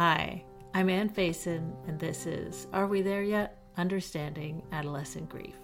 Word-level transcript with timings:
Hi, 0.00 0.42
I'm 0.72 0.88
Ann 0.88 1.10
Faison, 1.10 1.74
and 1.86 1.98
this 1.98 2.24
is 2.24 2.66
Are 2.72 2.86
We 2.86 3.02
There 3.02 3.22
Yet? 3.22 3.58
Understanding 3.76 4.62
Adolescent 4.72 5.28
Grief. 5.28 5.56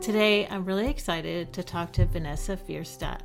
Today, 0.00 0.46
I'm 0.46 0.64
really 0.64 0.88
excited 0.88 1.52
to 1.52 1.62
talk 1.62 1.92
to 1.92 2.06
Vanessa 2.06 2.56
Fierstadt. 2.56 3.20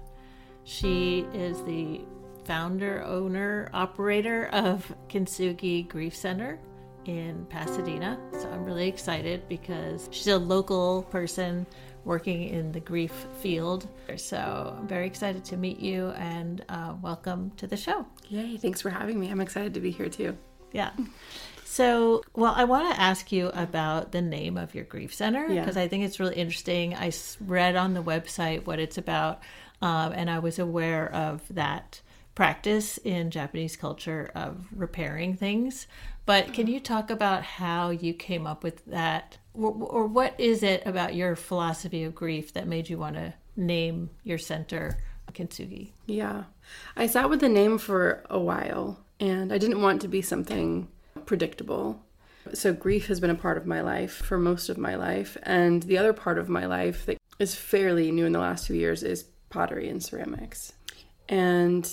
She 0.66 1.26
is 1.34 1.64
the 1.64 2.02
founder, 2.44 3.06
owner, 3.06 3.70
operator 3.74 4.48
of 4.48 4.94
Kintsugi 5.08 5.88
Grief 5.88 6.14
Center 6.14 6.60
in 7.08 7.46
Pasadena. 7.50 8.20
So 8.34 8.50
I'm 8.50 8.64
really 8.64 8.88
excited 8.88 9.48
because 9.48 10.08
she's 10.12 10.28
a 10.28 10.38
local 10.38 11.04
person 11.04 11.66
working 12.04 12.50
in 12.50 12.72
the 12.72 12.80
grief 12.80 13.12
field. 13.42 13.88
So 14.16 14.76
I'm 14.78 14.88
very 14.88 15.08
excited 15.08 15.44
to 15.46 15.58
meet 15.58 15.80
you 15.80 16.10
and 16.12 16.64
uh, 16.70 16.96
welcome 17.02 17.52
to 17.58 17.68
the 17.68 17.78
show. 17.78 18.06
Yay, 18.30 18.58
thanks 18.58 18.82
for 18.82 18.90
having 18.90 19.20
me. 19.20 19.30
I'm 19.30 19.42
excited 19.42 19.74
to 19.74 19.80
be 19.80 19.92
here 19.92 20.10
too. 20.10 20.38
Yeah. 20.72 20.92
So, 21.64 22.24
well, 22.34 22.54
I 22.56 22.64
want 22.64 22.94
to 22.94 23.02
ask 23.02 23.32
you 23.32 23.48
about 23.50 24.12
the 24.12 24.22
name 24.22 24.56
of 24.58 24.74
your 24.76 24.86
grief 24.86 25.14
center 25.14 25.48
because 25.48 25.76
Yeah. 25.76 25.82
I 25.82 25.88
think 25.88 26.04
it's 26.06 26.20
really 26.20 26.36
interesting. 26.36 26.96
I 26.96 27.12
read 27.42 27.76
on 27.76 27.94
the 27.94 28.04
website 28.04 28.66
what 28.66 28.80
it's 28.80 28.98
about, 28.98 29.42
um, 29.82 30.14
and 30.14 30.30
I 30.30 30.40
was 30.40 30.58
aware 30.60 31.12
of 31.12 31.42
that 31.50 32.02
practice 32.36 32.98
in 33.00 33.32
Japanese 33.32 33.76
culture 33.76 34.30
of 34.36 34.68
repairing 34.76 35.36
things. 35.36 35.88
But 36.26 36.54
can 36.54 36.68
you 36.68 36.80
talk 36.80 37.10
about 37.10 37.44
how 37.44 37.90
you 37.90 38.14
came 38.14 38.46
up 38.46 38.64
with 38.64 38.86
that, 38.86 39.38
or, 39.54 40.06
what 40.06 40.38
is 40.40 40.64
it 40.64 40.84
about 40.86 41.16
your 41.16 41.36
philosophy 41.36 42.04
of 42.04 42.14
grief 42.14 42.54
that 42.54 42.68
made 42.68 42.90
you 42.90 42.98
want 42.98 43.16
to 43.16 43.34
name 43.56 44.10
your 44.24 44.38
center 44.38 44.98
Kintsugi? 45.36 45.92
Yeah. 46.08 46.46
I 46.96 47.08
sat 47.08 47.30
with 47.30 47.42
the 47.42 47.50
name 47.50 47.78
for 47.78 48.24
a 48.30 48.40
while 48.40 49.00
and 49.20 49.54
I 49.54 49.58
didn't 49.58 49.82
want 49.82 50.02
to 50.02 50.08
be 50.08 50.22
something 50.22 50.88
predictable. 51.26 52.02
So, 52.54 52.74
grief 52.74 53.08
has 53.08 53.20
been 53.20 53.30
a 53.30 53.36
part 53.36 53.58
of 53.58 53.66
my 53.66 53.82
life 53.82 54.14
for 54.14 54.38
most 54.38 54.70
of 54.70 54.78
my 54.78 54.96
life. 54.96 55.38
And 55.44 55.84
the 55.84 55.98
other 55.98 56.14
part 56.14 56.38
of 56.38 56.50
my 56.50 56.66
life 56.66 57.06
that 57.06 57.18
is 57.40 57.56
fairly 57.56 58.12
new 58.12 58.26
in 58.26 58.34
the 58.34 58.40
last 58.40 58.68
few 58.68 58.76
years 58.76 59.04
is 59.04 59.26
pottery 59.50 59.90
and 59.90 60.02
ceramics. 60.04 60.74
And 61.28 61.90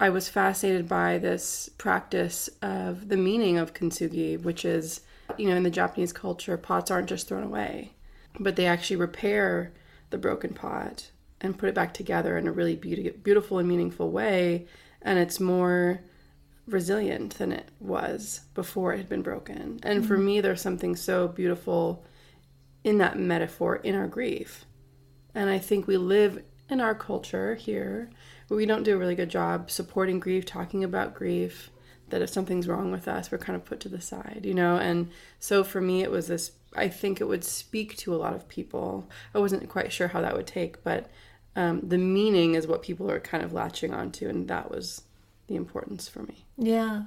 I 0.00 0.08
was 0.08 0.30
fascinated 0.30 0.88
by 0.88 1.18
this 1.18 1.68
practice 1.76 2.48
of 2.62 3.08
the 3.10 3.18
meaning 3.18 3.58
of 3.58 3.74
kintsugi, 3.74 4.42
which 4.42 4.64
is, 4.64 5.02
you 5.36 5.46
know, 5.46 5.56
in 5.56 5.62
the 5.62 5.70
Japanese 5.70 6.12
culture, 6.12 6.56
pots 6.56 6.90
aren't 6.90 7.10
just 7.10 7.28
thrown 7.28 7.42
away, 7.42 7.92
but 8.38 8.56
they 8.56 8.64
actually 8.64 8.96
repair 8.96 9.74
the 10.08 10.16
broken 10.16 10.54
pot 10.54 11.10
and 11.42 11.58
put 11.58 11.68
it 11.68 11.74
back 11.74 11.92
together 11.92 12.38
in 12.38 12.48
a 12.48 12.52
really 12.52 12.76
beauty, 12.76 13.10
beautiful 13.10 13.58
and 13.58 13.68
meaningful 13.68 14.10
way. 14.10 14.66
And 15.02 15.18
it's 15.18 15.38
more 15.38 16.00
resilient 16.66 17.36
than 17.36 17.52
it 17.52 17.68
was 17.78 18.40
before 18.54 18.94
it 18.94 18.98
had 18.98 19.08
been 19.08 19.22
broken. 19.22 19.80
And 19.82 20.06
for 20.06 20.16
mm-hmm. 20.16 20.24
me, 20.24 20.40
there's 20.40 20.62
something 20.62 20.96
so 20.96 21.28
beautiful 21.28 22.06
in 22.84 22.96
that 22.98 23.18
metaphor 23.18 23.76
in 23.76 23.94
our 23.94 24.06
grief. 24.06 24.64
And 25.34 25.50
I 25.50 25.58
think 25.58 25.86
we 25.86 25.98
live 25.98 26.42
in 26.70 26.80
our 26.80 26.94
culture 26.94 27.54
here 27.54 28.08
where 28.50 28.56
we 28.56 28.66
don't 28.66 28.82
do 28.82 28.96
a 28.96 28.98
really 28.98 29.14
good 29.14 29.30
job 29.30 29.70
supporting 29.70 30.18
grief, 30.18 30.44
talking 30.44 30.82
about 30.82 31.14
grief, 31.14 31.70
that 32.08 32.20
if 32.20 32.30
something's 32.30 32.66
wrong 32.66 32.90
with 32.90 33.06
us, 33.06 33.30
we're 33.30 33.38
kind 33.38 33.54
of 33.54 33.64
put 33.64 33.78
to 33.78 33.88
the 33.88 34.00
side, 34.00 34.40
you 34.42 34.54
know? 34.54 34.76
And 34.76 35.08
so 35.38 35.62
for 35.62 35.80
me, 35.80 36.02
it 36.02 36.10
was 36.10 36.26
this 36.26 36.50
I 36.74 36.88
think 36.88 37.20
it 37.20 37.28
would 37.28 37.44
speak 37.44 37.96
to 37.98 38.12
a 38.12 38.16
lot 38.16 38.34
of 38.34 38.48
people. 38.48 39.08
I 39.34 39.38
wasn't 39.38 39.68
quite 39.68 39.92
sure 39.92 40.08
how 40.08 40.20
that 40.20 40.36
would 40.36 40.48
take, 40.48 40.82
but 40.82 41.08
um, 41.54 41.80
the 41.82 41.98
meaning 41.98 42.56
is 42.56 42.66
what 42.66 42.82
people 42.82 43.08
are 43.08 43.20
kind 43.20 43.44
of 43.44 43.52
latching 43.52 43.94
onto, 43.94 44.28
and 44.28 44.48
that 44.48 44.68
was 44.68 45.02
the 45.46 45.54
importance 45.54 46.08
for 46.08 46.24
me. 46.24 46.44
Yeah. 46.56 47.02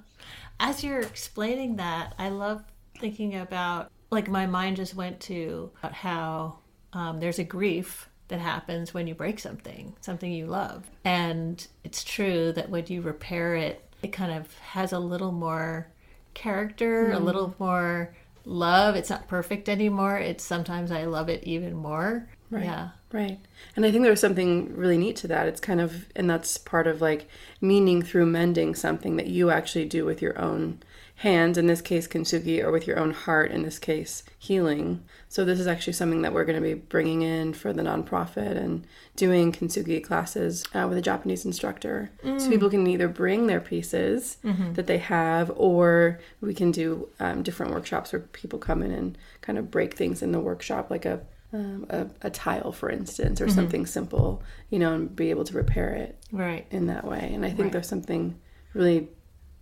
As 0.61 0.81
you're 0.81 1.01
explaining 1.01 1.75
that, 1.75 2.13
I 2.17 2.29
love 2.29 2.63
thinking 2.99 3.35
about, 3.35 3.91
like, 4.11 4.29
my 4.29 4.45
mind 4.45 4.77
just 4.77 4.95
went 4.95 5.19
to 5.21 5.71
how 5.81 6.59
um, 6.93 7.19
there's 7.19 7.39
a 7.39 7.43
grief 7.43 8.09
that 8.33 8.39
happens 8.39 8.95
when 8.95 9.05
you 9.05 9.13
break 9.13 9.37
something, 9.37 9.95
something 10.01 10.31
you 10.31 10.47
love. 10.47 10.89
And 11.05 11.65
it's 11.83 12.03
true 12.03 12.51
that 12.53 12.67
when 12.67 12.87
you 12.87 13.01
repair 13.01 13.53
it, 13.55 13.87
it 14.01 14.11
kind 14.11 14.31
of 14.31 14.51
has 14.57 14.91
a 14.91 14.97
little 14.97 15.31
more 15.31 15.87
character, 16.33 17.11
a 17.11 17.15
mm-hmm. 17.15 17.25
little 17.25 17.55
more 17.59 18.15
love. 18.43 18.95
It's 18.95 19.11
not 19.11 19.27
perfect 19.27 19.69
anymore. 19.69 20.17
It's 20.17 20.43
sometimes 20.43 20.91
I 20.91 21.05
love 21.05 21.29
it 21.29 21.43
even 21.43 21.75
more. 21.75 22.27
Right. 22.49 22.63
Yeah. 22.63 22.89
Right. 23.11 23.39
And 23.75 23.85
I 23.85 23.91
think 23.91 24.03
there's 24.03 24.19
something 24.19 24.75
really 24.75 24.97
neat 24.97 25.17
to 25.17 25.27
that. 25.27 25.47
It's 25.47 25.61
kind 25.61 25.79
of, 25.79 26.07
and 26.15 26.27
that's 26.27 26.57
part 26.57 26.87
of 26.87 27.01
like 27.01 27.27
meaning 27.61 28.01
through 28.01 28.25
mending 28.25 28.73
something 28.73 29.15
that 29.17 29.27
you 29.27 29.51
actually 29.51 29.85
do 29.85 30.05
with 30.05 30.23
your 30.23 30.41
own 30.41 30.81
hands, 31.23 31.57
in 31.57 31.67
this 31.67 31.81
case, 31.81 32.05
kintsugi, 32.05 32.61
or 32.61 32.69
with 32.69 32.85
your 32.85 32.99
own 32.99 33.11
heart, 33.11 33.49
in 33.49 33.63
this 33.63 33.79
case, 33.79 34.23
healing. 34.37 35.01
So 35.29 35.45
this 35.45 35.57
is 35.57 35.67
actually 35.67 35.93
something 35.93 36.21
that 36.23 36.33
we're 36.33 36.43
going 36.43 36.61
to 36.61 36.67
be 36.69 36.73
bringing 36.73 37.21
in 37.21 37.53
for 37.53 37.71
the 37.71 37.81
nonprofit 37.81 38.57
and 38.57 38.85
doing 39.15 39.53
kintsugi 39.53 40.03
classes 40.03 40.65
uh, 40.75 40.85
with 40.89 40.97
a 40.97 41.01
Japanese 41.01 41.45
instructor. 41.45 42.11
So 42.37 42.49
people 42.49 42.69
can 42.69 42.85
either 42.87 43.07
bring 43.07 43.47
their 43.47 43.61
pieces 43.61 44.37
that 44.73 44.87
they 44.87 44.97
have, 44.97 45.49
or 45.55 46.19
we 46.41 46.53
can 46.53 46.71
do 46.71 47.07
um, 47.21 47.41
different 47.41 47.71
workshops 47.71 48.11
where 48.11 48.19
people 48.21 48.59
come 48.59 48.83
in 48.83 48.91
and 48.91 49.17
kind 49.41 49.57
of 49.57 49.71
break 49.71 49.93
things 49.93 50.21
in 50.21 50.33
the 50.33 50.39
workshop, 50.41 50.89
like 50.91 51.05
a 51.05 51.21
um, 51.53 51.85
a, 51.91 52.07
a 52.23 52.29
tile, 52.31 52.71
for 52.71 52.89
instance, 52.89 53.39
or 53.39 53.47
something 53.47 53.85
simple, 53.85 54.41
you 54.71 54.79
know, 54.79 54.91
and 54.95 55.15
be 55.15 55.29
able 55.29 55.43
to 55.43 55.53
repair 55.55 55.93
it 55.93 56.17
Right. 56.31 56.65
in 56.71 56.87
that 56.87 57.05
way. 57.05 57.31
And 57.31 57.45
I 57.45 57.49
think 57.49 57.59
Right. 57.65 57.71
there's 57.73 57.87
something 57.87 58.39
really 58.73 59.09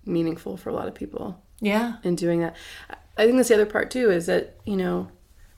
meaningful 0.06 0.56
for 0.56 0.70
a 0.70 0.74
lot 0.74 0.88
of 0.88 0.96
people 0.96 1.44
Yeah. 1.62 1.98
in 2.04 2.16
doing 2.16 2.42
that. 2.42 2.56
I 3.18 3.26
think 3.26 3.38
that's 3.38 3.50
the 3.50 3.56
other 3.56 3.66
part 3.66 3.92
too 3.92 4.10
is 4.12 4.26
that 4.26 4.58
you 4.66 4.76
know, 4.76 5.10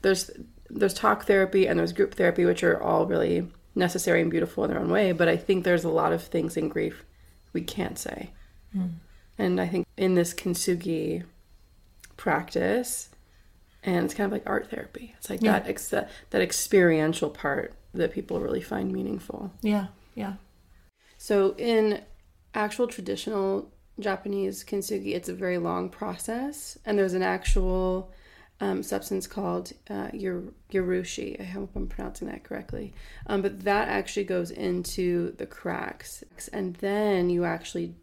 there's 0.02 0.30
there's 0.70 0.94
talk 0.94 1.26
therapy 1.26 1.66
and 1.66 1.78
there's 1.78 1.92
group 1.92 2.14
therapy, 2.14 2.44
which 2.44 2.62
are 2.62 2.80
all 2.82 3.06
really 3.06 3.48
necessary 3.74 4.20
and 4.20 4.30
beautiful 4.30 4.64
in 4.64 4.70
their 4.70 4.80
own 4.80 4.90
way. 4.90 5.12
But 5.12 5.28
I 5.28 5.36
think 5.36 5.64
there's 5.64 5.84
a 5.84 5.88
lot 5.88 6.12
of 6.12 6.22
things 6.22 6.56
in 6.56 6.68
grief 6.68 7.04
we 7.52 7.60
can't 7.62 7.98
say, 7.98 8.30
hmm. 8.72 8.86
and 9.38 9.60
I 9.60 9.68
think 9.68 9.86
in 9.96 10.14
this 10.14 10.34
kintsugi 10.34 11.22
practice, 12.16 13.10
and 13.82 14.04
it's 14.04 14.14
kind 14.14 14.26
of 14.26 14.32
like 14.32 14.42
art 14.46 14.70
therapy. 14.70 15.14
It's 15.18 15.30
like 15.30 15.42
Yeah. 15.42 15.52
that 15.60 15.68
ex- 15.68 15.88
that 15.90 16.08
experiential 16.34 17.30
part 17.30 17.74
that 17.92 18.12
people 18.12 18.40
really 18.40 18.60
find 18.60 18.92
meaningful. 18.92 19.52
Yeah. 19.62 19.86
Yeah. 20.14 20.34
So 21.18 21.54
in 21.56 22.02
actual 22.54 22.86
traditional 22.86 23.70
Japanese 23.98 24.64
kintsugi, 24.64 25.14
it's 25.14 25.28
a 25.28 25.34
very 25.34 25.58
long 25.58 25.88
process, 25.88 26.76
and 26.84 26.98
there's 26.98 27.14
an 27.14 27.22
actual 27.22 28.10
um, 28.60 28.82
substance 28.82 29.26
called 29.26 29.72
uh, 29.90 30.08
yorushi. 30.70 31.36
I 31.38 31.44
hope 31.44 31.70
I'm 31.74 31.86
pronouncing 31.86 32.28
that 32.28 32.44
correctly. 32.44 32.92
Um, 33.26 33.42
but 33.42 33.60
that 33.64 33.88
actually 33.88 34.24
goes 34.24 34.50
into 34.50 35.32
the 35.38 35.46
cracks, 35.46 36.24
and 36.52 36.74
then 36.76 37.30
you 37.30 37.44
actually 37.44 37.94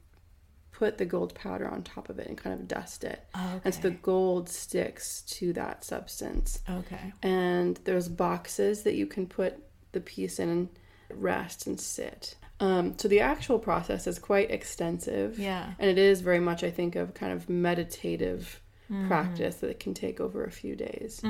put 0.72 0.97
the 0.97 1.06
gold 1.06 1.35
powder 1.35 1.68
on 1.68 1.84
top 1.84 2.09
of 2.09 2.18
it 2.18 2.28
and 2.28 2.38
kind 2.38 2.59
of 2.59 2.68
dust 2.68 3.03
it. 3.03 3.23
And 3.63 3.73
so 3.73 3.81
the 3.81 3.91
gold 3.91 4.50
sticks 4.50 5.22
to 5.23 5.53
that 5.53 5.84
substance 5.84 6.59
Okay. 6.68 7.13
and 7.22 7.79
there's 7.84 8.09
boxes 8.09 8.81
that 8.84 8.96
you 8.96 9.06
can 9.06 9.28
put 9.28 9.59
the 9.91 10.00
piece 10.02 10.40
in 10.40 10.50
and 10.50 10.69
rest 11.12 11.68
and 11.68 11.79
sit. 11.79 12.35
Um, 12.61 12.97
so 12.97 13.07
the 13.07 13.19
actual 13.19 13.59
process 13.59 14.07
is 14.07 14.19
quite 14.19 14.49
extensive. 14.51 15.38
Yeah. 15.38 15.73
And 15.79 15.89
it 15.89 15.97
is 15.97 16.22
very 16.22 16.39
much, 16.39 16.63
I 16.63 16.72
think, 16.72 16.95
of 16.95 17.13
kind 17.13 17.33
of 17.33 17.49
meditative 17.49 18.61
Mm-hmm. 18.91 19.07
practice 19.07 19.55
that 19.61 19.69
it 19.69 19.79
can 19.79 19.94
take 19.94 20.19
over 20.19 20.44
a 20.44 20.51
few 20.51 20.75
days. 20.75 21.22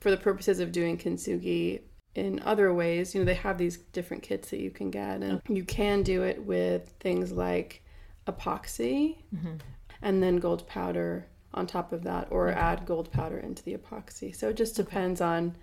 For 0.00 0.10
the 0.10 0.18
purposes 0.18 0.60
of 0.60 0.72
doing 0.72 0.98
kintsugi 0.98 1.80
in 2.14 2.38
other 2.44 2.74
ways, 2.74 3.14
you 3.14 3.20
know, 3.22 3.24
they 3.24 3.32
have 3.32 3.56
these 3.56 3.78
different 3.78 4.22
kits 4.22 4.50
that 4.50 4.60
you 4.60 4.70
can 4.70 4.90
get, 4.90 5.22
and 5.22 5.40
you 5.48 5.64
can 5.64 6.02
do 6.02 6.22
it 6.24 6.44
with 6.44 6.92
things 7.00 7.32
like 7.32 7.82
epoxy 8.26 9.16
Mm-hmm. 9.34 9.54
and 10.02 10.22
then 10.22 10.36
gold 10.36 10.66
powder 10.66 11.26
on 11.54 11.66
top 11.66 11.94
of 11.94 12.02
that, 12.04 12.28
or 12.30 12.50
add 12.50 12.84
gold 12.84 13.10
powder 13.10 13.38
into 13.38 13.62
the 13.64 13.74
epoxy. 13.74 14.36
So 14.36 14.50
it 14.50 14.56
just 14.58 14.76
depends 14.76 15.22
on 15.22 15.56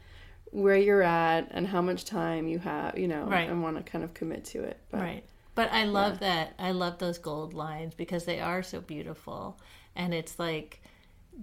where 0.55 0.77
you're 0.77 1.03
at 1.03 1.49
and 1.51 1.67
how 1.67 1.81
much 1.81 2.05
time 2.05 2.47
you 2.47 2.59
have, 2.59 2.97
you 2.97 3.09
know, 3.09 3.25
Right. 3.25 3.49
and 3.49 3.61
want 3.61 3.75
to 3.75 3.83
kind 3.83 4.05
of 4.05 4.13
commit 4.13 4.45
to 4.45 4.63
it. 4.63 4.79
But 4.89 5.01
Right. 5.01 5.23
But 5.53 5.71
I 5.71 5.83
love 5.85 6.19
that. 6.19 6.53
I 6.57 6.71
love 6.71 6.97
those 6.97 7.17
gold 7.17 7.53
lines 7.53 7.93
because 7.93 8.23
they 8.25 8.39
are 8.39 8.63
so 8.63 8.79
beautiful. 8.81 9.57
And 9.95 10.13
it's 10.13 10.39
like 10.39 10.81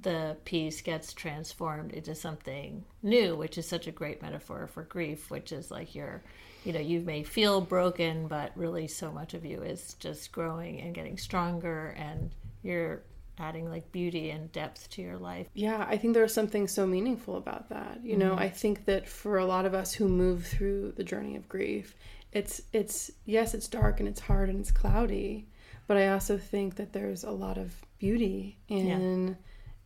the 0.01 0.37
piece 0.47 0.81
gets 0.81 1.13
transformed 1.13 1.93
into 1.93 2.15
something 2.15 2.85
new, 3.03 3.37
which 3.37 3.59
is 3.59 3.69
such 3.69 3.87
a 3.87 3.93
great 3.93 4.23
metaphor 4.23 4.67
for 4.67 4.83
grief, 4.85 5.31
which 5.31 5.53
is 5.53 5.71
like 5.71 5.95
you're, 5.95 6.23
you 6.65 6.73
know, 6.73 6.81
you 6.81 7.01
may 7.01 7.23
feel 7.23 7.61
broken, 7.61 8.29
but 8.29 8.53
really 8.57 8.87
so 8.89 9.11
much 9.13 9.35
of 9.35 9.45
you 9.45 9.63
is 9.63 9.95
just 9.95 10.33
growing 10.33 10.81
and 10.81 10.95
getting 10.95 11.19
stronger 11.19 11.95
and 11.99 12.31
you're 12.63 13.03
adding 13.39 13.71
like 13.71 13.91
beauty 13.93 14.31
and 14.31 14.53
depth 14.53 14.91
to 14.91 15.03
your 15.03 15.19
life. 15.19 15.49
Yeah, 15.55 15.87
I 15.89 15.97
think 15.97 16.15
there's 16.15 16.35
something 16.35 16.69
so 16.69 16.87
meaningful 16.87 17.37
about 17.37 17.69
that. 17.71 18.01
You 18.03 18.17
know, 18.17 18.31
mm-hmm. 18.31 18.41
I 18.41 18.49
think 18.49 18.85
that 18.87 19.09
for 19.09 19.39
a 19.39 19.47
lot 19.47 19.65
of 19.65 19.75
us 19.75 19.93
who 19.93 20.09
move 20.09 20.47
through 20.47 20.93
the 20.93 21.05
journey 21.05 21.37
of 21.37 21.49
grief, 21.49 21.95
it's 22.33 22.63
it's 22.73 23.11
yes, 23.25 23.55
it's 23.55 23.69
dark 23.69 24.01
and 24.01 24.09
it's 24.09 24.21
hard 24.21 24.49
and 24.49 24.61
it's 24.61 24.71
cloudy, 24.71 25.49
but 25.87 25.97
I 25.97 26.09
also 26.09 26.39
think 26.39 26.77
that 26.77 26.93
there's 26.93 27.25
a 27.25 27.31
lot 27.31 27.59
of 27.59 27.75
beauty 27.99 28.59
in 28.69 29.37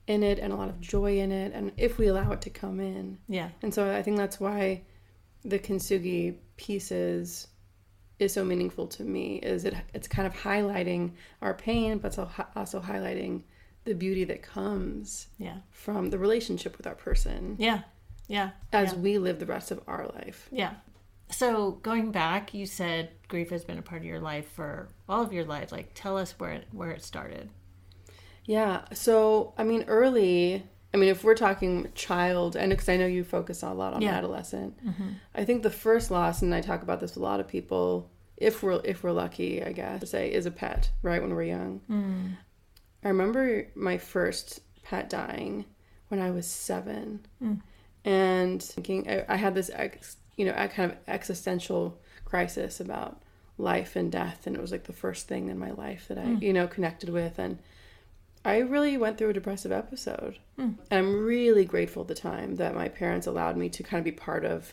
in 0.07 0.23
it 0.23 0.39
and 0.39 0.53
a 0.53 0.57
lot 0.57 0.69
of 0.69 0.81
joy 0.81 1.19
in 1.19 1.33
it 1.33 1.53
and 1.53 1.73
if 1.77 1.99
we 1.99 2.07
allow 2.07 2.31
it 2.33 2.41
to 2.43 2.51
come 2.51 2.81
in. 2.81 3.19
Yeah. 3.29 3.51
And 3.63 3.75
so 3.75 3.95
I 3.95 4.03
think 4.03 4.17
that's 4.17 4.39
why 4.39 4.83
the 5.45 5.59
kintsugi 5.59 6.37
pieces 6.57 7.49
is 8.19 8.33
so 8.33 8.45
meaningful 8.45 8.87
to 8.87 9.03
me 9.05 9.37
is 9.37 9.65
it 9.65 9.75
it's 9.93 10.09
kind 10.09 10.27
of 10.27 10.35
highlighting 10.35 11.11
our 11.43 11.53
pain 11.55 11.99
but 11.99 12.09
it's 12.09 12.19
also 12.57 12.81
highlighting 12.81 13.43
the 13.85 13.95
beauty 13.95 14.25
that 14.25 14.43
comes 14.43 15.29
Yeah. 15.39 15.59
from 15.71 16.11
the 16.11 16.19
relationship 16.19 16.77
with 16.77 16.87
our 16.87 16.95
person 16.95 17.57
Yeah. 17.59 17.83
Yeah. 18.29 18.51
as 18.73 18.93
yeah. 18.93 18.99
we 18.99 19.19
live 19.19 19.39
the 19.39 19.47
rest 19.47 19.71
of 19.71 19.81
our 19.87 20.07
life. 20.09 20.49
Yeah. 20.51 20.75
So 21.31 21.73
going 21.83 22.11
back, 22.11 22.55
you 22.55 22.67
said 22.67 23.11
grief 23.29 23.51
has 23.51 23.65
been 23.65 23.79
a 23.79 23.83
part 23.83 24.01
of 24.01 24.07
your 24.07 24.19
life 24.21 24.49
for 24.51 24.89
all 25.09 25.23
of 25.23 25.33
your 25.33 25.45
life. 25.45 25.71
Like, 25.73 25.91
tell 25.95 26.17
us 26.17 26.33
where 26.39 26.53
it, 26.53 26.67
where 26.73 26.91
it 26.91 27.03
started. 27.03 27.51
Yeah. 28.45 28.85
So, 28.93 29.55
I 29.59 29.65
mean, 29.65 29.85
early, 29.89 30.65
I 30.97 30.99
mean, 30.99 31.11
if 31.11 31.25
we're 31.25 31.35
talking 31.35 31.91
child, 31.95 32.57
and 32.57 32.71
because 32.71 32.89
I 32.89 32.97
know 32.97 33.07
you 33.07 33.23
focus 33.23 33.63
a 33.63 33.71
lot 33.75 33.93
on 33.93 34.01
Yeah. 34.01 34.15
adolescent, 34.15 34.83
mm-hmm. 34.83 35.09
I 35.35 35.45
think 35.45 35.63
the 35.63 35.71
first 35.71 36.11
loss, 36.11 36.41
and 36.41 36.55
I 36.55 36.63
talk 36.63 36.83
about 36.83 37.01
this 37.01 37.11
with 37.11 37.19
a 37.19 37.27
lot 37.27 37.39
of 37.39 37.47
people, 37.47 38.11
if 38.39 38.63
we're 38.63 38.81
if 38.83 39.03
we're 39.03 39.13
lucky, 39.13 39.63
I 39.63 39.73
guess 39.73 40.01
to 40.01 40.07
say, 40.07 40.33
is 40.33 40.47
a 40.47 40.51
pet, 40.51 40.91
right? 41.03 41.21
When 41.21 41.35
we're 41.35 41.43
young. 41.43 41.83
Mm. 41.91 42.37
I 43.05 43.09
remember 43.09 43.67
my 43.75 43.99
first 43.99 44.61
pet 44.85 45.11
dying 45.11 45.67
when 46.09 46.19
I 46.19 46.31
was 46.31 46.47
seven, 46.47 47.27
mm. 47.43 47.61
and 48.07 48.63
thinking 48.63 49.07
I, 49.11 49.25
I 49.29 49.37
had 49.37 49.55
this, 49.55 49.71
ex, 49.75 50.17
you 50.37 50.47
know, 50.47 50.55
a 50.57 50.67
kind 50.67 50.93
of 50.93 50.99
existential 51.07 52.01
crisis 52.25 52.81
about 52.81 53.23
life 53.59 53.97
and 53.97 54.11
death, 54.11 54.47
and 54.47 54.57
it 54.57 54.63
was 54.63 54.73
like 54.73 54.85
the 54.85 54.95
first 54.95 55.29
thing 55.29 55.51
in 55.51 55.59
my 55.59 55.73
life 55.73 56.09
that 56.09 56.17
I, 56.17 56.23
mm. 56.23 56.43
you 56.43 56.55
know, 56.55 56.67
connected 56.67 57.11
with, 57.11 57.39
and 57.39 57.59
I 58.47 58.59
really 58.59 58.97
went 58.97 59.19
through 59.19 59.31
a 59.31 59.35
depressive 59.35 59.73
episode. 59.73 60.39
And 60.91 60.99
I'm 60.99 61.25
really 61.25 61.65
grateful 61.65 62.03
at 62.03 62.09
the 62.09 62.15
time 62.15 62.57
that 62.57 62.75
my 62.77 62.89
parents 62.89 63.27
allowed 63.27 63.57
me 63.57 63.69
to 63.71 63.83
kind 63.83 63.99
of 63.99 64.05
be 64.05 64.13
part 64.13 64.45
of 64.45 64.73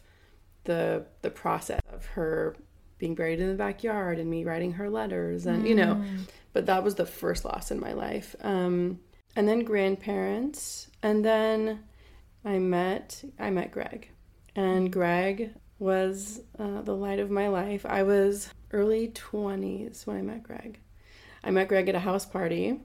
the 0.66 1.06
the 1.24 1.30
process 1.30 1.82
of 1.92 2.06
her 2.06 2.56
being 3.00 3.16
buried 3.16 3.40
in 3.40 3.50
the 3.50 3.56
backyard 3.56 4.20
and 4.20 4.30
me 4.30 4.46
writing 4.46 4.72
her 4.74 4.90
letters 4.90 5.46
and 5.46 5.68
you 5.68 5.76
know 5.76 6.02
but 6.54 6.68
that 6.68 6.86
was 6.86 6.96
the 6.96 7.06
first 7.06 7.44
loss 7.44 7.70
in 7.72 7.80
my 7.80 7.92
life. 7.94 8.36
Um 8.42 9.00
and 9.36 9.48
then 9.48 9.64
grandparents 9.66 10.88
and 11.02 11.26
then 11.26 11.84
i 12.46 12.60
met 12.60 13.24
i 13.40 13.50
met 13.50 13.72
greg. 13.72 14.10
And 14.56 14.92
greg 14.92 15.50
was 15.80 16.42
uh, 16.60 16.82
the 16.84 16.96
light 16.96 17.20
of 17.20 17.32
my 17.32 17.48
life. 17.48 17.86
I 17.86 18.04
was 18.04 18.50
early 18.72 19.08
20s 19.10 20.06
when 20.06 20.16
i 20.16 20.22
met 20.22 20.44
greg. 20.44 20.80
I 21.44 21.50
met 21.52 21.68
greg 21.68 21.90
at 21.90 21.96
a 21.96 22.00
house 22.00 22.26
party 22.26 22.80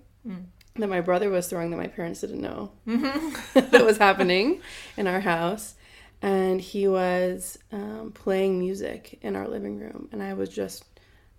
that 0.80 0.88
my 0.88 1.00
brother 1.00 1.30
was 1.30 1.48
throwing 1.48 1.70
that 1.70 1.76
my 1.76 1.86
parents 1.86 2.20
didn't 2.20 2.40
know 2.40 2.72
that 2.86 3.84
was 3.84 3.98
happening 3.98 4.60
in 4.96 5.06
our 5.06 5.20
house. 5.20 5.74
And 6.20 6.60
he 6.60 6.88
was 6.88 7.58
um, 7.70 8.10
playing 8.12 8.58
music 8.58 9.18
in 9.22 9.36
our 9.36 9.46
living 9.46 9.78
room. 9.78 10.08
And 10.10 10.22
i 10.22 10.34
was 10.34 10.48
just 10.48 10.84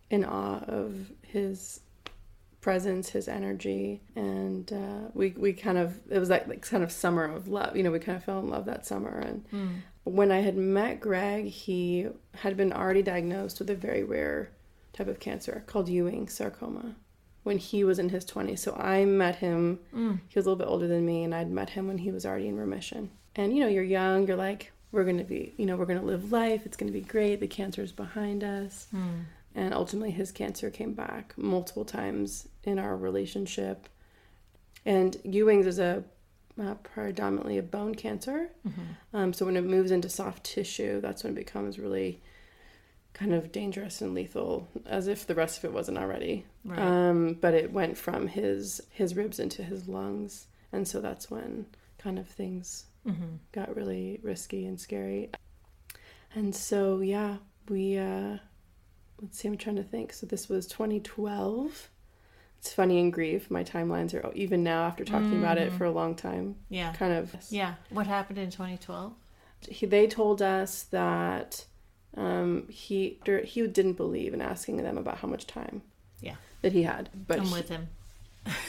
in 0.10 0.24
awe 0.24 0.64
of 0.68 1.12
his 1.22 1.82
presence 2.62 3.10
his 3.10 3.28
energy. 3.28 4.02
And 4.16 4.72
uh, 4.72 5.10
we, 5.14 5.34
we 5.38 5.54
kind 5.54 5.78
of 5.78 6.00
it 6.10 6.20
was 6.20 6.30
like, 6.30 6.48
like 6.48 6.62
kind 6.62 6.84
of 6.84 6.92
summer 6.92 7.26
of 7.26 7.48
love. 7.48 7.76
You 7.76 7.84
know 7.84 7.92
we 7.92 8.00
kind 8.00 8.18
of 8.18 8.24
fell 8.24 8.40
in 8.40 8.50
love 8.50 8.66
that 8.66 8.86
summer. 8.86 9.18
And 9.20 9.46
when 10.06 10.32
i 10.32 10.40
had 10.40 10.56
met 10.58 11.00
greg 11.00 11.46
he 11.46 12.08
had 12.34 12.58
been 12.58 12.74
already 12.74 13.02
diagnosed 13.04 13.60
with 13.60 13.70
a 13.70 13.76
very 13.76 14.04
rare 14.04 14.50
type 14.94 15.08
of 15.08 15.20
cancer 15.20 15.64
called 15.68 15.88
ewing 15.88 16.28
sarcoma 16.28 16.96
when 17.50 17.58
he 17.58 17.84
was 17.84 17.98
in 18.00 18.10
his 18.10 18.24
20s 18.26 18.60
so 18.60 18.72
i 18.76 19.04
met 19.04 19.36
him 19.38 19.80
he 20.30 20.36
was 20.40 20.46
a 20.46 20.50
little 20.50 20.64
bit 20.64 20.72
older 20.72 20.88
than 20.88 21.04
me 21.06 21.24
and 21.24 21.34
i'd 21.34 21.50
met 21.50 21.72
him 21.72 21.88
when 21.88 21.98
he 21.98 22.12
was 22.12 22.24
already 22.26 22.48
in 22.48 22.56
remission. 22.58 23.10
And 23.36 23.48
you 23.54 23.60
know 23.64 23.68
you're 23.76 23.84
young 24.00 24.28
you're 24.28 24.38
like 24.50 24.72
we're 24.92 25.04
going 25.04 25.18
to 25.18 25.30
be 25.36 25.54
you 25.58 25.66
know 25.66 25.76
we're 25.78 25.86
going 25.92 26.00
to 26.00 26.06
live 26.06 26.32
life 26.32 26.62
it's 26.66 26.78
going 26.78 26.92
to 26.94 27.00
be 27.02 27.06
great 27.16 27.40
the 27.40 27.48
cancer 27.48 27.82
is 27.82 27.92
behind 27.92 28.44
us. 28.44 28.88
And 29.56 29.74
ultimately 29.74 30.12
his 30.12 30.32
cancer 30.32 30.70
came 30.70 30.94
back 30.94 31.34
multiple 31.38 31.86
times 31.86 32.48
in 32.64 32.78
our 32.80 32.96
relationship. 32.96 33.90
And 34.86 35.12
ewing's 35.24 35.66
is 35.66 35.80
a 35.80 36.04
uh, 36.62 36.76
predominantly 36.84 37.58
a 37.58 37.64
bone 37.64 37.96
cancer. 37.96 38.50
Um, 39.14 39.34
so 39.34 39.46
when 39.46 39.58
it 39.58 39.64
moves 39.64 39.92
into 39.92 40.10
soft 40.10 40.44
tissue 40.44 41.02
that's 41.02 41.24
when 41.24 41.34
it 41.34 41.46
becomes 41.46 41.80
really 41.80 42.22
kind 43.14 43.34
of 43.34 43.52
dangerous 43.52 44.02
and 44.02 44.14
lethal 44.14 44.68
as 44.86 45.08
if 45.08 45.26
the 45.26 45.36
rest 45.36 45.58
of 45.58 45.66
it 45.66 45.74
wasn't 45.74 45.98
already 45.98 46.46
Right. 46.66 46.80
um, 46.80 47.38
but 47.40 47.54
it 47.54 47.72
went 47.72 47.98
from 47.98 48.28
his 48.28 48.82
his 48.90 49.16
ribs 49.16 49.40
into 49.40 49.64
his 49.64 49.88
lungs. 49.88 50.48
And 50.72 50.88
so 50.88 51.02
that's 51.02 51.32
when 51.32 51.66
kind 51.98 52.20
of 52.20 52.28
things 52.28 52.86
got 53.52 53.76
really 53.76 54.20
risky 54.22 54.66
and 54.68 54.80
scary. 54.80 55.32
And 56.36 56.56
so 56.56 57.00
yeah 57.00 57.38
we 57.68 57.98
uh 57.98 58.38
let's 59.22 59.38
see 59.40 59.48
i'm 59.48 59.58
trying 59.58 59.78
to 59.78 59.84
think. 59.84 60.14
So 60.14 60.26
this 60.26 60.48
was 60.50 60.68
2012 60.68 61.90
it's 62.60 62.74
funny 62.74 63.00
in 63.00 63.10
grief. 63.10 63.50
My 63.50 63.64
timelines 63.64 64.14
are 64.14 64.34
even 64.34 64.64
now 64.64 64.84
after 64.84 65.06
talking 65.06 65.40
about 65.40 65.58
it 65.58 65.72
for 65.72 65.86
a 65.86 65.92
long 65.92 66.14
time. 66.14 66.58
Yeah. 66.68 66.92
kind 66.92 67.14
of. 67.14 67.34
Yeah. 67.50 67.76
What 67.90 68.06
happened 68.06 68.38
in 68.38 68.52
2012? 68.52 69.14
he, 69.68 69.86
they 69.86 70.08
told 70.08 70.42
us 70.42 70.84
that 70.84 71.66
um, 72.16 72.68
he 72.70 73.20
he 73.44 73.68
didn't 73.68 73.94
believe 73.94 74.34
in 74.34 74.42
asking 74.42 74.78
them 74.78 74.98
about 74.98 75.20
how 75.20 75.28
much 75.28 75.48
time 75.48 75.82
Yeah. 76.22 76.36
that 76.62 76.72
he 76.74 76.84
had. 76.84 77.10
But 77.28 77.40
I'm 77.40 77.52
with 77.52 77.70
him. 77.70 77.88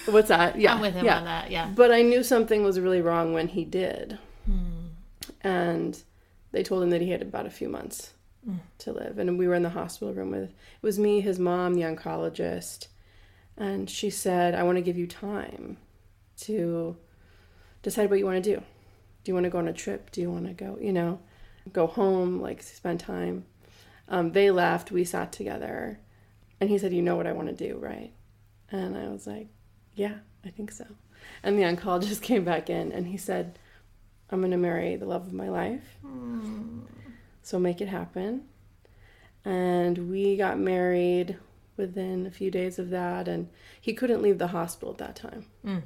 what's 0.06 0.28
that? 0.28 0.56
Yeah, 0.58 0.74
I'm 0.74 0.80
with 0.80 0.94
him 0.94 1.04
yeah. 1.06 1.18
on 1.18 1.24
that. 1.24 1.50
Yeah. 1.50 1.70
But 1.74 1.92
I 1.92 2.02
knew 2.02 2.22
something 2.22 2.62
was 2.62 2.78
really 2.80 3.00
wrong 3.00 3.32
when 3.32 3.48
he 3.48 3.64
did, 3.64 4.18
and 5.42 6.02
they 6.52 6.62
told 6.62 6.82
him 6.82 6.90
that 6.90 7.00
he 7.00 7.10
had 7.10 7.22
about 7.22 7.46
a 7.46 7.50
few 7.50 7.68
months 7.68 8.12
to 8.78 8.92
live. 8.92 9.18
And 9.18 9.38
we 9.38 9.46
were 9.46 9.54
in 9.54 9.62
the 9.62 9.70
hospital 9.70 10.14
room 10.14 10.30
with 10.30 10.44
it 10.44 10.52
was 10.82 10.98
me, 10.98 11.20
his 11.20 11.38
mom, 11.38 11.74
the 11.74 11.82
oncologist, 11.82 12.88
and 13.56 13.88
she 13.88 14.10
said, 14.10 14.54
"I 14.54 14.62
want 14.62 14.76
to 14.76 14.82
give 14.82 14.96
you 14.98 15.06
time 15.06 15.76
to 16.38 16.96
decide 17.82 18.10
what 18.10 18.18
you 18.18 18.24
want 18.26 18.42
to 18.42 18.54
do. 18.56 18.62
Do 19.22 19.30
you 19.30 19.34
want 19.34 19.44
to 19.44 19.50
go 19.50 19.58
on 19.58 19.68
a 19.68 19.72
trip? 19.72 20.10
Do 20.10 20.20
you 20.20 20.30
want 20.30 20.46
to 20.46 20.52
go, 20.54 20.78
you 20.80 20.92
know, 20.92 21.20
go 21.72 21.86
home, 21.86 22.40
like 22.40 22.62
spend 22.62 23.00
time?" 23.00 23.44
Um, 24.08 24.32
they 24.32 24.50
left. 24.50 24.90
We 24.90 25.04
sat 25.04 25.30
together, 25.32 26.00
and 26.60 26.68
he 26.70 26.78
said, 26.78 26.92
"You 26.92 27.02
know 27.02 27.16
what 27.16 27.26
I 27.26 27.32
want 27.32 27.48
to 27.48 27.68
do, 27.68 27.76
right?" 27.78 28.12
And 28.70 28.96
I 28.96 29.08
was 29.08 29.26
like, 29.26 29.48
"Yeah, 29.94 30.14
I 30.44 30.50
think 30.50 30.70
so." 30.72 30.86
And 31.42 31.58
the 31.58 31.62
oncologist 31.62 32.22
came 32.30 32.44
back 32.44 32.70
in, 32.70 32.92
and 32.92 33.06
he 33.06 33.16
said, 33.16 33.58
"I'm 34.30 34.40
going 34.40 34.50
to 34.52 34.56
marry 34.56 34.96
the 34.96 35.06
love 35.06 35.26
of 35.26 35.32
my 35.32 35.48
life." 35.48 35.98
Hmm. 36.02 36.80
So 37.42 37.58
make 37.58 37.80
it 37.80 37.88
happen. 37.88 38.44
And 39.44 40.10
we 40.10 40.36
got 40.36 40.58
married 40.58 41.38
within 41.76 42.26
a 42.26 42.30
few 42.30 42.50
days 42.50 42.78
of 42.78 42.90
that, 42.90 43.26
and 43.26 43.48
he 43.80 43.94
couldn't 43.94 44.22
leave 44.22 44.38
the 44.38 44.48
hospital 44.48 44.92
at 44.92 44.98
that 44.98 45.16
time. 45.16 45.46
Hmm. 45.64 45.78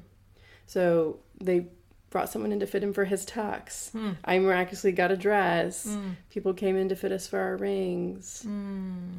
So 0.67 1.21
they 1.41 1.69
brought 2.11 2.29
someone 2.31 2.53
in 2.53 2.61
to 2.61 2.67
fit 2.67 2.83
him 2.83 2.93
for 2.93 3.05
his 3.05 3.25
tux. 3.27 3.91
Hmm. 3.93 4.13
I 4.25 4.39
miraculously 4.39 4.93
got 4.93 5.11
a 5.11 5.17
dress. 5.17 5.97
People 6.31 6.55
came 6.55 6.77
in 6.77 6.89
to 6.89 6.97
fit 6.97 7.13
us 7.13 7.27
for 7.27 7.39
our 7.39 7.57
rings. 7.57 8.43
Um, 8.45 9.17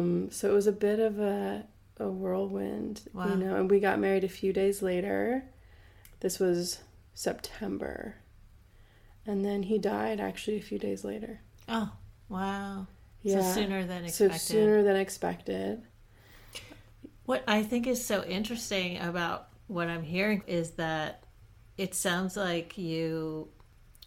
Um, 0.00 0.30
so 0.30 0.50
it 0.50 0.52
was 0.54 0.66
a 0.66 0.72
bit 0.72 0.98
of 0.98 1.18
a, 1.18 1.64
a 1.98 2.08
whirlwind, 2.08 3.02
Wow. 3.12 3.28
you 3.28 3.36
know. 3.36 3.56
And 3.56 3.70
we 3.70 3.80
got 3.80 3.98
married 3.98 4.24
a 4.24 4.28
few 4.28 4.52
days 4.52 4.82
later. 4.82 5.44
This 6.20 6.38
was 6.38 6.80
September. 7.14 8.16
And 9.26 9.44
then 9.44 9.62
he 9.64 9.78
died 9.78 10.20
actually 10.20 10.56
a 10.56 10.62
few 10.62 10.78
days 10.78 11.04
later. 11.04 11.40
Oh, 11.68 11.92
wow. 12.28 12.86
Yeah. 13.22 13.42
So 13.42 13.60
sooner 13.60 13.84
than 13.86 14.08
So 14.08 14.28
sooner 14.30 14.82
than 14.82 14.96
expected. 14.96 15.82
What 17.26 17.44
I 17.46 17.62
think 17.62 17.86
is 17.86 18.04
so 18.04 18.24
interesting 18.24 18.98
about 18.98 19.48
what 19.66 19.88
I'm 19.88 20.02
hearing 20.02 20.42
is 20.46 20.72
that 20.72 21.22
it 21.78 21.94
sounds 21.94 22.36
like 22.36 22.76
you 22.76 23.48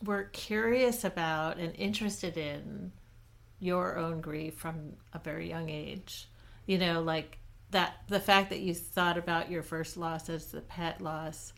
were 0.04 0.26
curious 0.34 1.06
about 1.06 1.58
and 1.58 1.74
interested 1.76 2.38
in 2.38 2.92
your 3.64 3.98
own 3.98 4.20
grief 4.20 4.56
from 4.56 4.94
a 5.14 5.20
very 5.20 5.48
young 5.50 5.70
age. 5.70 6.28
You 6.66 6.78
know, 6.78 7.02
like 7.02 7.38
that 7.72 7.96
the 8.08 8.20
fact 8.20 8.50
that 8.50 8.60
you 8.60 8.74
thought 8.74 9.18
about 9.18 9.50
your 9.50 9.64
first 9.64 9.98
loss 9.98 10.30
as 10.30 10.48
the 10.48 10.62
pet 10.62 11.02
loss 11.02 11.54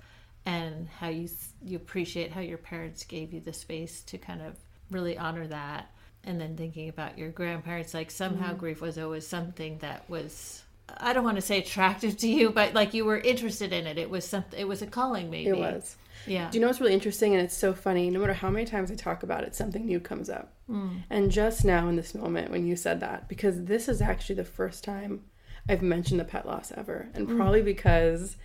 and 0.46 0.88
how 0.88 1.10
you 1.10 1.28
you 1.64 1.78
appreciate 1.78 2.32
how 2.32 2.42
your 2.42 2.58
parents 2.58 3.04
gave 3.04 3.34
you 3.34 3.40
the 3.40 3.54
space 3.54 4.02
to 4.04 4.18
kind 4.18 4.42
of 4.42 4.56
really 4.92 5.18
honor 5.18 5.48
that 5.48 5.90
and 6.24 6.40
then 6.40 6.56
thinking 6.56 6.90
about 6.90 7.18
your 7.18 7.30
grandparents 7.30 7.94
like 7.94 8.12
somehow 8.12 8.50
mm-hmm. 8.50 8.58
grief 8.58 8.82
was 8.82 8.98
always 9.00 9.28
something 9.28 9.78
that 9.80 10.08
was 10.10 10.64
I 10.98 11.14
don't 11.14 11.24
want 11.24 11.38
to 11.38 11.42
say 11.42 11.58
attractive 11.58 12.16
to 12.18 12.28
you, 12.28 12.52
but 12.52 12.76
like 12.76 12.94
you 12.94 13.06
were 13.06 13.18
interested 13.18 13.74
in 13.74 13.88
it. 13.88 13.98
It 13.98 14.10
was 14.10 14.24
something. 14.24 14.60
It 14.60 14.68
was 14.68 14.84
a 14.84 14.88
calling, 14.88 15.32
maybe. 15.32 15.50
It 15.50 15.58
was. 15.58 15.96
Yeah. 16.28 16.50
Do 16.50 16.58
you 16.58 16.62
know 16.62 16.68
what's 16.68 16.80
really 16.80 16.94
interesting? 16.94 17.34
And 17.34 17.44
it's 17.44 17.56
so 17.56 17.74
funny. 17.74 18.10
No 18.10 18.20
matter 18.20 18.34
how 18.34 18.50
many 18.50 18.66
times 18.66 18.92
I 18.92 18.96
talk 18.96 19.24
about 19.24 19.44
it, 19.44 19.56
something 19.56 19.86
new 19.86 20.00
comes 20.00 20.30
up. 20.30 20.54
Mm. 20.70 21.04
And 21.10 21.32
just 21.32 21.66
now 21.66 21.88
in 21.88 21.96
this 21.96 22.16
moment 22.16 22.52
when 22.52 22.66
you 22.66 22.76
said 22.76 23.00
that, 23.02 23.28
because 23.28 23.66
this 23.66 23.88
is 23.88 24.02
actually 24.02 24.36
the 24.36 24.44
first 24.46 24.84
time 24.84 25.26
I've 25.68 25.82
mentioned 25.82 26.20
the 26.20 26.26
pet 26.26 26.46
loss 26.46 26.72
ever. 26.76 27.10
And 27.14 27.28
mm. 27.28 27.38
probably 27.38 27.62
because 27.62 28.38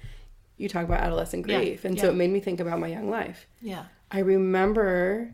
you 0.56 0.68
talk 0.68 0.84
about 0.84 1.00
adolescent 1.00 1.48
Yeah, 1.48 1.58
grief. 1.58 1.84
And 1.84 1.98
so 1.98 2.10
it 2.10 2.14
made 2.14 2.30
me 2.30 2.40
think 2.40 2.60
about 2.60 2.80
my 2.80 2.88
young 2.88 3.08
life. 3.08 3.46
Yeah. 3.60 3.84
I 4.10 4.20
remember 4.20 5.32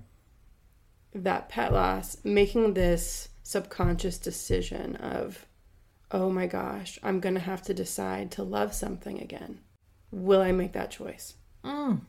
that 1.15 1.49
pet 1.49 1.73
loss 1.73 2.19
making 2.25 2.75
this 2.75 3.29
subconscious 3.43 4.19
decision 4.19 4.97
of, 4.97 5.47
oh 6.11 6.31
my 6.31 6.47
gosh, 6.47 6.99
I'm 7.03 7.21
going 7.21 7.35
to 7.35 7.41
have 7.41 7.63
to 7.63 7.75
decide 7.75 8.31
to 8.33 8.43
love 8.43 8.75
something 8.75 9.21
again. 9.21 9.61
Will 10.13 10.41
I 10.41 10.53
make 10.53 10.73
that 10.75 10.91
choice? 10.91 11.35
Mm. 11.65 12.03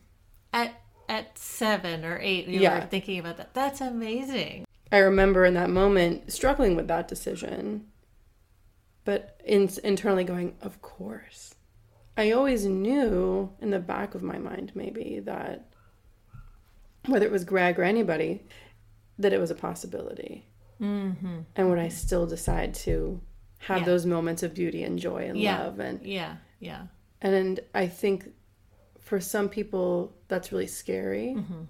At 0.53 0.79
at 1.09 1.37
seven 1.37 2.03
or 2.03 2.19
eight, 2.21 2.47
you 2.47 2.59
Yeah. 2.59 2.79
were 2.79 2.85
thinking 2.85 3.19
about 3.19 3.37
that. 3.37 3.53
That's 3.53 3.79
amazing. 3.79 4.65
I 4.91 4.97
remember 4.99 5.45
in 5.45 5.53
that 5.53 5.69
moment 5.69 6.31
struggling 6.31 6.75
with 6.75 6.87
that 6.89 7.07
decision, 7.07 7.87
but 9.05 9.39
in, 9.45 9.69
internally 9.83 10.23
going, 10.25 10.55
of 10.61 10.81
course. 10.81 11.55
I 12.17 12.31
always 12.31 12.65
knew 12.65 13.53
in 13.61 13.69
the 13.69 13.79
back 13.79 14.15
of 14.15 14.23
my 14.23 14.37
mind, 14.37 14.71
maybe, 14.75 15.19
that 15.23 15.69
whether 17.05 17.25
it 17.25 17.31
was 17.31 17.45
Greg 17.45 17.79
or 17.79 17.83
anybody, 17.83 18.43
that 19.17 19.31
it 19.33 19.39
was 19.39 19.51
a 19.51 19.55
possibility. 19.55 20.45
Mm-hmm. 20.81 21.39
And 21.55 21.69
would 21.69 21.79
I 21.79 21.87
still 21.87 22.25
decide 22.27 22.73
to 22.75 23.21
have 23.59 23.79
Yeah. 23.79 23.85
those 23.85 24.05
moments 24.05 24.43
of 24.43 24.53
beauty 24.53 24.83
and 24.83 24.99
joy 24.99 25.27
and 25.29 25.37
Yeah. 25.39 25.63
love? 25.63 25.79
And, 25.79 26.01
Yeah. 26.05 26.37
Yeah. 26.59 26.87
and 27.21 27.59
I 27.73 27.87
think 27.87 28.33
for 29.07 29.21
some 29.21 29.47
people, 29.47 30.13
that's 30.27 30.51
really 30.51 30.67
scary. 30.67 31.33
Mm-hmm. 31.37 31.61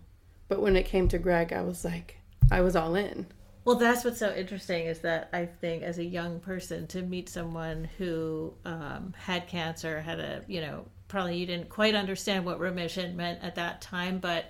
But 0.47 0.61
when 0.61 0.75
it 0.75 0.87
came 0.87 1.07
to 1.09 1.19
Greg, 1.19 1.53
I 1.53 1.61
was 1.61 1.85
like, 1.85 2.17
I 2.51 2.61
was 2.61 2.75
all 2.75 2.95
in. 2.95 3.27
Well, 3.63 3.75
that's 3.75 4.03
what's 4.03 4.17
so 4.17 4.33
interesting 4.33 4.87
is 4.87 4.99
that 4.99 5.29
I 5.33 5.45
think 5.45 5.83
as 5.83 5.99
a 5.99 6.03
young 6.03 6.39
person 6.39 6.87
to 6.87 7.03
meet 7.03 7.29
someone 7.29 7.89
who 7.97 8.53
um, 8.65 9.13
had 9.17 9.47
cancer, 9.47 10.01
had 10.01 10.19
a, 10.19 10.41
you 10.47 10.61
know, 10.61 10.85
probably 11.09 11.37
you 11.37 11.45
didn't 11.45 11.69
quite 11.69 11.93
understand 11.93 12.43
what 12.43 12.59
remission 12.59 13.15
meant 13.15 13.43
at 13.43 13.55
that 13.55 13.81
time, 13.81 14.17
but 14.17 14.45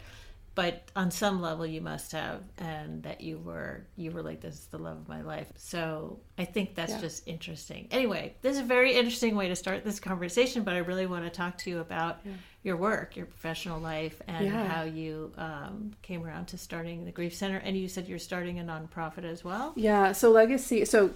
but 0.58 0.90
on 0.96 1.12
some 1.12 1.40
level 1.40 1.68
you 1.68 1.80
must 1.82 2.12
have 2.14 2.42
and 2.58 3.04
that 3.04 3.22
you 3.22 3.38
were 3.38 3.86
you 3.96 4.10
were 4.10 4.24
like 4.24 4.42
this 4.42 4.56
is 4.56 4.66
the 4.66 4.78
love 4.80 4.98
of 4.98 5.08
my 5.08 5.22
life 5.22 5.48
so 5.56 6.20
i 6.40 6.44
think 6.44 6.74
that's 6.74 6.94
Yeah. 6.94 7.00
just 7.02 7.28
interesting 7.28 7.88
anyway 7.92 8.34
this 8.42 8.56
is 8.56 8.62
a 8.64 8.66
very 8.66 8.94
interesting 8.96 9.36
way 9.36 9.48
to 9.50 9.56
start 9.56 9.84
this 9.86 10.00
conversation 10.00 10.64
but 10.64 10.74
i 10.74 10.80
really 10.80 11.06
want 11.06 11.26
to 11.26 11.30
talk 11.30 11.60
to 11.60 11.70
you 11.70 11.78
about 11.80 12.18
your 12.64 12.76
work 12.76 13.16
your 13.16 13.28
professional 13.28 13.80
life 13.80 14.20
and 14.28 14.48
Yeah. 14.48 14.66
how 14.68 14.84
you 14.84 15.32
um, 15.38 15.92
came 16.02 16.26
around 16.26 16.48
to 16.48 16.58
starting 16.58 17.06
the 17.06 17.12
grief 17.12 17.36
center 17.36 17.58
and 17.58 17.78
you 17.78 17.88
said 17.88 18.08
you're 18.08 18.18
starting 18.18 18.60
a 18.60 18.64
nonprofit 18.64 19.26
as 19.26 19.44
well 19.44 19.74
Yeah, 19.76 20.12
so 20.12 20.32
legacy 20.32 20.86
so 20.86 21.12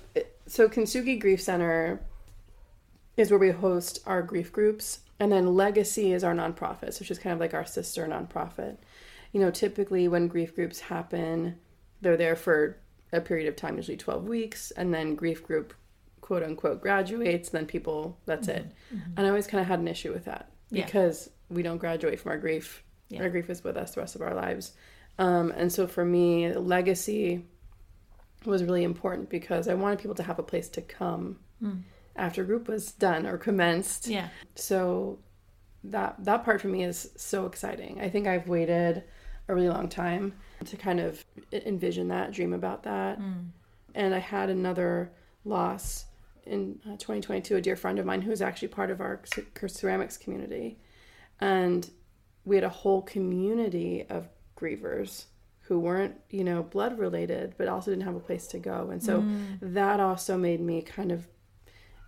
so 0.46 0.70
Kintsugi 0.70 1.20
Grief 1.20 1.42
Center 1.42 2.00
is 3.18 3.32
where 3.32 3.40
we 3.40 3.50
host 3.50 4.00
our 4.06 4.22
grief 4.22 4.52
groups 4.52 5.00
and 5.20 5.32
then 5.32 5.56
legacy 5.56 6.14
is 6.14 6.24
our 6.24 6.34
nonprofit, 6.34 7.00
which 7.00 7.12
is 7.12 7.20
kind 7.20 7.32
of 7.34 7.40
like 7.40 7.54
our 7.54 7.64
sister 7.66 8.08
nonprofit. 8.08 8.78
You 9.32 9.40
know, 9.40 9.52
typically 9.52 10.08
when 10.08 10.28
grief 10.28 10.56
groups 10.56 10.80
happen, 10.80 11.58
they're 12.02 12.18
there 12.18 12.36
for 12.36 12.78
a 13.14 13.22
period 13.22 13.48
of 13.48 13.56
time, 13.56 13.78
usually 13.78 13.98
12 13.98 14.28
weeks, 14.28 14.72
and 14.72 14.94
then 14.94 15.16
grief 15.16 15.44
group 15.44 15.74
quote 16.22 16.44
unquote 16.44 16.82
graduates, 16.82 17.50
then 17.50 17.66
people 17.66 18.18
that's 18.26 18.48
mm-hmm. 18.48 18.60
it. 18.60 18.72
Mm-hmm. 18.94 19.12
And 19.18 19.26
I 19.26 19.30
always 19.30 19.48
kind 19.48 19.62
of 19.62 19.68
had 19.68 19.80
an 19.80 19.88
issue 19.88 20.14
with 20.14 20.26
that 20.26 20.50
Yeah. 20.70 20.86
because 20.86 21.30
we 21.50 21.64
don't 21.64 21.78
graduate 21.78 22.20
from 22.20 22.32
our 22.32 22.38
grief. 22.38 22.84
Yeah. 23.10 23.24
Our 23.24 23.30
grief 23.30 23.50
is 23.50 23.64
with 23.64 23.76
us 23.76 23.96
the 23.96 24.02
rest 24.02 24.16
of 24.16 24.22
our 24.22 24.34
lives. 24.34 24.72
Um, 25.20 25.52
and 25.52 25.72
so 25.72 25.88
for 25.88 26.06
me, 26.06 26.54
legacy 26.54 27.46
was 28.46 28.64
really 28.64 28.84
important 28.84 29.30
because 29.30 29.68
I 29.68 29.74
wanted 29.74 30.00
people 30.00 30.16
to 30.16 30.24
have 30.24 30.40
a 30.40 30.44
place 30.44 30.70
to 30.70 30.82
come 30.82 31.40
mm. 31.62 31.82
after 32.16 32.44
group 32.44 32.68
was 32.68 32.92
done 32.94 33.28
or 33.28 33.38
commenced. 33.38 34.08
yeah 34.08 34.30
So 34.56 35.20
that 35.84 36.16
that 36.24 36.46
part 36.46 36.62
for 36.62 36.68
me 36.68 36.84
is 36.84 37.10
so 37.18 37.46
exciting. 37.46 38.00
I 38.02 38.10
think 38.10 38.28
I've 38.28 38.48
waited 38.48 39.04
a 39.48 39.56
really 39.56 39.70
long 39.70 39.90
time 39.90 40.34
to 40.66 40.78
kind 40.78 41.00
of 41.00 41.24
envision 41.52 42.08
that, 42.10 42.32
dream 42.32 42.54
about 42.54 42.84
that. 42.84 43.20
And 43.96 44.16
I 44.16 44.20
had 44.20 44.50
another 44.50 45.12
loss 45.44 46.06
in 46.46 46.80
uh, 46.86 46.92
2022, 46.92 47.56
a 47.56 47.62
dear 47.62 47.76
friend 47.76 48.00
of 48.00 48.06
mine 48.06 48.22
who 48.22 48.30
was 48.30 48.42
actually 48.42 48.70
part 48.70 48.90
of 48.90 49.02
our 49.02 49.22
ceramics 49.68 50.18
community. 50.18 50.80
And 51.40 51.90
we 52.46 52.56
had 52.56 52.64
a 52.64 52.70
whole 52.70 53.02
community 53.02 54.06
of 54.10 54.28
grievers 54.58 55.26
who 55.62 55.80
weren't, 55.80 56.16
you 56.30 56.44
know, 56.44 56.64
blood 56.64 56.98
related, 57.00 57.54
but 57.58 57.68
also 57.68 57.92
didn't 57.92 58.04
have 58.04 58.16
a 58.16 58.20
place 58.20 58.48
to 58.48 58.60
go. 58.60 58.90
And 58.92 59.02
so 59.02 59.24
that 59.62 60.00
also 60.00 60.38
made 60.38 60.60
me 60.62 60.82
kind 60.82 61.12
of, 61.12 61.28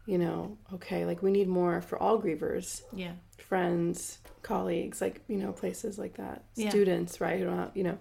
you 0.06 0.18
know, 0.18 0.58
okay, 0.74 1.06
like 1.06 1.22
we 1.24 1.32
need 1.32 1.48
more 1.48 1.82
for 1.82 1.98
all 1.98 2.22
grievers, 2.22 2.82
yeah 2.94 3.14
friends, 3.38 4.18
colleagues, 4.42 5.00
like, 5.02 5.22
you 5.28 5.38
know, 5.38 5.52
places 5.52 5.98
like 6.00 6.16
that. 6.16 6.44
Yeah. 6.56 6.70
Students, 6.70 7.22
right? 7.22 7.38
Who 7.40 7.46
don't 7.46 7.58
have- 7.58 7.72
You 7.78 7.84
know, 7.84 7.98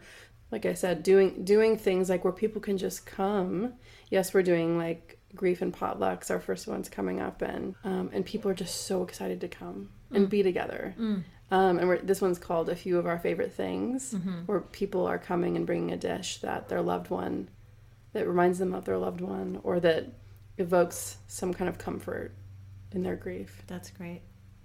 like 0.51 0.65
I 0.67 0.75
said, 0.75 1.03
doing 1.03 1.45
doing 1.45 1.77
things 1.77 2.09
like 2.09 2.25
where 2.25 2.33
people 2.33 2.61
can 2.61 2.79
just 2.79 3.05
come. 3.07 3.75
Yes, 4.11 4.33
we're 4.33 4.43
doing 4.43 4.79
like 4.79 5.19
grief 5.35 5.63
and 5.63 5.73
potlucks. 5.75 6.31
Our 6.31 6.41
first 6.41 6.67
one's 6.67 6.89
coming 6.89 7.21
up, 7.21 7.43
and 7.43 7.75
um, 7.85 8.11
and 8.13 8.25
people 8.25 8.51
are 8.51 8.55
just 8.55 8.83
so 8.87 9.03
excited 9.03 9.41
to 9.43 9.49
come 9.49 9.91
and 10.11 10.29
be 10.29 10.43
together. 10.43 10.95
Um, 11.51 11.79
and 11.79 11.87
we're, 11.89 11.99
this 11.99 12.21
one's 12.23 12.39
called 12.39 12.69
"A 12.71 12.77
Few 12.77 12.99
of 12.99 13.07
Our 13.07 13.19
Favorite 13.19 13.53
Things," 13.53 14.15
where 14.47 14.61
people 14.61 15.07
are 15.07 15.19
coming 15.19 15.57
and 15.57 15.67
bringing 15.67 15.91
a 15.93 15.97
dish 15.97 16.39
that 16.41 16.69
their 16.69 16.83
loved 16.83 17.09
one, 17.11 17.49
that 18.13 18.27
reminds 18.29 18.59
them 18.59 18.75
of 18.75 18.85
their 18.85 18.99
loved 18.99 19.21
one, 19.21 19.59
or 19.63 19.81
that 19.81 20.07
evokes 20.63 21.19
some 21.27 21.53
kind 21.53 21.69
of 21.69 21.77
comfort 21.79 22.35
in 22.93 23.03
their 23.03 23.17
grief. 23.17 23.63
that's 23.67 23.91
great 23.91 24.23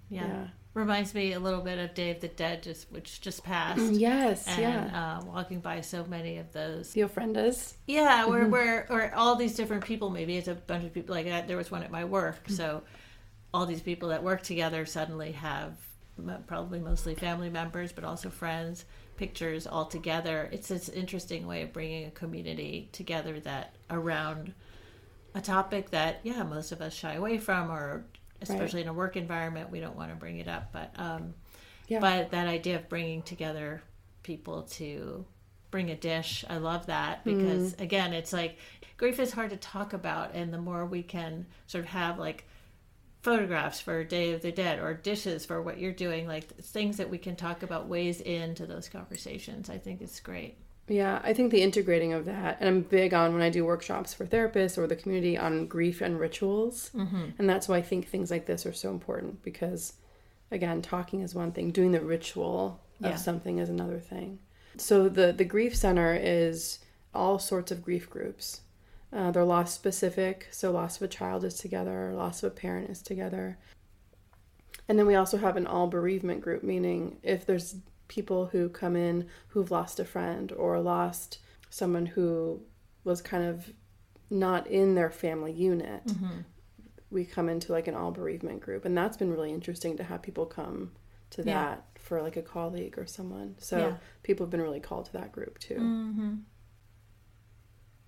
yeah. 0.09 0.27
Yeah. 0.27 0.47
reminds 0.73 1.13
me 1.13 1.33
a 1.33 1.39
little 1.39 1.61
bit 1.61 1.79
of 1.79 1.93
day 1.93 2.11
of 2.11 2.21
the 2.21 2.27
dead 2.27 2.63
just 2.63 2.91
which 2.91 3.21
just 3.21 3.43
passed 3.43 3.81
Yes, 3.91 4.47
and 4.47 4.61
yeah. 4.61 5.17
uh, 5.19 5.25
walking 5.25 5.59
by 5.59 5.81
so 5.81 6.05
many 6.05 6.37
of 6.37 6.53
those 6.53 6.91
The 6.91 7.01
ofrendas. 7.01 7.73
Yeah, 7.87 8.25
where 8.25 8.47
where 8.47 8.87
or 8.89 9.13
all 9.13 9.35
these 9.35 9.55
different 9.55 9.85
people. 9.85 10.09
Maybe 10.09 10.37
it's 10.37 10.47
a 10.47 10.55
bunch 10.55 10.85
of 10.85 10.93
people. 10.93 11.15
Like 11.15 11.25
that. 11.25 11.47
there 11.47 11.57
was 11.57 11.71
one 11.71 11.83
at 11.83 11.91
my 11.91 12.05
work. 12.05 12.43
Mm-hmm. 12.43 12.53
So 12.53 12.83
all 13.53 13.65
these 13.65 13.81
people 13.81 14.09
that 14.09 14.23
work 14.23 14.43
together 14.43 14.85
suddenly 14.85 15.33
have 15.33 15.73
probably 16.47 16.79
mostly 16.79 17.15
family 17.15 17.49
members, 17.49 17.91
but 17.91 18.03
also 18.03 18.29
friends. 18.29 18.85
Pictures 19.17 19.65
all 19.65 19.85
together. 19.85 20.47
It's 20.51 20.67
this 20.67 20.89
interesting 20.89 21.47
way 21.47 21.63
of 21.63 21.73
bringing 21.73 22.05
a 22.05 22.11
community 22.11 22.89
together 22.91 23.39
that 23.41 23.75
around 23.89 24.53
a 25.37 25.41
topic 25.41 25.91
that 25.91 26.19
yeah 26.23 26.43
most 26.43 26.71
of 26.71 26.81
us 26.81 26.93
shy 26.93 27.13
away 27.13 27.37
from, 27.37 27.71
or 27.71 28.05
especially 28.41 28.81
in 28.81 28.87
a 28.87 28.93
work 28.93 29.15
environment 29.15 29.71
we 29.71 29.79
don't 29.79 29.95
want 29.95 30.09
to 30.09 30.15
bring 30.15 30.37
it 30.39 30.47
up. 30.47 30.71
But 30.71 30.91
um, 30.97 31.33
Yeah. 31.87 31.99
but 31.99 32.31
that 32.31 32.47
idea 32.47 32.75
of 32.77 32.89
bringing 32.89 33.21
together 33.21 33.81
people 34.23 34.63
to 34.63 35.25
bring 35.69 35.89
a 35.89 35.95
dish 35.95 36.45
i 36.49 36.57
love 36.57 36.85
that 36.85 37.23
because 37.25 37.73
again 37.79 38.13
it's 38.13 38.31
like 38.31 38.57
grief 38.95 39.19
is 39.19 39.31
hard 39.33 39.49
to 39.49 39.57
talk 39.57 39.91
about 39.93 40.33
and 40.33 40.53
the 40.53 40.57
more 40.57 40.85
we 40.85 41.03
can 41.03 41.45
sort 41.67 41.83
of 41.83 41.89
have 41.89 42.17
like 42.17 42.45
photographs 43.21 43.79
for 43.81 44.03
day 44.05 44.31
of 44.31 44.41
the 44.41 44.51
dead 44.51 44.79
or 44.79 44.93
dishes 44.93 45.45
for 45.45 45.61
what 45.61 45.77
you're 45.77 45.91
doing 45.91 46.25
like 46.25 46.47
things 46.61 46.97
that 46.97 47.09
we 47.09 47.17
can 47.17 47.35
talk 47.35 47.63
about 47.63 47.87
ways 47.87 48.21
into 48.21 48.65
those 48.65 48.87
conversations 48.87 49.69
i 49.69 49.77
think 49.77 50.01
it's 50.01 50.19
great 50.21 50.57
Yeah, 50.87 51.21
I 51.23 51.33
think 51.33 51.51
the 51.51 51.61
integrating 51.61 52.13
of 52.13 52.25
that, 52.25 52.57
and 52.59 52.69
I'm 52.69 52.81
big 52.81 53.13
on 53.13 53.33
when 53.33 53.41
I 53.41 53.49
do 53.49 53.65
workshops 53.65 54.13
for 54.13 54.25
therapists 54.25 54.77
or 54.77 54.87
the 54.87 54.95
community 54.95 55.37
on 55.37 55.67
grief 55.67 55.99
and 55.99 56.17
rituals. 56.17 56.91
Mm-hmm. 56.95 57.25
And 57.37 57.49
that's 57.49 57.67
why 57.67 57.77
I 57.77 57.81
think 57.81 58.07
things 58.07 58.31
like 58.31 58.45
this 58.45 58.65
are 58.65 58.73
so 58.73 58.91
important 58.91 59.43
because, 59.43 59.93
again, 60.49 60.81
talking 60.81 61.21
is 61.21 61.35
one 61.35 61.51
thing, 61.51 61.71
doing 61.71 61.91
the 61.91 61.99
ritual 61.99 62.79
of 63.03 63.19
something 63.19 63.59
is 63.59 63.69
another 63.69 63.99
thing. 63.99 64.39
So 64.77 65.09
the, 65.09 65.33
the 65.33 65.45
Grief 65.45 65.75
Center 65.75 66.17
is 66.19 66.79
all 67.13 67.37
sorts 67.37 67.71
of 67.71 67.83
grief 67.83 68.09
groups. 68.09 68.61
Uh, 69.11 69.31
they're 69.31 69.43
loss 69.43 69.73
specific, 69.73 70.47
so 70.51 70.71
loss 70.71 70.97
of 70.97 71.03
a 71.03 71.07
child 71.07 71.43
is 71.43 71.55
together, 71.55 72.13
loss 72.13 72.43
of 72.43 72.51
a 72.51 72.55
parent 72.55 72.89
is 72.89 73.01
together. 73.01 73.57
And 74.87 74.97
then 74.97 75.07
we 75.07 75.15
also 75.15 75.37
have 75.37 75.57
an 75.57 75.67
all 75.67 75.87
bereavement 75.87 76.41
group, 76.41 76.63
meaning 76.63 77.17
if 77.23 77.45
there's 77.45 77.75
people 78.07 78.47
who 78.47 78.69
come 78.69 78.95
in 78.95 79.27
who've 79.49 79.71
lost 79.71 79.99
a 79.99 80.05
friend 80.05 80.51
or 80.51 80.79
lost 80.79 81.39
someone 81.69 82.05
who 82.05 82.61
was 83.03 83.21
kind 83.21 83.43
of 83.43 83.71
not 84.29 84.67
in 84.67 84.95
their 84.95 85.09
family 85.09 85.51
unit, 85.51 86.05
mm-hmm. 86.05 86.39
we 87.09 87.25
come 87.25 87.49
into 87.49 87.71
like 87.71 87.87
an 87.87 87.95
all 87.95 88.11
bereavement 88.11 88.59
group. 88.61 88.85
And 88.85 88.97
that's 88.97 89.17
been 89.17 89.31
really 89.31 89.51
interesting 89.51 89.97
to 89.97 90.03
have 90.03 90.21
people 90.21 90.45
come 90.45 90.91
to 91.31 91.43
Yeah. 91.43 91.53
that 91.53 91.85
for 91.99 92.21
like 92.21 92.37
a 92.37 92.41
colleague 92.41 92.97
or 92.97 93.05
someone. 93.05 93.55
So 93.59 93.77
Yeah. 93.77 93.97
people 94.23 94.45
have 94.45 94.51
been 94.51 94.61
really 94.61 94.79
called 94.79 95.05
to 95.05 95.13
that 95.13 95.31
group 95.31 95.59
too. 95.59 95.75
Mm-hmm. 95.75 96.35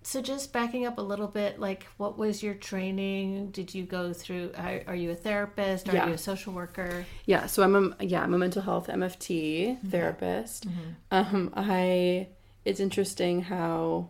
So 0.02 0.22
just 0.22 0.52
backing 0.52 0.86
up 0.86 0.96
a 0.98 1.02
little 1.02 1.26
bit 1.28 1.58
like 1.60 1.86
what 1.98 2.16
was 2.16 2.42
your 2.42 2.54
training 2.54 3.50
did 3.50 3.74
you 3.74 3.82
go 3.84 4.12
through 4.14 4.50
are, 4.56 4.80
are 4.86 4.94
you 4.94 5.10
a 5.10 5.14
therapist 5.14 5.88
are 5.90 5.94
Yeah. 5.94 6.06
you 6.08 6.14
a 6.14 6.18
social 6.18 6.52
worker 6.54 7.04
Yeah, 7.26 7.44
so 7.46 7.62
I'm 7.62 7.76
a 8.00 8.04
yeah, 8.04 8.22
I'm 8.22 8.32
a 8.34 8.38
mental 8.38 8.62
health 8.62 8.86
MFT 8.88 9.78
therapist. 9.90 10.66
Um, 11.10 11.52
I 11.54 12.28
it's 12.64 12.80
interesting 12.80 13.42
how 13.42 14.08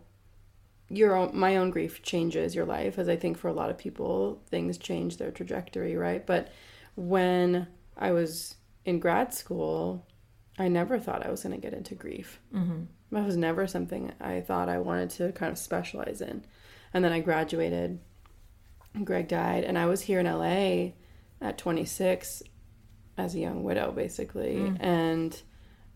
your 0.88 1.14
own 1.16 1.30
my 1.36 1.56
own 1.56 1.70
grief 1.70 2.02
changes 2.02 2.54
your 2.54 2.66
life 2.66 2.98
as 2.98 3.08
I 3.08 3.16
think 3.16 3.38
for 3.38 3.48
a 3.48 3.52
lot 3.52 3.70
of 3.70 3.78
people 3.78 4.42
things 4.48 4.78
change 4.78 5.16
their 5.18 5.30
trajectory, 5.30 5.96
right? 5.96 6.24
But 6.26 6.52
when 6.96 7.66
I 7.96 8.12
was 8.12 8.56
in 8.84 8.98
grad 9.00 9.32
school, 9.34 10.06
I 10.58 10.68
never 10.68 10.98
thought 10.98 11.24
I 11.26 11.30
was 11.30 11.42
going 11.42 11.54
to 11.54 11.60
get 11.60 11.74
into 11.74 11.94
grief. 11.94 12.40
Mm-hmm. 12.54 12.82
That 13.12 13.26
was 13.26 13.36
never 13.36 13.66
something 13.66 14.12
I 14.20 14.40
thought 14.40 14.68
I 14.68 14.78
wanted 14.78 15.10
to 15.10 15.32
kind 15.32 15.50
of 15.50 15.58
specialize 15.58 16.20
in. 16.20 16.44
And 16.92 17.04
then 17.04 17.12
I 17.12 17.20
graduated. 17.20 17.98
Greg 19.04 19.28
died, 19.28 19.64
and 19.64 19.78
I 19.78 19.86
was 19.86 20.02
here 20.02 20.20
in 20.20 20.26
LA 20.26 20.92
at 21.40 21.58
26 21.58 22.42
as 23.16 23.34
a 23.34 23.38
young 23.38 23.62
widow, 23.62 23.92
basically. 23.92 24.56
Mm. 24.56 24.76
And 24.80 25.42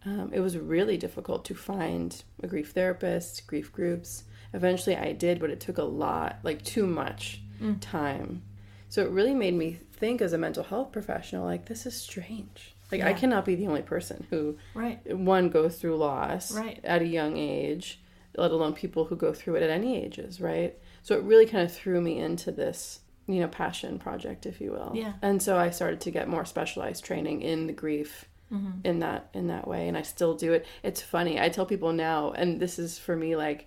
um, 0.04 0.30
it 0.32 0.40
was 0.40 0.56
really 0.56 0.96
difficult 0.96 1.44
to 1.46 1.54
find 1.54 2.22
a 2.42 2.46
grief 2.46 2.72
therapist, 2.72 3.46
grief 3.46 3.72
groups. 3.72 4.24
Eventually 4.52 4.96
I 4.96 5.12
did, 5.12 5.40
but 5.40 5.50
it 5.50 5.60
took 5.60 5.78
a 5.78 5.84
lot, 5.84 6.38
like 6.42 6.62
too 6.62 6.86
much 6.86 7.40
mm. 7.60 7.78
time. 7.80 8.42
So 8.88 9.02
it 9.02 9.10
really 9.10 9.34
made 9.34 9.54
me 9.54 9.78
think 9.92 10.20
as 10.20 10.32
a 10.32 10.38
mental 10.38 10.62
health 10.62 10.92
professional, 10.92 11.44
like, 11.44 11.66
this 11.66 11.86
is 11.86 12.00
strange. 12.00 12.73
Like, 12.94 13.06
yeah. 13.06 13.08
I 13.08 13.12
cannot 13.12 13.44
be 13.44 13.54
the 13.54 13.66
only 13.66 13.82
person 13.82 14.26
who, 14.30 14.56
right. 14.74 15.00
one, 15.16 15.48
goes 15.48 15.76
through 15.76 15.96
loss 15.96 16.52
right. 16.52 16.80
at 16.84 17.02
a 17.02 17.06
young 17.06 17.36
age, 17.36 18.00
let 18.36 18.50
alone 18.50 18.72
people 18.72 19.04
who 19.06 19.16
go 19.16 19.32
through 19.32 19.56
it 19.56 19.62
at 19.62 19.70
any 19.70 20.02
ages, 20.02 20.40
right? 20.40 20.78
So 21.02 21.16
it 21.16 21.22
really 21.22 21.46
kind 21.46 21.64
of 21.64 21.72
threw 21.72 22.00
me 22.00 22.18
into 22.18 22.52
this 22.52 23.00
you 23.26 23.40
know 23.40 23.48
passion 23.48 23.98
project 23.98 24.44
if 24.44 24.60
you 24.60 24.70
will 24.70 24.92
yeah 24.94 25.14
and 25.22 25.42
so 25.42 25.56
i 25.56 25.70
started 25.70 25.98
to 25.98 26.10
get 26.10 26.28
more 26.28 26.44
specialized 26.44 27.02
training 27.02 27.40
in 27.40 27.66
the 27.66 27.72
grief 27.72 28.26
mm-hmm. 28.52 28.70
in 28.84 28.98
that 28.98 29.30
in 29.32 29.46
that 29.46 29.66
way 29.66 29.88
and 29.88 29.96
i 29.96 30.02
still 30.02 30.34
do 30.34 30.52
it 30.52 30.66
it's 30.82 31.00
funny 31.00 31.40
i 31.40 31.48
tell 31.48 31.64
people 31.64 31.90
now 31.92 32.32
and 32.32 32.60
this 32.60 32.78
is 32.78 32.98
for 32.98 33.16
me 33.16 33.34
like 33.34 33.66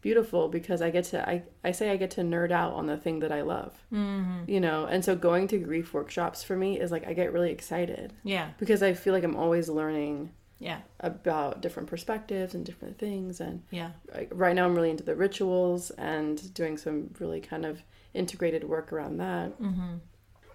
beautiful 0.00 0.48
because 0.48 0.80
i 0.80 0.90
get 0.90 1.04
to 1.04 1.28
i, 1.28 1.42
I 1.64 1.72
say 1.72 1.90
i 1.90 1.96
get 1.96 2.10
to 2.12 2.20
nerd 2.22 2.52
out 2.52 2.74
on 2.74 2.86
the 2.86 2.96
thing 2.96 3.20
that 3.20 3.32
i 3.32 3.42
love 3.42 3.74
mm-hmm. 3.92 4.48
you 4.48 4.60
know 4.60 4.86
and 4.86 5.04
so 5.04 5.16
going 5.16 5.48
to 5.48 5.58
grief 5.58 5.92
workshops 5.92 6.42
for 6.44 6.56
me 6.56 6.78
is 6.78 6.90
like 6.90 7.06
i 7.06 7.12
get 7.12 7.32
really 7.32 7.50
excited 7.50 8.12
yeah 8.22 8.50
because 8.58 8.82
i 8.82 8.92
feel 8.92 9.12
like 9.12 9.24
i'm 9.24 9.36
always 9.36 9.68
learning 9.68 10.30
yeah 10.60 10.80
about 11.00 11.60
different 11.60 11.88
perspectives 11.88 12.54
and 12.54 12.64
different 12.64 12.98
things 12.98 13.40
and 13.40 13.62
yeah 13.70 13.90
right 14.30 14.54
now 14.54 14.64
i'm 14.64 14.74
really 14.74 14.90
into 14.90 15.04
the 15.04 15.14
rituals 15.14 15.90
and 15.90 16.52
doing 16.54 16.76
some 16.76 17.10
really 17.18 17.40
kind 17.40 17.64
of 17.64 17.82
integrated 18.14 18.64
work 18.64 18.92
around 18.92 19.18
that. 19.18 19.60
Mm-hmm. 19.60 19.96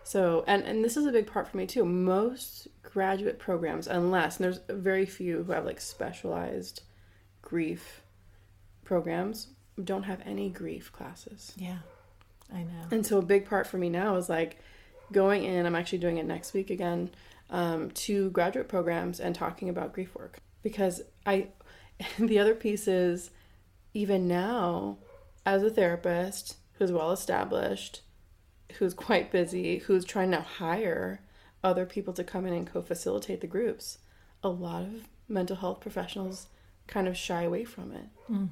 So, 0.03 0.43
and, 0.47 0.63
and 0.63 0.83
this 0.83 0.97
is 0.97 1.05
a 1.05 1.11
big 1.11 1.27
part 1.27 1.47
for 1.47 1.57
me 1.57 1.65
too. 1.65 1.85
Most 1.85 2.67
graduate 2.81 3.39
programs, 3.39 3.87
unless, 3.87 4.37
and 4.37 4.45
there's 4.45 4.59
very 4.69 5.05
few 5.05 5.43
who 5.43 5.53
have 5.53 5.65
like 5.65 5.79
specialized 5.79 6.83
grief 7.41 8.02
programs, 8.93 9.47
don't 9.83 10.03
have 10.03 10.21
any 10.23 10.49
grief 10.49 10.91
classes. 10.91 11.51
Yeah, 11.57 11.79
I 12.53 12.59
know. 12.59 12.85
And 12.91 13.03
so 13.03 13.17
a 13.17 13.23
big 13.23 13.47
part 13.49 13.65
for 13.65 13.79
me 13.79 13.89
now 13.89 14.17
is 14.17 14.29
like 14.29 14.59
going 15.11 15.45
in, 15.45 15.65
I'm 15.65 15.73
actually 15.73 15.97
doing 15.97 16.17
it 16.17 16.27
next 16.27 16.53
week 16.53 16.69
again, 16.69 17.09
um, 17.49 17.89
to 18.05 18.29
graduate 18.29 18.67
programs 18.67 19.19
and 19.19 19.33
talking 19.33 19.67
about 19.67 19.93
grief 19.93 20.13
work. 20.13 20.37
Because 20.61 21.01
I, 21.25 21.47
the 22.19 22.37
other 22.37 22.53
piece 22.53 22.87
is 22.87 23.31
even 23.95 24.27
now, 24.27 24.99
as 25.43 25.63
a 25.63 25.71
therapist, 25.71 26.57
who's 26.73 26.91
well 26.91 27.11
established, 27.11 28.01
who's 28.73 28.93
quite 28.93 29.31
busy, 29.31 29.79
who's 29.79 30.05
trying 30.05 30.29
to 30.29 30.41
hire 30.41 31.21
other 31.63 31.87
people 31.87 32.13
to 32.13 32.23
come 32.23 32.45
in 32.45 32.53
and 32.53 32.71
co 32.71 32.83
facilitate 32.83 33.41
the 33.41 33.47
groups, 33.47 33.97
a 34.43 34.49
lot 34.49 34.83
of 34.83 35.07
mental 35.27 35.55
health 35.55 35.79
professionals 35.79 36.45
kind 36.85 37.07
of 37.07 37.17
shy 37.17 37.41
away 37.41 37.63
from 37.63 37.91
it. 37.91 38.05
Mm. 38.31 38.49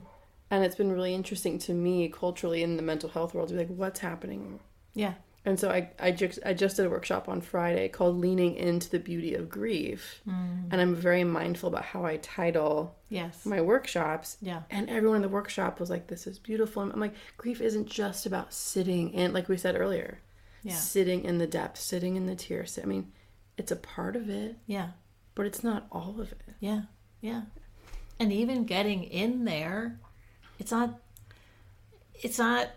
And 0.51 0.63
it's 0.63 0.75
been 0.75 0.91
really 0.91 1.15
interesting 1.15 1.57
to 1.59 1.73
me 1.73 2.09
culturally 2.09 2.61
in 2.61 2.75
the 2.75 2.83
mental 2.83 3.09
health 3.09 3.33
world 3.33 3.47
to 3.47 3.53
be 3.53 3.61
like, 3.61 3.69
what's 3.69 4.01
happening? 4.01 4.59
Yeah. 4.93 5.13
And 5.43 5.59
so 5.59 5.71
I, 5.71 5.89
I, 5.99 6.11
just, 6.11 6.37
I 6.45 6.53
just 6.53 6.75
did 6.75 6.85
a 6.85 6.89
workshop 6.89 7.27
on 7.27 7.41
Friday 7.41 7.87
called 7.87 8.19
Leaning 8.19 8.55
into 8.55 8.89
the 8.89 8.99
Beauty 8.99 9.33
of 9.33 9.49
Grief. 9.49 10.21
Mm. 10.27 10.65
And 10.69 10.79
I'm 10.79 10.93
very 10.93 11.23
mindful 11.23 11.69
about 11.69 11.85
how 11.85 12.05
I 12.05 12.17
title 12.17 12.95
yes. 13.09 13.43
my 13.45 13.61
workshops. 13.61 14.37
Yeah. 14.41 14.61
And 14.69 14.87
everyone 14.89 15.15
in 15.15 15.21
the 15.23 15.29
workshop 15.29 15.79
was 15.79 15.89
like, 15.89 16.05
this 16.05 16.27
is 16.27 16.37
beautiful. 16.37 16.83
I'm 16.83 16.99
like, 16.99 17.15
grief 17.37 17.59
isn't 17.59 17.87
just 17.87 18.27
about 18.27 18.53
sitting 18.53 19.13
in, 19.13 19.33
like 19.33 19.49
we 19.49 19.57
said 19.57 19.75
earlier, 19.75 20.19
yeah. 20.61 20.75
sitting 20.75 21.23
in 21.23 21.39
the 21.39 21.47
depth, 21.47 21.79
sitting 21.79 22.17
in 22.17 22.27
the 22.27 22.35
tears. 22.35 22.77
I 22.79 22.85
mean, 22.85 23.11
it's 23.57 23.71
a 23.71 23.77
part 23.77 24.15
of 24.15 24.29
it. 24.29 24.57
Yeah. 24.67 24.89
But 25.33 25.47
it's 25.47 25.63
not 25.63 25.87
all 25.91 26.17
of 26.19 26.31
it. 26.33 26.53
Yeah. 26.59 26.81
Yeah. 27.21 27.43
And 28.19 28.31
even 28.31 28.65
getting 28.65 29.05
in 29.05 29.45
there, 29.45 29.99
it's 30.61 30.71
not, 30.71 30.99
it's 32.21 32.37
not 32.37 32.69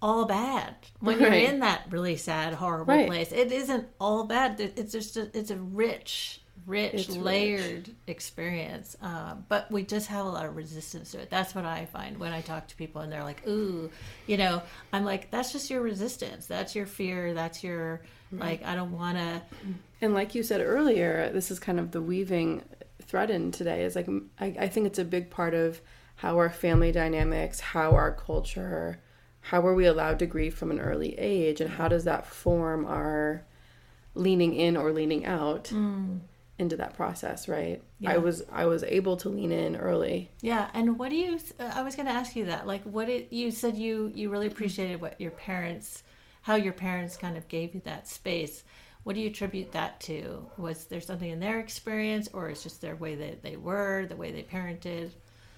all 0.00 0.24
bad. 0.24 0.74
When 1.00 1.20
you're 1.20 1.32
in 1.32 1.60
that 1.60 1.84
really 1.90 2.16
sad 2.16 2.54
horrible 2.54 2.94
right. 2.94 3.06
place 3.06 3.30
it 3.30 3.52
isn't 3.52 3.86
all 4.00 4.24
bad. 4.24 4.58
It's 4.58 4.92
just 4.92 5.16
a, 5.16 5.30
it's 5.36 5.50
a 5.50 5.56
rich 5.56 6.40
rich 6.64 6.94
it's 6.94 7.16
layered 7.16 7.88
rich. 7.88 7.96
experience. 8.06 8.96
Um, 9.00 9.44
but 9.48 9.70
we 9.70 9.84
just 9.84 10.08
have 10.08 10.26
a 10.26 10.28
lot 10.28 10.46
of 10.46 10.56
resistance 10.56 11.12
to 11.12 11.20
it. 11.20 11.30
That's 11.30 11.54
what 11.54 11.64
i 11.64 11.84
find 11.84 12.18
when 12.18 12.32
i 12.32 12.40
talk 12.40 12.66
to 12.68 12.76
people 12.76 13.02
and 13.02 13.12
they're 13.12 13.22
like 13.22 13.46
ooh 13.46 13.90
you 14.26 14.36
know 14.36 14.62
i'm 14.92 15.04
like 15.04 15.30
that's 15.30 15.52
just 15.52 15.70
your 15.70 15.82
resistance. 15.82 16.46
That's 16.46 16.74
your 16.74 16.86
fear. 16.86 17.34
That's 17.34 17.62
your 17.62 18.00
right. 18.32 18.60
like 18.60 18.64
i 18.64 18.74
don't 18.74 18.92
want 18.92 19.18
to 19.18 19.42
and 20.00 20.14
like 20.14 20.34
you 20.34 20.42
said 20.42 20.60
earlier 20.60 21.30
this 21.32 21.50
is 21.50 21.58
kind 21.58 21.78
of 21.78 21.90
the 21.92 22.00
weaving 22.00 22.62
thread 23.02 23.30
in 23.30 23.52
today 23.52 23.84
is 23.84 23.94
like 23.94 24.08
I, 24.40 24.46
I 24.60 24.68
think 24.68 24.86
it's 24.86 24.98
a 24.98 25.04
big 25.04 25.30
part 25.30 25.54
of 25.54 25.80
how 26.16 26.36
our 26.36 26.50
family 26.50 26.92
dynamics 26.92 27.60
how 27.60 27.92
our 27.92 28.12
culture 28.12 29.00
how 29.40 29.64
are 29.66 29.74
we 29.74 29.86
allowed 29.86 30.18
to 30.18 30.26
grieve 30.26 30.54
from 30.54 30.70
an 30.70 30.80
early 30.80 31.18
age 31.18 31.60
and 31.60 31.70
how 31.70 31.88
does 31.88 32.04
that 32.04 32.26
form 32.26 32.84
our 32.84 33.44
leaning 34.14 34.54
in 34.54 34.76
or 34.76 34.92
leaning 34.92 35.24
out 35.24 35.64
mm. 35.64 36.18
into 36.58 36.76
that 36.76 36.96
process 36.96 37.48
right? 37.48 37.82
Yeah. 37.98 38.12
i 38.12 38.16
was 38.18 38.42
i 38.52 38.64
was 38.66 38.82
able 38.82 39.16
to 39.18 39.28
lean 39.28 39.52
in 39.52 39.76
early. 39.76 40.30
Yeah 40.40 40.68
and 40.74 40.98
what 40.98 41.10
do 41.10 41.16
you 41.16 41.38
i 41.58 41.82
was 41.82 41.96
going 41.96 42.06
to 42.06 42.12
ask 42.12 42.34
you 42.34 42.46
that 42.46 42.66
like 42.66 42.82
what 42.84 43.08
it 43.08 43.32
you 43.32 43.50
said 43.50 43.76
you 43.76 44.10
you 44.14 44.30
really 44.30 44.46
appreciated 44.46 45.00
what 45.00 45.20
your 45.20 45.30
parents 45.30 46.02
how 46.46 46.54
your 46.54 46.72
parents 46.72 47.16
kind 47.16 47.36
of 47.36 47.48
gave 47.48 47.74
you 47.74 47.80
that 47.84 48.06
space. 48.06 48.62
What 49.02 49.16
do 49.16 49.20
you 49.20 49.30
attribute 49.30 49.72
that 49.72 49.98
to? 50.02 50.46
Was 50.56 50.84
there 50.84 51.00
something 51.00 51.28
in 51.28 51.40
their 51.40 51.58
experience 51.58 52.28
or 52.32 52.48
it's 52.48 52.62
just 52.62 52.80
their 52.80 52.94
way 52.94 53.16
that 53.16 53.42
they 53.42 53.56
were 53.56 54.06
the 54.06 54.14
way 54.14 54.30
they 54.30 54.44
parented 54.44 55.10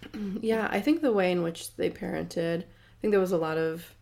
yeah 0.40 0.68
i 0.70 0.80
think 0.80 1.00
the 1.00 1.12
way 1.12 1.32
in 1.32 1.42
which 1.42 1.74
they 1.76 1.90
parented 1.90 2.64
I 2.98 3.00
think 3.00 3.12
there 3.12 3.20
was 3.20 3.32
a 3.32 3.38
lot 3.38 3.58
of 3.58 3.94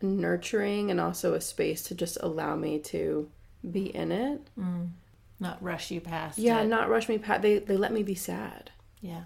nurturing 0.00 0.90
and 0.90 1.00
also 1.00 1.34
a 1.34 1.40
space 1.40 1.82
to 1.84 1.94
just 1.94 2.16
allow 2.22 2.56
me 2.56 2.78
to 2.78 3.28
be 3.70 3.94
in 3.94 4.10
it. 4.10 4.40
Mm. 4.58 4.90
Not 5.38 5.62
rush 5.62 5.90
you 5.90 6.00
past. 6.00 6.38
Yeah, 6.38 6.62
it. 6.62 6.66
not 6.66 6.88
rush 6.88 7.10
me 7.10 7.18
past. 7.18 7.42
They 7.42 7.58
they 7.58 7.76
let 7.76 7.92
me 7.92 8.02
be 8.02 8.14
sad. 8.14 8.70
Yeah. 9.02 9.24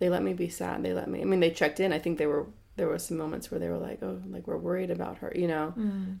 They 0.00 0.10
let 0.10 0.22
me 0.22 0.34
be 0.34 0.50
sad. 0.50 0.82
They 0.82 0.92
let 0.92 1.08
me. 1.08 1.22
I 1.22 1.24
mean, 1.24 1.40
they 1.40 1.50
checked 1.50 1.80
in. 1.80 1.92
I 1.94 1.98
think 1.98 2.18
they 2.18 2.26
were. 2.26 2.46
There 2.76 2.88
were 2.88 2.98
some 2.98 3.16
moments 3.16 3.50
where 3.50 3.60
they 3.60 3.70
were 3.70 3.78
like, 3.78 4.02
"Oh, 4.02 4.20
like 4.26 4.46
we're 4.46 4.58
worried 4.58 4.90
about 4.90 5.18
her," 5.18 5.32
you 5.34 5.48
know. 5.48 5.72
Mm. 5.78 6.18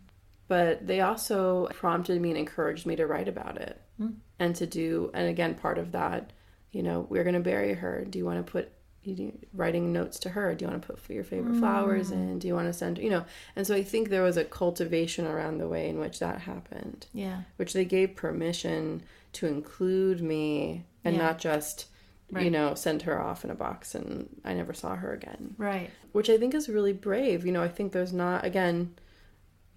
But 0.48 0.86
they 0.86 1.00
also 1.00 1.68
prompted 1.74 2.18
me 2.20 2.30
and 2.30 2.38
encouraged 2.38 2.86
me 2.86 2.96
to 2.96 3.06
write 3.06 3.28
about 3.28 3.58
it 3.58 3.80
mm. 4.00 4.14
and 4.38 4.56
to 4.56 4.66
do. 4.66 5.10
And 5.12 5.28
again, 5.28 5.54
part 5.54 5.76
of 5.76 5.92
that, 5.92 6.32
you 6.74 6.82
know, 6.82 7.06
we're 7.08 7.24
going 7.24 7.34
to 7.34 7.40
bury 7.40 7.74
her. 7.74 8.04
Do 8.04 8.18
you 8.18 8.24
want 8.24 8.44
to 8.44 8.50
put 8.50 8.72
you 9.06 9.32
writing 9.52 9.92
notes 9.92 10.18
to 10.18 10.30
her 10.30 10.54
do 10.54 10.64
you 10.64 10.70
want 10.70 10.80
to 10.80 10.88
put 10.88 11.10
your 11.10 11.24
favorite 11.24 11.54
mm. 11.54 11.60
flowers 11.60 12.10
in 12.10 12.38
do 12.38 12.48
you 12.48 12.54
want 12.54 12.66
to 12.66 12.72
send 12.72 12.98
you 12.98 13.10
know 13.10 13.24
and 13.54 13.66
so 13.66 13.74
i 13.74 13.82
think 13.82 14.08
there 14.08 14.22
was 14.22 14.36
a 14.36 14.44
cultivation 14.44 15.26
around 15.26 15.58
the 15.58 15.68
way 15.68 15.88
in 15.88 15.98
which 15.98 16.18
that 16.18 16.40
happened 16.40 17.06
yeah 17.12 17.42
which 17.56 17.72
they 17.72 17.84
gave 17.84 18.16
permission 18.16 19.02
to 19.32 19.46
include 19.46 20.22
me 20.22 20.84
and 21.04 21.16
yeah. 21.16 21.22
not 21.22 21.38
just 21.38 21.86
right. 22.30 22.44
you 22.44 22.50
know 22.50 22.74
send 22.74 23.02
her 23.02 23.20
off 23.20 23.44
in 23.44 23.50
a 23.50 23.54
box 23.54 23.94
and 23.94 24.28
i 24.44 24.54
never 24.54 24.72
saw 24.72 24.96
her 24.96 25.12
again 25.12 25.54
right 25.58 25.90
which 26.12 26.30
i 26.30 26.38
think 26.38 26.54
is 26.54 26.68
really 26.68 26.92
brave 26.92 27.44
you 27.44 27.52
know 27.52 27.62
i 27.62 27.68
think 27.68 27.92
there's 27.92 28.12
not 28.12 28.44
again 28.44 28.94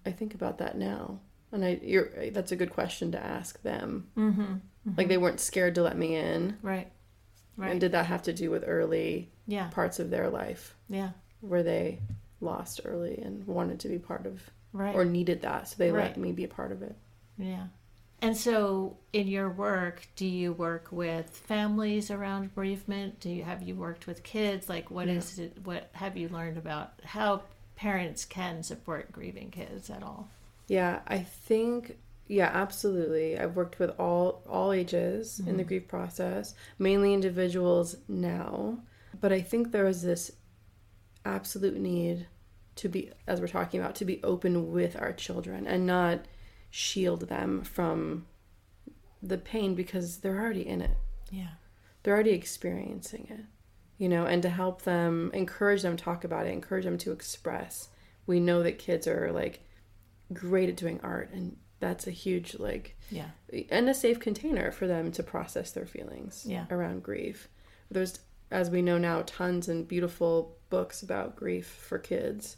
i 0.06 0.10
think 0.10 0.34
about 0.34 0.58
that 0.58 0.76
now 0.76 1.18
and 1.52 1.64
i 1.64 1.78
you're 1.82 2.10
that's 2.30 2.52
a 2.52 2.56
good 2.56 2.72
question 2.72 3.12
to 3.12 3.22
ask 3.22 3.60
them 3.62 4.06
mm-hmm. 4.16 4.54
Mm-hmm. 4.88 4.98
like 4.98 5.08
they 5.08 5.18
weren't 5.18 5.40
scared 5.40 5.74
to 5.74 5.82
let 5.82 5.96
me 5.96 6.16
in 6.16 6.56
right 6.62 6.90
Right. 7.58 7.72
And 7.72 7.80
did 7.80 7.92
that 7.92 8.06
have 8.06 8.22
to 8.22 8.32
do 8.32 8.50
with 8.52 8.62
early 8.66 9.30
yeah. 9.48 9.68
parts 9.70 9.98
of 9.98 10.10
their 10.10 10.30
life? 10.30 10.76
Yeah. 10.88 11.10
Where 11.40 11.64
they 11.64 11.98
lost 12.40 12.80
early 12.84 13.18
and 13.18 13.44
wanted 13.48 13.80
to 13.80 13.88
be 13.88 13.98
part 13.98 14.26
of 14.26 14.40
right. 14.72 14.94
or 14.94 15.04
needed 15.04 15.42
that. 15.42 15.68
So 15.68 15.74
they 15.76 15.90
right. 15.90 16.04
let 16.04 16.16
me 16.16 16.30
be 16.30 16.44
a 16.44 16.48
part 16.48 16.70
of 16.70 16.82
it. 16.82 16.94
Yeah. 17.36 17.64
And 18.22 18.36
so 18.36 18.96
in 19.12 19.26
your 19.26 19.50
work, 19.50 20.06
do 20.14 20.24
you 20.24 20.52
work 20.52 20.88
with 20.92 21.28
families 21.30 22.12
around 22.12 22.54
bereavement? 22.54 23.18
Do 23.18 23.28
you 23.28 23.42
have 23.42 23.62
you 23.62 23.74
worked 23.74 24.06
with 24.06 24.22
kids? 24.22 24.68
Like 24.68 24.88
what 24.92 25.08
yeah. 25.08 25.14
is 25.14 25.38
it 25.40 25.58
what 25.64 25.90
have 25.92 26.16
you 26.16 26.28
learned 26.28 26.58
about 26.58 26.92
how 27.04 27.42
parents 27.74 28.24
can 28.24 28.62
support 28.62 29.10
grieving 29.10 29.50
kids 29.50 29.90
at 29.90 30.04
all? 30.04 30.28
Yeah, 30.68 31.00
I 31.08 31.18
think 31.18 31.96
yeah, 32.28 32.50
absolutely. 32.52 33.38
I've 33.38 33.56
worked 33.56 33.78
with 33.78 33.90
all 33.98 34.42
all 34.46 34.72
ages 34.72 35.38
mm-hmm. 35.38 35.48
in 35.48 35.56
the 35.56 35.62
mm-hmm. 35.62 35.68
grief 35.68 35.88
process, 35.88 36.54
mainly 36.78 37.14
individuals 37.14 37.96
now. 38.06 38.78
But 39.20 39.32
I 39.32 39.40
think 39.40 39.72
there 39.72 39.86
is 39.86 40.02
this 40.02 40.30
absolute 41.24 41.78
need 41.78 42.26
to 42.76 42.88
be, 42.88 43.10
as 43.26 43.40
we're 43.40 43.48
talking 43.48 43.80
about, 43.80 43.96
to 43.96 44.04
be 44.04 44.22
open 44.22 44.70
with 44.70 45.00
our 45.00 45.12
children 45.12 45.66
and 45.66 45.86
not 45.86 46.26
shield 46.70 47.28
them 47.28 47.62
from 47.62 48.26
the 49.22 49.38
pain 49.38 49.74
because 49.74 50.18
they're 50.18 50.40
already 50.40 50.66
in 50.66 50.82
it. 50.82 50.96
Yeah. 51.30 51.54
They're 52.02 52.14
already 52.14 52.30
experiencing 52.30 53.26
it, 53.30 53.44
you 53.96 54.08
know, 54.08 54.26
and 54.26 54.42
to 54.42 54.50
help 54.50 54.82
them, 54.82 55.30
encourage 55.34 55.82
them 55.82 55.96
talk 55.96 56.24
about 56.24 56.46
it, 56.46 56.52
encourage 56.52 56.84
them 56.84 56.98
to 56.98 57.12
express. 57.12 57.88
We 58.26 58.38
know 58.38 58.62
that 58.62 58.78
kids 58.78 59.08
are 59.08 59.32
like 59.32 59.60
great 60.32 60.68
at 60.68 60.76
doing 60.76 61.00
art, 61.02 61.30
and 61.32 61.56
that's 61.80 62.06
a 62.06 62.10
huge, 62.10 62.58
like, 62.58 62.96
Yeah. 63.10 63.30
and 63.70 63.88
a 63.88 63.94
safe 63.94 64.18
container 64.20 64.70
for 64.72 64.86
them 64.86 65.12
to 65.12 65.22
process 65.22 65.70
their 65.72 65.86
feelings 65.86 66.44
Yeah. 66.46 66.66
around 66.70 67.02
grief. 67.02 67.48
There's, 67.90 68.18
as 68.50 68.70
we 68.70 68.82
know 68.82 68.98
now, 68.98 69.22
tons 69.26 69.68
and 69.68 69.86
beautiful 69.86 70.56
books 70.70 71.02
about 71.02 71.36
grief 71.36 71.66
for 71.66 71.98
kids. 71.98 72.56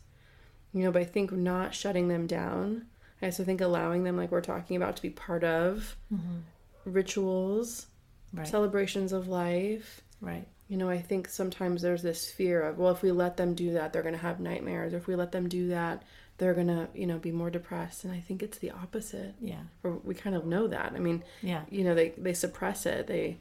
You 0.72 0.84
know, 0.84 0.92
but 0.92 1.02
I 1.02 1.04
think 1.04 1.32
not 1.32 1.74
shutting 1.74 2.08
them 2.08 2.26
down. 2.26 2.86
I 3.20 3.26
also 3.26 3.44
think 3.44 3.60
allowing 3.60 4.04
them, 4.04 4.16
like 4.16 4.30
we're 4.30 4.40
talking 4.40 4.76
about, 4.76 4.96
to 4.96 5.02
be 5.02 5.10
part 5.10 5.44
of 5.44 5.96
mm-hmm. 6.12 6.38
rituals, 6.84 7.86
Right. 8.32 8.46
celebrations 8.46 9.12
of 9.12 9.26
life. 9.28 10.02
right. 10.20 10.46
You 10.68 10.76
know, 10.76 10.88
I 10.88 11.00
think 11.02 11.26
sometimes 11.28 11.82
there's 11.82 12.02
this 12.02 12.30
fear 12.30 12.62
of, 12.62 12.78
well, 12.78 12.92
if 12.92 13.02
we 13.02 13.10
let 13.10 13.36
them 13.36 13.54
do 13.54 13.72
that, 13.72 13.92
they're 13.92 14.02
going 14.04 14.14
to 14.14 14.20
have 14.20 14.38
nightmares. 14.38 14.94
Or 14.94 14.98
if 14.98 15.08
we 15.08 15.16
let 15.16 15.32
them 15.32 15.48
do 15.48 15.66
that, 15.68 16.04
they're 16.40 16.54
to, 16.66 16.88
you 16.94 17.06
know, 17.06 17.18
be 17.18 17.30
more 17.30 17.50
depressed. 17.50 18.02
And 18.02 18.12
I 18.12 18.18
think 18.18 18.42
it's 18.42 18.58
the 18.58 18.72
opposite. 18.72 19.34
Yeah. 19.40 19.60
Or 19.84 19.92
we 20.02 20.14
kind 20.14 20.34
of 20.34 20.44
know 20.46 20.66
that. 20.66 20.92
I 20.96 20.98
mean, 20.98 21.22
Yeah. 21.42 21.62
you 21.70 21.84
know, 21.84 21.94
they, 21.94 22.08
they 22.18 22.32
suppress 22.34 22.84
it. 22.86 23.06
They, 23.06 23.36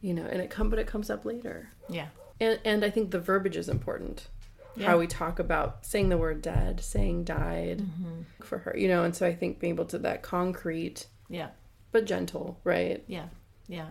you 0.00 0.14
know, 0.14 0.24
and 0.24 0.40
it 0.40 0.50
come, 0.50 0.70
but 0.70 0.78
it 0.78 0.86
comes 0.86 1.10
up 1.10 1.24
later. 1.24 1.70
Yeah. 1.88 2.08
And, 2.40 2.60
and 2.64 2.84
I 2.84 2.90
think 2.90 3.10
the 3.10 3.18
verbiage 3.20 3.56
is 3.56 3.68
important. 3.68 4.28
Yeah. 4.76 4.86
How 4.88 4.98
we 4.98 5.06
talk 5.06 5.38
about 5.38 5.84
saying 5.84 6.08
the 6.10 6.16
word 6.16 6.40
dead, 6.42 6.80
saying 6.80 7.24
died 7.24 7.78
Mm-hmm. 7.80 8.44
for 8.44 8.58
her, 8.58 8.74
you 8.76 8.86
know, 8.88 9.02
and 9.04 9.14
so 9.16 9.26
I 9.26 9.34
think 9.34 9.58
being 9.58 9.72
able 9.74 9.84
to 9.86 9.98
that 9.98 10.22
concrete 10.22 11.06
Yeah. 11.28 11.48
but 11.90 12.04
gentle, 12.06 12.58
right? 12.64 13.02
Yeah. 13.06 13.26
Yeah. 13.68 13.88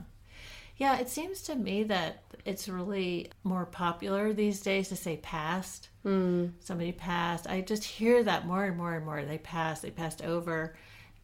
Yeah, 0.82 0.98
it 0.98 1.10
seems 1.10 1.44
to 1.44 1.54
me 1.54 1.84
that 1.84 2.24
it's 2.44 2.68
really 2.68 3.30
more 3.44 3.68
popular 3.68 4.34
these 4.34 4.62
days 4.62 4.90
to 4.90 4.96
say 4.96 5.18
passed. 5.18 5.90
Mm. 6.04 6.54
Somebody 6.60 6.92
passed. 6.92 7.46
I 7.46 7.62
just 7.62 7.84
hear 7.84 8.24
that 8.24 8.48
more 8.48 8.64
and 8.64 8.76
more 8.76 8.96
and 8.96 9.06
more. 9.06 9.24
They 9.24 9.38
passed, 9.38 9.84
they 9.84 9.92
passed 9.92 10.24
over. 10.24 10.76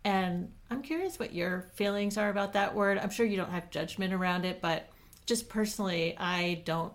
And 0.04 0.52
I'm 0.70 0.84
curious 0.84 1.18
what 1.18 1.34
your 1.34 1.62
feelings 1.74 2.20
are 2.20 2.30
about 2.30 2.54
that 2.54 2.76
word. 2.76 3.00
I'm 3.00 3.10
sure 3.10 3.26
you 3.26 3.36
don't 3.36 3.50
have 3.50 3.72
judgment 3.72 4.14
around 4.14 4.46
it, 4.46 4.62
but 4.62 4.90
just 5.26 5.50
personally, 5.50 6.16
I 6.20 6.62
don't 6.64 6.94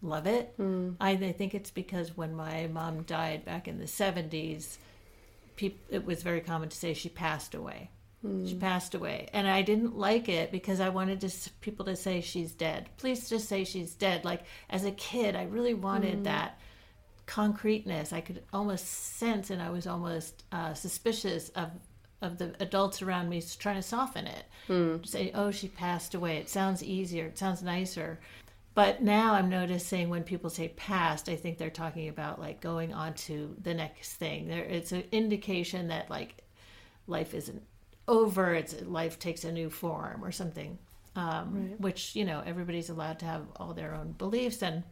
love 0.00 0.28
it. 0.28 0.54
I, 1.00 1.10
I 1.14 1.32
think 1.32 1.52
it's 1.52 1.72
because 1.72 2.16
when 2.16 2.32
my 2.32 2.68
mom 2.68 3.02
died 3.02 3.44
back 3.44 3.66
in 3.66 3.80
the 3.80 3.86
70s, 3.86 4.76
peop- 5.56 5.84
it 5.90 6.06
was 6.06 6.22
very 6.22 6.42
common 6.42 6.68
to 6.68 6.76
say 6.76 6.94
she 6.94 7.08
passed 7.08 7.56
away. 7.56 7.90
Hmm. 8.24 8.46
She 8.46 8.54
passed 8.54 8.94
away, 8.94 9.28
and 9.34 9.46
I 9.46 9.60
didn't 9.60 9.98
like 9.98 10.30
it 10.30 10.50
because 10.50 10.80
I 10.80 10.88
wanted 10.88 11.20
to, 11.20 11.50
people 11.60 11.84
to 11.84 11.94
say 11.94 12.22
she's 12.22 12.52
dead. 12.52 12.88
Please 12.96 13.28
just 13.28 13.50
say 13.50 13.64
she's 13.64 13.92
dead. 13.92 14.24
Like 14.24 14.44
as 14.70 14.86
a 14.86 14.92
kid, 14.92 15.36
I 15.36 15.42
really 15.42 15.74
wanted 15.74 16.16
hmm. 16.16 16.22
that 16.22 16.58
concreteness. 17.26 18.14
I 18.14 18.22
could 18.22 18.42
almost 18.50 18.86
sense, 19.18 19.50
and 19.50 19.60
I 19.60 19.68
was 19.68 19.86
almost 19.86 20.44
uh, 20.52 20.72
suspicious 20.72 21.50
of 21.50 21.70
of 22.22 22.38
the 22.38 22.54
adults 22.60 23.02
around 23.02 23.28
me 23.28 23.42
trying 23.58 23.76
to 23.76 23.82
soften 23.82 24.26
it. 24.26 24.44
Hmm. 24.68 24.96
Say, 25.04 25.30
"Oh, 25.34 25.50
she 25.50 25.68
passed 25.68 26.14
away." 26.14 26.38
It 26.38 26.48
sounds 26.48 26.82
easier. 26.82 27.26
It 27.26 27.36
sounds 27.36 27.62
nicer. 27.62 28.20
But 28.72 29.02
now 29.02 29.34
I'm 29.34 29.50
noticing 29.50 30.08
when 30.08 30.24
people 30.24 30.48
say 30.48 30.68
past, 30.68 31.28
I 31.28 31.36
think 31.36 31.58
they're 31.58 31.68
talking 31.68 32.08
about 32.08 32.40
like 32.40 32.62
going 32.62 32.94
on 32.94 33.12
to 33.14 33.54
the 33.60 33.74
next 33.74 34.14
thing. 34.14 34.48
There, 34.48 34.64
it's 34.64 34.92
an 34.92 35.04
indication 35.12 35.88
that 35.88 36.08
like 36.08 36.42
life 37.06 37.34
isn't 37.34 37.62
over. 38.08 38.54
It's 38.54 38.80
life 38.82 39.18
takes 39.18 39.44
a 39.44 39.52
new 39.52 39.70
form 39.70 40.24
or 40.24 40.32
something. 40.32 40.78
Um, 41.16 41.74
Which 41.78 42.16
you 42.16 42.24
know 42.24 42.42
everybody's 42.44 42.90
allowed 42.90 43.20
to 43.20 43.26
have 43.26 43.42
all 43.56 43.72
their 43.74 43.94
own 43.94 44.12
beliefs, 44.12 44.62
and 44.62 44.82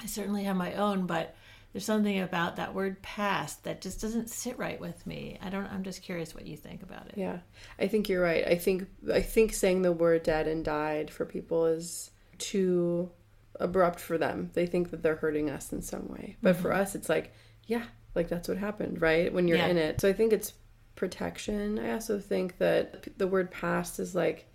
I 0.00 0.06
certainly 0.06 0.44
have 0.44 0.56
my 0.56 0.74
own. 0.74 1.06
But 1.06 1.36
there's 1.72 1.84
something 1.84 2.18
about 2.18 2.56
that 2.56 2.74
word 2.74 3.00
past 3.00 3.62
that 3.62 3.80
just 3.80 4.00
doesn't 4.00 4.28
sit 4.28 4.58
right 4.58 4.80
with 4.80 5.06
me. 5.06 5.38
I 5.40 5.48
don't. 5.50 5.66
I'm 5.66 5.84
just 5.84 6.02
curious 6.02 6.34
what 6.34 6.46
you 6.46 6.56
think 6.56 6.82
about 6.82 7.06
it. 7.06 7.14
Yeah. 7.16 7.38
I 7.78 7.86
think 7.86 8.08
you're 8.08 8.22
right. 8.22 8.44
I 8.44 8.56
think 8.56 8.88
I 9.12 9.20
think 9.22 9.52
saying 9.52 9.82
the 9.82 9.92
word 9.92 10.24
dead 10.24 10.48
and 10.48 10.64
died 10.64 11.12
for 11.12 11.24
people 11.24 11.66
is 11.66 12.10
too 12.38 13.10
abrupt 13.60 14.00
for 14.00 14.18
them. 14.18 14.50
They 14.54 14.66
think 14.66 14.90
that 14.90 15.02
they're 15.02 15.14
hurting 15.16 15.48
us 15.48 15.72
in 15.72 15.82
some 15.82 16.08
way. 16.08 16.36
But 16.42 16.56
for 16.56 16.72
us 16.72 16.94
it's 16.96 17.08
like, 17.08 17.32
yeah, 17.66 17.84
like 18.16 18.28
that's 18.28 18.48
what 18.48 18.56
happened, 18.58 19.00
right? 19.00 19.32
When 19.32 19.46
you're 19.46 19.58
Yeah. 19.58 19.68
in 19.68 19.76
it. 19.76 20.00
So 20.00 20.08
I 20.08 20.12
think 20.12 20.32
it's 20.32 20.54
protection. 21.04 21.78
I 21.78 21.92
also 21.92 22.18
think 22.20 22.58
that 22.58 23.18
the 23.18 23.26
word 23.26 23.50
past 23.50 23.98
is 23.98 24.14
like 24.14 24.46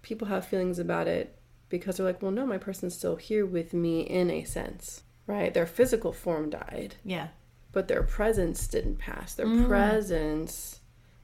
people 0.00 0.26
have 0.28 0.46
feelings 0.46 0.78
about 0.78 1.06
it 1.06 1.38
because 1.68 1.96
they're 1.98 2.06
like, 2.06 2.22
well, 2.22 2.30
no, 2.32 2.46
my 2.46 2.56
person's 2.58 2.96
still 2.96 3.16
here 3.16 3.44
with 3.44 3.74
me 3.74 4.00
in 4.00 4.30
a 4.30 4.44
sense, 4.44 5.02
right? 5.26 5.52
Their 5.52 5.66
physical 5.66 6.10
form 6.12 6.48
died, 6.50 6.96
Yeah. 7.04 7.28
but 7.72 7.88
their 7.88 8.02
presence 8.02 8.66
didn't 8.66 8.96
pass. 8.98 9.34
Their 9.34 9.46
Mm. 9.46 9.68
presence 9.68 10.80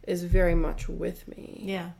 is 0.06 0.24
very 0.24 0.54
much 0.54 0.88
with 0.88 1.26
me. 1.28 1.62
Yeah. 1.64 1.90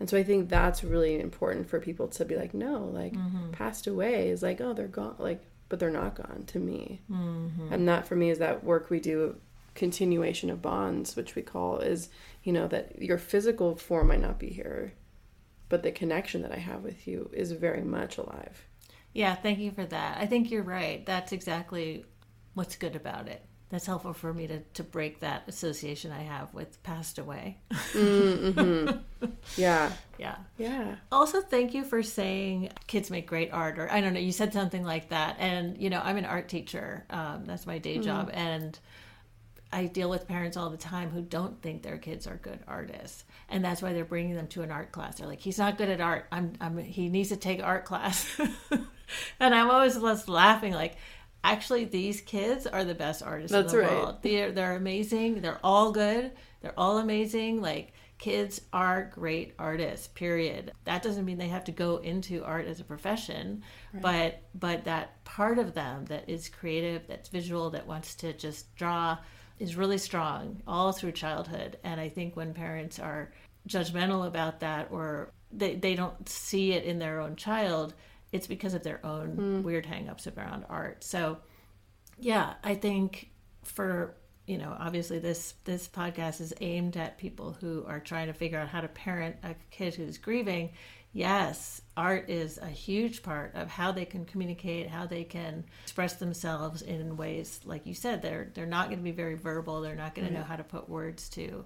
And 0.00 0.08
so 0.08 0.16
I 0.16 0.22
think 0.22 0.48
that's 0.48 0.82
really 0.84 1.20
important 1.20 1.68
for 1.68 1.80
people 1.80 2.08
to 2.08 2.24
be 2.24 2.36
like, 2.36 2.54
no, 2.54 2.84
like 3.00 3.12
Mm-hmm. 3.14 3.50
passed 3.52 3.86
away 3.86 4.30
is 4.30 4.42
like, 4.42 4.60
oh, 4.62 4.72
they're 4.72 4.88
gone, 4.88 5.16
like, 5.18 5.42
but 5.68 5.78
they're 5.80 5.90
not 6.02 6.14
gone 6.14 6.44
to 6.46 6.58
me. 6.58 7.00
Mm-hmm. 7.10 7.72
And 7.72 7.88
that 7.88 8.06
for 8.06 8.16
me 8.16 8.30
is 8.30 8.38
that 8.38 8.64
work 8.64 8.88
we 8.88 9.00
do, 9.00 9.36
continuation 9.76 10.50
of 10.50 10.62
bonds, 10.62 11.14
which 11.14 11.34
we 11.34 11.42
call 11.42 11.78
is, 11.78 12.08
you 12.42 12.52
know, 12.52 12.66
that 12.68 13.00
your 13.00 13.18
physical 13.18 13.76
form 13.76 14.08
might 14.08 14.20
not 14.20 14.38
be 14.38 14.48
here, 14.48 14.92
but 15.68 15.82
the 15.82 15.92
connection 15.92 16.42
that 16.42 16.52
I 16.52 16.58
have 16.58 16.82
with 16.82 17.06
you 17.06 17.30
is 17.32 17.52
very 17.52 17.82
much 17.82 18.18
alive. 18.18 18.66
Yeah, 19.12 19.34
thank 19.34 19.58
you 19.58 19.70
for 19.70 19.84
that. 19.86 20.18
I 20.18 20.26
think 20.26 20.50
you're 20.50 20.62
right. 20.62 21.04
That's 21.06 21.32
exactly 21.32 22.04
what's 22.54 22.76
good 22.76 22.96
about 22.96 23.28
it. 23.28 23.42
That's 23.68 23.86
helpful 23.86 24.12
for 24.12 24.32
me 24.32 24.46
to, 24.46 24.60
to 24.74 24.84
break 24.84 25.20
that 25.20 25.48
association 25.48 26.12
I 26.12 26.22
have 26.22 26.54
with 26.54 26.80
passed 26.84 27.18
away. 27.18 27.58
Mm, 27.92 28.52
mm-hmm. 28.52 29.26
Yeah. 29.56 29.90
yeah. 30.18 30.36
Yeah. 30.56 30.96
Also, 31.10 31.40
thank 31.40 31.74
you 31.74 31.82
for 31.82 32.02
saying 32.02 32.70
kids 32.86 33.10
make 33.10 33.26
great 33.26 33.52
art, 33.52 33.78
or 33.78 33.90
I 33.90 34.00
don't 34.00 34.12
know, 34.12 34.20
you 34.20 34.32
said 34.32 34.52
something 34.52 34.84
like 34.84 35.08
that. 35.08 35.36
And, 35.40 35.78
you 35.78 35.90
know, 35.90 36.00
I'm 36.04 36.16
an 36.16 36.26
art 36.26 36.48
teacher, 36.48 37.04
um, 37.10 37.44
that's 37.46 37.66
my 37.66 37.78
day 37.78 37.98
mm. 37.98 38.04
job. 38.04 38.30
And 38.32 38.78
I 39.72 39.86
deal 39.86 40.08
with 40.08 40.28
parents 40.28 40.56
all 40.56 40.70
the 40.70 40.76
time 40.76 41.10
who 41.10 41.22
don't 41.22 41.60
think 41.60 41.82
their 41.82 41.98
kids 41.98 42.26
are 42.26 42.36
good 42.36 42.60
artists. 42.66 43.24
And 43.48 43.64
that's 43.64 43.82
why 43.82 43.92
they're 43.92 44.04
bringing 44.04 44.34
them 44.34 44.46
to 44.48 44.62
an 44.62 44.70
art 44.70 44.92
class. 44.92 45.18
They're 45.18 45.26
like, 45.26 45.40
he's 45.40 45.58
not 45.58 45.76
good 45.76 45.90
at 45.90 46.00
art. 46.00 46.26
I'm, 46.30 46.52
I'm, 46.60 46.78
he 46.78 47.08
needs 47.08 47.30
to 47.30 47.36
take 47.36 47.62
art 47.62 47.84
class. 47.84 48.38
and 49.40 49.54
I'm 49.54 49.70
always 49.70 49.98
just 49.98 50.28
laughing, 50.28 50.72
like, 50.72 50.96
actually, 51.42 51.84
these 51.84 52.20
kids 52.20 52.66
are 52.66 52.84
the 52.84 52.94
best 52.94 53.22
artists 53.22 53.52
That's 53.52 53.72
in 53.72 53.80
the 53.80 53.84
right. 53.84 53.92
world. 53.92 54.16
They're, 54.22 54.52
they're 54.52 54.76
amazing. 54.76 55.42
They're 55.42 55.60
all 55.62 55.92
good. 55.92 56.32
They're 56.60 56.78
all 56.78 56.98
amazing. 56.98 57.60
Like, 57.60 57.92
kids 58.18 58.62
are 58.72 59.10
great 59.14 59.52
artists 59.58 60.08
period 60.08 60.72
that 60.84 61.02
doesn't 61.02 61.26
mean 61.26 61.36
they 61.36 61.48
have 61.48 61.64
to 61.64 61.72
go 61.72 61.98
into 61.98 62.42
art 62.44 62.66
as 62.66 62.80
a 62.80 62.84
profession 62.84 63.62
but 64.00 64.42
but 64.54 64.84
that 64.84 65.22
part 65.24 65.58
of 65.58 65.74
them 65.74 66.02
that 66.06 66.26
is 66.26 66.48
creative 66.48 67.06
that's 67.06 67.28
visual 67.28 67.68
that 67.68 67.86
wants 67.86 68.14
to 68.14 68.32
just 68.32 68.74
draw 68.74 69.18
is 69.58 69.76
really 69.76 69.98
strong 69.98 70.62
all 70.66 70.92
through 70.92 71.12
childhood. 71.12 71.78
And 71.84 72.00
i 72.00 72.08
think 72.08 72.36
when 72.36 72.54
parents 72.54 72.98
are 72.98 73.32
judgmental 73.68 74.26
about 74.26 74.60
that 74.60 74.88
or 74.90 75.32
they, 75.52 75.74
they 75.74 75.94
don't 75.94 76.28
see 76.28 76.72
it 76.72 76.84
in 76.84 76.98
their 76.98 77.20
own 77.20 77.36
child 77.36 77.94
it's 78.32 78.46
because 78.46 78.74
of 78.74 78.82
their 78.82 79.04
own 79.06 79.28
hmm. 79.30 79.62
weird 79.62 79.86
hangups 79.86 80.26
around 80.36 80.64
art. 80.68 81.02
So 81.04 81.38
yeah 82.18 82.54
i 82.64 82.74
think 82.74 83.30
for 83.64 84.16
you 84.46 84.58
know 84.58 84.74
obviously 84.78 85.18
this 85.18 85.54
this 85.64 85.88
podcast 85.88 86.40
is 86.40 86.54
aimed 86.60 86.96
at 86.96 87.18
people 87.18 87.56
who 87.60 87.84
are 87.86 88.00
trying 88.00 88.26
to 88.26 88.32
figure 88.32 88.58
out 88.58 88.68
how 88.68 88.80
to 88.80 88.88
parent 88.88 89.36
a 89.42 89.54
kid 89.70 89.94
who's 89.94 90.18
grieving 90.18 90.70
yes 91.16 91.80
art 91.96 92.28
is 92.28 92.58
a 92.58 92.66
huge 92.66 93.22
part 93.22 93.54
of 93.54 93.68
how 93.68 93.90
they 93.90 94.04
can 94.04 94.24
communicate 94.24 94.88
how 94.88 95.06
they 95.06 95.24
can 95.24 95.64
express 95.84 96.14
themselves 96.14 96.82
in 96.82 97.16
ways 97.16 97.60
like 97.64 97.86
you 97.86 97.94
said 97.94 98.20
they're 98.20 98.50
they're 98.54 98.66
not 98.66 98.86
going 98.86 98.98
to 98.98 99.04
be 99.04 99.12
very 99.12 99.34
verbal 99.34 99.80
they're 99.80 99.94
not 99.96 100.14
going 100.14 100.28
to 100.28 100.34
know 100.34 100.42
how 100.42 100.56
to 100.56 100.64
put 100.64 100.88
words 100.88 101.28
to 101.28 101.64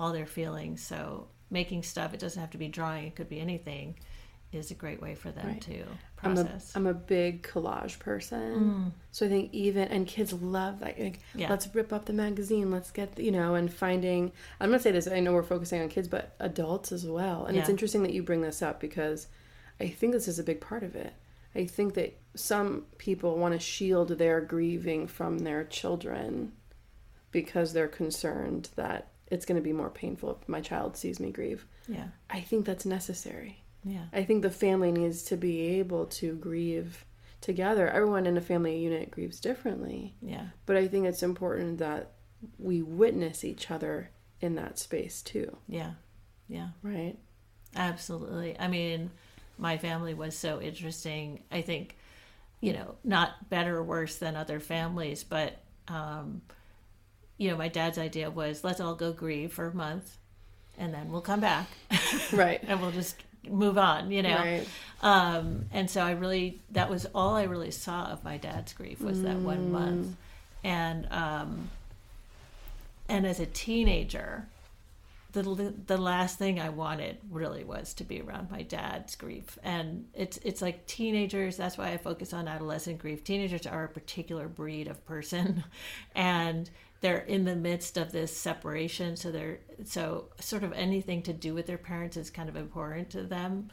all 0.00 0.12
their 0.12 0.26
feelings. 0.26 0.82
So 0.82 1.28
making 1.50 1.82
stuff 1.82 2.14
it 2.14 2.20
doesn't 2.20 2.40
have 2.40 2.50
to 2.50 2.58
be 2.58 2.68
drawing 2.68 3.06
it 3.06 3.16
could 3.16 3.28
be 3.28 3.40
anything 3.40 3.96
is 4.52 4.70
a 4.70 4.74
great 4.74 5.00
way 5.02 5.14
for 5.14 5.30
them 5.30 5.46
Right. 5.46 5.60
to 5.62 5.82
I'm 6.22 6.32
a, 6.32 6.44
process 6.44 6.72
I'm 6.74 6.86
a 6.86 6.94
big 6.94 7.42
collage 7.42 7.98
person. 7.98 8.54
Mm. 8.54 8.92
So 9.12 9.26
I 9.26 9.28
think 9.28 9.52
even, 9.52 9.88
and 9.88 10.06
kids 10.06 10.32
love 10.32 10.80
that. 10.80 10.98
Like, 10.98 11.20
Yeah. 11.34 11.50
let's 11.50 11.72
rip 11.74 11.92
up 11.92 12.06
the 12.06 12.12
magazine. 12.14 12.70
Let's 12.70 12.90
get, 12.90 13.18
you 13.18 13.30
know, 13.30 13.54
and 13.54 13.72
finding, 13.72 14.32
I'm 14.58 14.70
going 14.70 14.78
to 14.78 14.82
say 14.82 14.90
this, 14.90 15.06
I 15.06 15.20
know 15.20 15.32
we're 15.34 15.42
focusing 15.42 15.82
on 15.82 15.88
kids, 15.88 16.08
but 16.08 16.34
adults 16.40 16.92
as 16.92 17.06
well. 17.06 17.44
And 17.46 17.56
it's 17.56 17.68
interesting 17.68 18.02
that 18.04 18.12
you 18.14 18.22
bring 18.22 18.40
this 18.40 18.62
up 18.62 18.80
because 18.80 19.26
I 19.80 19.88
think 19.88 20.12
this 20.12 20.28
is 20.28 20.38
a 20.38 20.44
big 20.44 20.60
part 20.60 20.82
of 20.82 20.96
it. 20.96 21.12
I 21.54 21.66
think 21.66 21.94
that 21.94 22.16
some 22.34 22.86
people 22.98 23.36
want 23.36 23.54
to 23.54 23.60
shield 23.60 24.08
their 24.10 24.40
grieving 24.40 25.06
from 25.06 25.40
their 25.40 25.64
children 25.64 26.52
because 27.30 27.72
they're 27.72 27.88
concerned 27.88 28.70
that 28.76 29.08
it's 29.30 29.44
going 29.44 29.56
to 29.60 29.62
be 29.64 29.72
more 29.72 29.90
painful 29.90 30.38
if 30.40 30.48
my 30.48 30.60
child 30.60 30.96
sees 30.96 31.20
me 31.20 31.30
grieve. 31.30 31.66
Yeah. 31.86 32.08
I 32.30 32.40
think 32.40 32.64
that's 32.64 32.86
necessary. 32.86 33.62
Yeah. 33.88 34.04
I 34.12 34.22
think 34.24 34.42
the 34.42 34.50
family 34.50 34.92
needs 34.92 35.22
to 35.24 35.36
be 35.36 35.60
able 35.78 36.06
to 36.06 36.34
grieve 36.34 37.04
together. 37.40 37.88
Everyone 37.88 38.26
in 38.26 38.36
a 38.36 38.40
family 38.40 38.78
unit 38.78 39.10
grieves 39.10 39.40
differently, 39.40 40.14
Yeah. 40.20 40.48
but 40.66 40.76
I 40.76 40.88
think 40.88 41.06
it's 41.06 41.22
important 41.22 41.78
that 41.78 42.12
we 42.58 42.82
witness 42.82 43.44
each 43.44 43.70
other 43.70 44.10
in 44.40 44.54
that 44.56 44.78
space 44.78 45.22
too, 45.22 45.56
Yeah. 45.68 45.92
Yeah. 46.48 46.68
right? 46.82 47.16
Absolutely. 47.76 48.58
I 48.58 48.68
mean, 48.68 49.10
my 49.58 49.78
family 49.78 50.14
was 50.14 50.36
so 50.36 50.60
interesting. 50.60 51.42
I 51.50 51.62
think, 51.62 51.96
you 52.60 52.72
know, 52.72 52.96
not 53.04 53.48
better 53.50 53.76
or 53.76 53.82
worse 53.82 54.16
than 54.16 54.36
other 54.36 54.60
families, 54.60 55.24
but, 55.24 55.58
um, 55.88 56.42
you 57.36 57.50
know, 57.50 57.56
my 57.56 57.68
dad's 57.68 57.98
idea 57.98 58.30
was 58.30 58.64
let's 58.64 58.80
all 58.80 58.94
go 58.94 59.12
grieve 59.12 59.52
for 59.52 59.66
a 59.68 59.74
month 59.74 60.16
and 60.76 60.92
then 60.94 61.10
we'll 61.10 61.20
come 61.20 61.40
back 61.40 61.66
Right. 62.32 62.60
and 62.66 62.80
we'll 62.80 62.90
just 62.92 63.16
move 63.50 63.78
on, 63.78 64.10
you 64.10 64.22
know. 64.22 64.36
Right. 64.36 64.66
Um, 65.00 65.66
and 65.72 65.88
so 65.88 66.00
I 66.00 66.12
really, 66.12 66.60
that 66.72 66.90
was 66.90 67.06
all 67.14 67.36
I 67.36 67.44
really 67.44 67.70
saw 67.70 68.06
of 68.06 68.24
my 68.24 68.36
dad's 68.36 68.72
grief 68.72 69.00
was 69.00 69.22
that 69.22 69.36
one 69.36 69.70
month. 69.70 70.16
And, 70.64 71.06
um, 71.12 71.70
and 73.08 73.26
as 73.26 73.38
a 73.40 73.46
teenager, 73.46 74.46
the 75.42 75.74
the 75.86 75.96
last 75.96 76.38
thing 76.38 76.60
I 76.60 76.68
wanted 76.68 77.18
really 77.30 77.64
was 77.64 77.94
to 77.94 78.04
be 78.04 78.20
around 78.20 78.50
my 78.50 78.62
dad's 78.62 79.14
grief, 79.16 79.58
and 79.62 80.06
it's 80.14 80.38
it's 80.38 80.62
like 80.62 80.86
teenagers. 80.86 81.56
That's 81.56 81.78
why 81.78 81.92
I 81.92 81.96
focus 81.96 82.32
on 82.32 82.48
adolescent 82.48 82.98
grief. 82.98 83.24
Teenagers 83.24 83.66
are 83.66 83.84
a 83.84 83.88
particular 83.88 84.48
breed 84.48 84.88
of 84.88 85.04
person, 85.06 85.64
and 86.14 86.70
they're 87.00 87.18
in 87.18 87.44
the 87.44 87.56
midst 87.56 87.96
of 87.96 88.12
this 88.12 88.36
separation. 88.36 89.16
So 89.16 89.30
they're 89.30 89.60
so 89.84 90.30
sort 90.40 90.64
of 90.64 90.72
anything 90.72 91.22
to 91.22 91.32
do 91.32 91.54
with 91.54 91.66
their 91.66 91.78
parents 91.78 92.16
is 92.16 92.30
kind 92.30 92.48
of 92.48 92.56
important 92.56 93.10
to 93.10 93.22
them, 93.22 93.70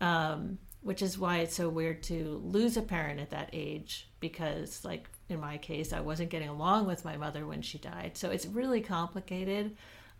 um, 0.00 0.58
which 0.82 1.02
is 1.02 1.18
why 1.18 1.38
it's 1.38 1.54
so 1.54 1.68
weird 1.68 2.02
to 2.04 2.40
lose 2.44 2.76
a 2.76 2.82
parent 2.82 3.20
at 3.20 3.30
that 3.30 3.50
age 3.52 4.08
because 4.20 4.84
like 4.84 5.08
in 5.28 5.40
my 5.40 5.58
case, 5.58 5.92
I 5.92 6.00
wasn't 6.00 6.30
getting 6.30 6.48
along 6.48 6.86
with 6.86 7.04
my 7.04 7.16
mother 7.16 7.46
when 7.46 7.62
she 7.62 7.78
died. 7.78 8.16
So 8.16 8.30
it's 8.30 8.46
really 8.46 8.80
complicated. 8.80 9.76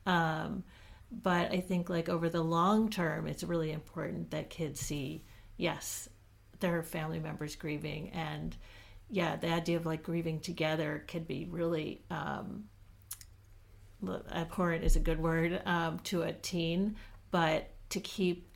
Um, 0.07 0.65
but 1.23 1.53
I 1.53 1.61
think 1.61 1.89
like 1.89 2.09
over 2.09 2.29
the 2.29 2.43
long 2.43 2.91
term, 2.91 3.27
it's 3.27 3.43
really 3.45 3.73
important 3.73 4.31
that 4.31 4.51
kids 4.51 4.81
see, 4.81 5.25
yes, 5.57 6.09
their 6.61 6.83
family 6.83 7.19
members 7.19 7.57
grieving, 7.57 8.11
and 8.11 8.57
yeah, 9.11 9.37
the 9.37 9.49
idea 9.49 9.77
of 9.77 9.87
like 9.87 10.03
grieving 10.03 10.41
together 10.41 11.05
can 11.07 11.25
be 11.25 11.47
really 11.51 12.03
um, 12.11 12.65
abhorrent 14.33 14.85
is 14.85 14.97
a 14.97 15.01
good 15.01 15.21
word 15.21 15.61
um, 15.67 15.99
to 16.01 16.23
a 16.23 16.33
teen, 16.33 16.97
but 17.31 17.71
to 17.91 18.01
keep 18.01 18.49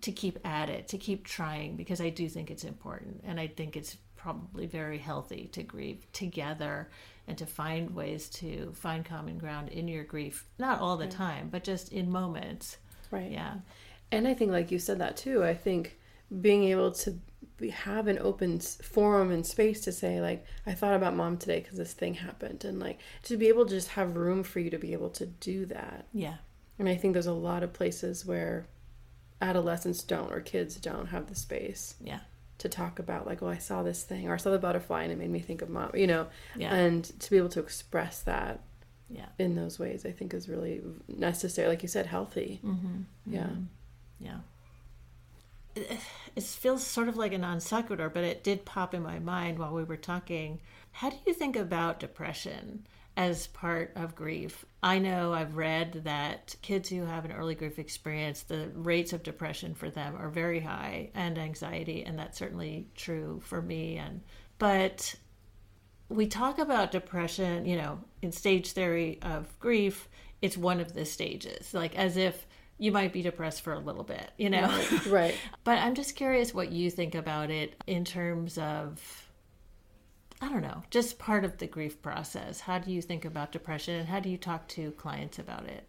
to 0.00 0.10
keep 0.10 0.38
at 0.44 0.68
it, 0.68 0.88
to 0.88 0.98
keep 0.98 1.24
trying, 1.24 1.76
because 1.76 2.00
I 2.00 2.10
do 2.10 2.28
think 2.28 2.50
it's 2.50 2.64
important, 2.64 3.22
and 3.24 3.38
I 3.38 3.46
think 3.46 3.76
it's 3.76 3.96
probably 4.16 4.66
very 4.66 4.98
healthy 4.98 5.48
to 5.52 5.62
grieve 5.62 6.06
together 6.12 6.88
and 7.28 7.38
to 7.38 7.46
find 7.46 7.94
ways 7.94 8.28
to 8.28 8.72
find 8.74 9.04
common 9.04 9.38
ground 9.38 9.68
in 9.68 9.88
your 9.88 10.04
grief 10.04 10.46
not 10.58 10.80
all 10.80 10.96
the 10.96 11.06
time 11.06 11.48
but 11.50 11.64
just 11.64 11.92
in 11.92 12.10
moments 12.10 12.78
Right. 13.10 13.30
yeah 13.30 13.54
And 14.10 14.26
I 14.28 14.34
think, 14.34 14.50
like 14.50 14.70
you 14.70 14.78
said 14.78 14.98
that 14.98 15.16
too, 15.16 15.42
I 15.44 15.54
think 15.54 15.98
being 16.40 16.64
able 16.64 16.92
to 16.92 17.14
be, 17.58 17.70
have 17.70 18.06
an 18.08 18.18
open 18.18 18.58
forum 18.58 19.30
and 19.30 19.44
space 19.46 19.80
to 19.82 19.92
say, 19.92 20.20
like, 20.20 20.44
I 20.66 20.72
thought 20.72 20.94
about 20.94 21.14
mom 21.16 21.36
today 21.36 21.60
because 21.60 21.78
this 21.78 21.92
thing 21.94 22.14
happened. 22.14 22.64
And, 22.64 22.78
like, 22.80 22.98
to 23.24 23.36
be 23.36 23.48
able 23.48 23.64
to 23.66 23.70
just 23.74 23.88
have 23.88 24.16
room 24.16 24.42
for 24.42 24.60
you 24.60 24.70
to 24.70 24.78
be 24.78 24.92
able 24.94 25.10
to 25.10 25.26
do 25.26 25.64
that. 25.66 26.06
yeah 26.12 26.36
And 26.78 26.88
I 26.88 26.94
think 26.96 27.12
there's 27.12 27.26
a 27.26 27.32
lot 27.32 27.62
of 27.62 27.72
places 27.74 28.24
where 28.26 28.66
adolescents 29.40 30.02
don't 30.02 30.32
or 30.32 30.40
kids 30.40 30.76
don't 30.76 31.06
have 31.08 31.26
the 31.28 31.34
space 31.34 31.94
yeah 32.00 32.20
to 32.62 32.68
talk 32.68 32.98
about, 32.98 33.26
like, 33.26 33.42
oh, 33.42 33.48
I 33.48 33.58
saw 33.58 33.82
this 33.82 34.02
thing 34.02 34.28
or 34.28 34.34
I 34.34 34.36
saw 34.38 34.50
the 34.50 34.58
butterfly 34.58 35.02
and 35.04 35.12
it 35.12 35.18
made 35.18 35.30
me 35.30 35.40
think 35.40 35.62
of 35.62 35.68
mom, 35.68 35.90
you 35.94 36.06
know? 36.06 36.26
yeah 36.56 36.74
And 36.74 37.04
to 37.20 37.30
be 37.30 37.36
able 37.36 37.50
to 37.50 37.60
express 37.60 38.22
that 38.22 38.60
yeah 39.10 39.26
in 39.38 39.54
those 39.54 39.78
ways, 39.78 40.06
I 40.06 40.12
think 40.12 40.32
is 40.34 40.48
really 40.48 40.80
necessary. 41.08 41.68
Like 41.68 41.82
you 41.82 41.88
said, 41.88 42.06
healthy. 42.06 42.60
mm-hmm. 42.64 43.02
Yeah. 43.26 43.50
yeah 44.20 44.38
it, 45.74 45.98
it 46.36 46.42
feels 46.44 46.86
sort 46.86 47.08
of 47.08 47.16
like 47.16 47.32
a 47.32 47.38
non 47.38 47.60
sequitur 47.60 48.08
but 48.10 48.24
it 48.24 48.42
did 48.44 48.64
pop 48.64 48.94
in 48.94 49.02
my 49.02 49.18
mind 49.18 49.58
while 49.58 49.72
we 49.72 49.84
were 49.84 49.96
talking 49.96 50.60
how 50.92 51.10
do 51.10 51.16
you 51.26 51.32
think 51.34 51.56
about 51.56 52.00
depression 52.00 52.86
as 53.16 53.46
part 53.48 53.92
of 53.96 54.14
grief 54.14 54.64
i 54.82 54.98
know 54.98 55.32
i've 55.32 55.56
read 55.56 55.92
that 56.04 56.54
kids 56.62 56.88
who 56.88 57.04
have 57.04 57.24
an 57.24 57.32
early 57.32 57.54
grief 57.54 57.78
experience 57.78 58.42
the 58.42 58.70
rates 58.74 59.12
of 59.12 59.22
depression 59.22 59.74
for 59.74 59.90
them 59.90 60.16
are 60.16 60.28
very 60.28 60.60
high 60.60 61.10
and 61.14 61.38
anxiety 61.38 62.04
and 62.04 62.18
that's 62.18 62.38
certainly 62.38 62.88
true 62.94 63.40
for 63.44 63.60
me 63.62 63.96
and 63.96 64.20
but 64.58 65.14
we 66.12 66.26
talk 66.26 66.58
about 66.58 66.90
depression, 66.92 67.66
you 67.66 67.76
know, 67.76 67.98
in 68.20 68.32
stage 68.32 68.72
theory 68.72 69.18
of 69.22 69.58
grief, 69.58 70.08
it's 70.40 70.56
one 70.56 70.80
of 70.80 70.92
the 70.92 71.04
stages, 71.04 71.72
like 71.72 71.96
as 71.96 72.16
if 72.16 72.46
you 72.78 72.92
might 72.92 73.12
be 73.12 73.22
depressed 73.22 73.62
for 73.62 73.72
a 73.72 73.78
little 73.78 74.04
bit, 74.04 74.30
you 74.36 74.50
know. 74.50 74.68
Right. 75.06 75.34
but 75.64 75.78
I'm 75.78 75.94
just 75.94 76.16
curious 76.16 76.52
what 76.52 76.72
you 76.72 76.90
think 76.90 77.14
about 77.14 77.50
it 77.50 77.74
in 77.86 78.04
terms 78.04 78.58
of 78.58 79.21
I 80.42 80.48
don't 80.48 80.62
know, 80.62 80.82
just 80.90 81.18
part 81.20 81.44
of 81.44 81.58
the 81.58 81.68
grief 81.68 82.02
process. 82.02 82.58
How 82.60 82.78
do 82.80 82.90
you 82.90 83.00
think 83.00 83.24
about 83.24 83.52
depression 83.52 83.94
and 83.94 84.08
how 84.08 84.18
do 84.18 84.28
you 84.28 84.36
talk 84.36 84.66
to 84.68 84.90
clients 84.92 85.38
about 85.38 85.66
it? 85.66 85.84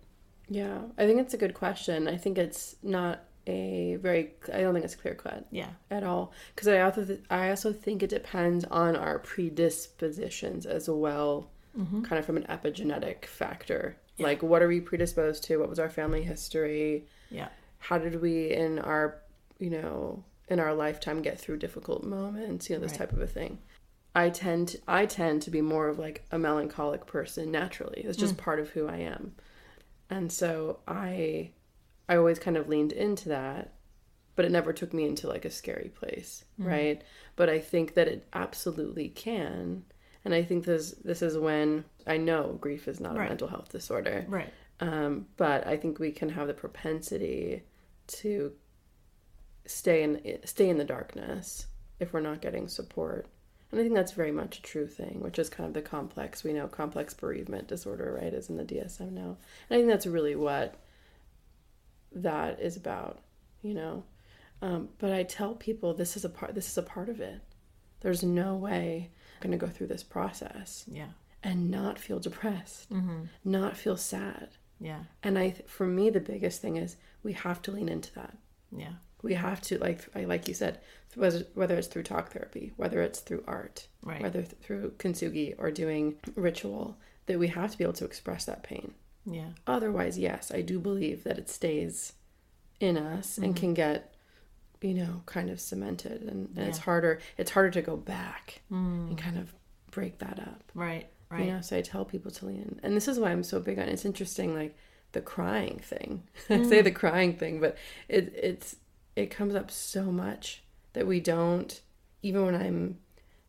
Yeah, 0.47 0.77
I 0.97 1.07
think 1.07 1.19
it's 1.19 1.33
a 1.33 1.37
good 1.37 1.55
question. 1.55 2.07
I 2.07 2.17
think 2.17 2.37
it's 2.37 2.75
not 2.83 3.23
a 3.47 3.95
very. 3.95 4.33
I 4.53 4.61
don't 4.61 4.73
think 4.73 4.85
it's 4.85 4.95
clear 4.95 5.15
cut 5.15 5.47
Yeah. 5.49 5.69
at 5.89 6.03
all 6.03 6.33
because 6.53 6.67
I 6.67 6.81
also 6.81 7.03
th- 7.03 7.21
I 7.31 7.49
also 7.49 7.73
think 7.73 8.03
it 8.03 8.09
depends 8.11 8.63
on 8.65 8.95
our 8.95 9.17
predispositions 9.19 10.65
as 10.65 10.87
well, 10.89 11.49
mm-hmm. 11.77 12.03
kind 12.03 12.19
of 12.19 12.25
from 12.25 12.37
an 12.37 12.43
epigenetic 12.43 13.25
factor. 13.25 13.97
Like, 14.19 14.43
what 14.43 14.61
are 14.61 14.67
we 14.67 14.79
predisposed 14.79 15.43
to? 15.45 15.57
What 15.57 15.69
was 15.69 15.79
our 15.79 15.89
family 15.89 16.21
history? 16.23 17.07
Yeah. 17.31 17.49
How 17.79 17.97
did 17.97 18.21
we 18.21 18.51
in 18.51 18.77
our 18.79 19.17
you 19.59 19.71
know 19.71 20.23
in 20.47 20.59
our 20.59 20.73
lifetime 20.73 21.21
get 21.23 21.39
through 21.39 21.57
difficult 21.57 22.03
moments? 22.03 22.69
You 22.69 22.75
know, 22.75 22.81
this 22.83 22.91
Right. 22.91 22.99
type 22.99 23.13
of 23.13 23.21
a 23.21 23.27
thing. 23.27 23.57
I 24.15 24.29
tend 24.29 24.77
I 24.87 25.05
tend 25.05 25.41
to 25.43 25.51
be 25.51 25.61
more 25.61 25.87
of 25.87 25.97
like 25.97 26.25
a 26.31 26.37
melancholic 26.37 27.05
person 27.07 27.51
naturally. 27.51 28.01
It's 28.01 28.17
just 28.17 28.37
part 28.37 28.59
of 28.59 28.69
who 28.69 28.87
I 28.87 28.97
am. 28.97 29.33
And 30.09 30.31
so 30.31 30.79
I 30.87 31.51
I 32.07 32.17
always 32.17 32.37
kind 32.37 32.57
of 32.57 32.69
leaned 32.69 32.91
into 32.91 33.29
that, 33.29 33.73
but 34.35 34.45
it 34.45 34.51
never 34.51 34.71
took 34.71 34.93
me 34.93 35.05
into 35.05 35.27
like 35.27 35.45
a 35.45 35.49
scary 35.49 35.89
place, 35.89 36.45
right? 36.57 37.01
But 37.35 37.49
I 37.49 37.59
think 37.59 37.95
that 37.95 38.07
it 38.07 38.27
absolutely 38.33 39.09
can. 39.09 39.83
And 40.25 40.33
I 40.33 40.43
think 40.43 40.65
this 40.65 40.91
this 41.03 41.21
is 41.21 41.37
when 41.37 41.83
I 42.05 42.17
know 42.17 42.57
grief 42.61 42.87
is 42.87 42.99
not 42.99 43.15
a 43.15 43.19
mental 43.19 43.47
health 43.47 43.69
disorder. 43.69 44.25
Right. 44.27 44.53
Um, 44.79 45.27
but 45.37 45.65
I 45.65 45.77
think 45.77 45.97
we 45.97 46.11
can 46.11 46.29
have 46.29 46.47
the 46.47 46.53
propensity 46.53 47.63
to 48.07 48.51
stay 49.65 50.03
in 50.03 50.39
stay 50.45 50.69
in 50.69 50.77
the 50.77 50.83
darkness 50.83 51.67
if 51.99 52.13
we're 52.13 52.19
not 52.19 52.41
getting 52.41 52.67
support. 52.67 53.27
And 53.73 53.79
I 53.79 53.83
think 53.85 53.95
that's 53.95 54.11
very 54.11 54.31
much 54.31 54.59
a 54.59 54.61
true 54.61 54.85
thing, 54.87 55.19
which 55.19 55.39
is 55.39 55.49
kind 55.49 55.67
of 55.67 55.73
the 55.73 55.81
complex 55.81 56.43
we 56.43 56.53
know 56.53 56.67
complex 56.67 57.13
bereavement 57.15 57.67
disorder, 57.67 58.19
right, 58.21 58.31
is 58.31 58.47
in 58.49 58.57
the 58.57 58.63
DSM 58.63 59.11
now. 59.13 59.37
And 59.67 59.71
I 59.71 59.75
think 59.77 59.87
that's 59.87 60.05
really 60.05 60.35
what 60.35 60.75
that 62.11 62.59
is 62.59 62.77
about, 62.77 63.19
you 63.63 63.73
know. 63.73 64.03
Um, 64.61 64.89
but 64.99 65.11
I 65.11 65.23
tell 65.23 65.55
people 65.55 65.93
this 65.93 66.15
is 66.15 66.23
a 66.23 66.29
part 66.29 66.53
this 66.55 66.67
is 66.69 66.77
a 66.77 66.83
part 66.83 67.09
of 67.09 67.19
it. 67.19 67.41
There's 68.01 68.23
no 68.23 68.55
way 68.55 69.09
I'm 69.35 69.41
gonna 69.41 69.57
go 69.57 69.67
through 69.67 69.87
this 69.87 70.03
process 70.03 70.85
Yeah. 70.87 71.09
and 71.41 71.71
not 71.71 71.97
feel 71.99 72.19
depressed, 72.19 72.91
not 73.43 73.75
feel 73.75 73.97
sad. 73.97 74.49
Yeah. 74.79 75.03
And 75.23 75.39
I, 75.39 75.51
for 75.65 75.87
me, 75.87 76.09
the 76.09 76.19
biggest 76.19 76.61
thing 76.61 76.77
is 76.77 76.97
we 77.23 77.33
have 77.33 77.61
to 77.63 77.71
lean 77.71 77.89
into 77.89 78.13
that. 78.15 78.37
Yeah. 78.71 78.93
We 79.23 79.33
have 79.33 79.61
to, 79.61 79.79
like, 79.79 80.07
like 80.15 80.47
you 80.47 80.53
said, 80.53 80.79
whether 81.15 81.75
it's 81.75 81.87
through 81.87 82.03
talk 82.03 82.31
therapy, 82.31 82.73
whether 82.77 83.01
it's 83.01 83.19
through 83.19 83.43
art, 83.47 83.87
Right. 84.03 84.21
whether 84.21 84.41
th- 84.41 84.55
through 84.61 84.91
kintsugi 84.97 85.55
or 85.57 85.71
doing 85.71 86.15
ritual, 86.35 86.97
that 87.25 87.39
we 87.39 87.47
have 87.47 87.71
to 87.71 87.77
be 87.77 87.83
able 87.83 87.93
to 87.93 88.05
express 88.05 88.45
that 88.45 88.63
pain. 88.63 88.93
Yeah. 89.25 89.49
Otherwise, 89.65 90.19
yes, 90.19 90.51
I 90.53 90.61
do 90.61 90.79
believe 90.79 91.23
that 91.23 91.37
it 91.37 91.49
stays 91.49 92.13
in 92.79 92.97
us 92.97 93.37
and 93.37 93.55
mm-hmm. 93.55 93.59
can 93.59 93.73
get, 93.73 94.13
you 94.81 94.93
know, 94.93 95.21
kind 95.25 95.49
of 95.49 95.61
cemented, 95.61 96.23
and, 96.23 96.49
and 96.57 96.67
it's 96.67 96.79
harder. 96.79 97.19
It's 97.37 97.51
harder 97.51 97.71
to 97.71 97.81
go 97.81 97.95
back 97.95 98.61
mm. 98.71 99.07
and 99.07 99.17
kind 99.17 99.37
of 99.37 99.53
break 99.91 100.19
that 100.19 100.39
up. 100.39 100.71
Right. 100.73 101.07
Right. 101.29 101.45
You 101.45 101.51
know, 101.53 101.61
so 101.61 101.77
I 101.77 101.81
tell 101.81 102.05
people 102.05 102.31
to 102.31 102.45
lean 102.45 102.61
in. 102.61 102.79
And 102.83 102.95
this 102.95 103.07
is 103.07 103.17
why 103.17 103.31
I'm 103.31 103.43
so 103.43 103.59
big 103.59 103.79
on 103.79 103.87
it's 103.87 104.05
interesting, 104.05 104.53
like 104.53 104.75
the 105.13 105.21
crying 105.21 105.79
thing. 105.79 106.23
I 106.49 106.63
say 106.63 106.81
mm. 106.81 106.83
the 106.83 106.91
crying 106.91 107.37
thing, 107.37 107.59
but 107.59 107.77
it 108.09 108.33
it's 108.35 108.75
it 109.15 109.27
comes 109.31 109.55
up 109.55 109.69
so 109.71 110.03
much 110.05 110.63
That 110.93 111.07
we 111.07 111.19
don't, 111.19 111.81
even 112.21 112.45
when 112.45 112.55
I'm 112.55 112.97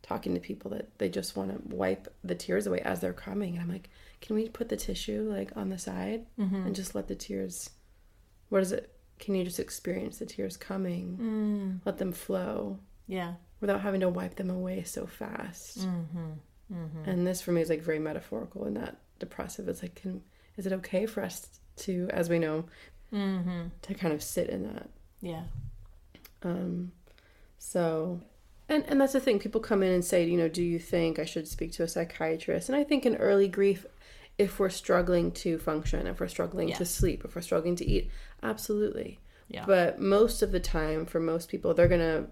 talking 0.01 0.33
to 0.35 0.39
people 0.39 0.71
that 0.71 0.97
they 0.99 1.09
just 1.09 1.35
want 1.35 1.51
to 1.51 1.75
wipe 1.75 2.13
the 2.23 2.35
tears 2.35 2.67
away 2.67 2.79
as 2.81 2.99
they're 2.99 3.13
coming. 3.13 3.53
And 3.53 3.61
I'm 3.63 3.69
like, 3.69 3.89
can 4.21 4.35
we 4.35 4.49
put 4.49 4.69
the 4.69 4.77
tissue 4.77 5.27
like 5.31 5.51
on 5.55 5.69
the 5.69 5.77
side 5.77 6.25
Mm-hmm. 6.39 6.55
and 6.67 6.75
just 6.75 6.93
let 6.95 7.07
the 7.07 7.15
tears, 7.15 7.69
what 8.49 8.61
is 8.61 8.71
it? 8.71 8.91
Can 9.19 9.33
you 9.35 9.43
just 9.43 9.59
experience 9.59 10.17
the 10.17 10.25
tears 10.25 10.57
coming? 10.57 11.17
Mm. 11.21 11.85
Let 11.85 11.97
them 11.97 12.11
flow 12.11 12.79
Yeah. 13.07 13.33
without 13.61 13.81
having 13.81 14.01
to 14.01 14.09
wipe 14.09 14.35
them 14.35 14.49
away 14.49 14.83
so 14.83 15.05
fast. 15.07 15.79
Mm-hmm. 15.79 17.09
And 17.09 17.25
this 17.27 17.41
for 17.41 17.51
me 17.51 17.61
is 17.61 17.69
like 17.69 17.81
very 17.81 17.99
metaphorical 17.99 18.65
and 18.65 18.73
not 18.75 18.97
depressive. 19.19 19.67
It's 19.69 19.81
like, 19.83 19.95
can, 19.95 20.21
is 20.57 20.65
it 20.65 20.73
okay 20.73 21.05
for 21.05 21.23
us 21.23 21.47
to, 21.77 22.07
as 22.11 22.29
we 22.29 22.39
know, 22.39 22.65
Mm-hmm. 23.13 23.67
to 23.83 23.93
kind 23.93 24.13
of 24.13 24.21
sit 24.23 24.49
in 24.49 24.63
that? 24.63 24.89
Yeah. 25.25 25.43
Um, 26.43 26.91
so, 27.57 28.21
and 28.69 28.83
and 28.87 29.01
that's 29.01 29.13
the 29.13 29.19
thing. 29.19 29.39
People 29.39 29.59
come 29.61 29.81
in 29.83 29.91
and 29.91 30.05
say, 30.05 30.25
you 30.25 30.37
know, 30.37 30.47
do 30.47 30.63
you 30.63 30.77
think 30.79 31.17
I 31.19 31.25
should 31.25 31.47
speak 31.47 31.71
to 31.73 31.83
a 31.83 31.87
psychiatrist? 31.87 32.69
And 32.69 32.75
I 32.77 32.83
think 32.83 33.05
in 33.05 33.15
early 33.15 33.47
grief, 33.47 33.85
if 34.37 34.59
we're 34.59 34.69
struggling 34.69 35.31
to 35.31 35.57
function, 35.57 36.05
if 36.07 36.19
we're 36.19 36.27
struggling 36.27 36.69
Yeah. 36.69 36.77
to 36.77 36.85
sleep, 36.85 37.25
if 37.25 37.35
we're 37.35 37.41
struggling 37.41 37.75
to 37.77 37.85
eat, 37.85 38.11
absolutely. 38.43 39.19
Yeah. 39.47 39.65
But 39.65 39.99
most 39.99 40.41
of 40.41 40.51
the 40.51 40.59
time, 40.59 41.05
for 41.05 41.19
most 41.19 41.49
people, 41.49 41.73
they're 41.73 41.87
gonna 41.87 42.27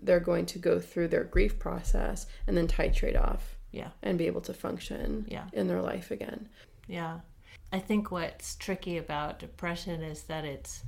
they're 0.00 0.20
going 0.20 0.46
to 0.46 0.58
go 0.58 0.78
through 0.78 1.08
their 1.08 1.24
grief 1.24 1.58
process 1.58 2.26
and 2.46 2.56
then 2.56 2.68
titrate 2.68 3.20
off 3.20 3.58
Yeah. 3.72 3.90
and 4.02 4.16
be 4.16 4.26
able 4.28 4.40
to 4.42 4.54
function 4.54 5.26
Yeah. 5.28 5.48
in 5.52 5.66
their 5.66 5.82
life 5.82 6.10
again. 6.12 6.48
Yeah. 6.86 7.20
I 7.72 7.80
think 7.80 8.10
what's 8.12 8.54
tricky 8.54 8.96
about 8.96 9.40
depression 9.40 10.02
is 10.02 10.22
that 10.24 10.44
it's 10.44 10.84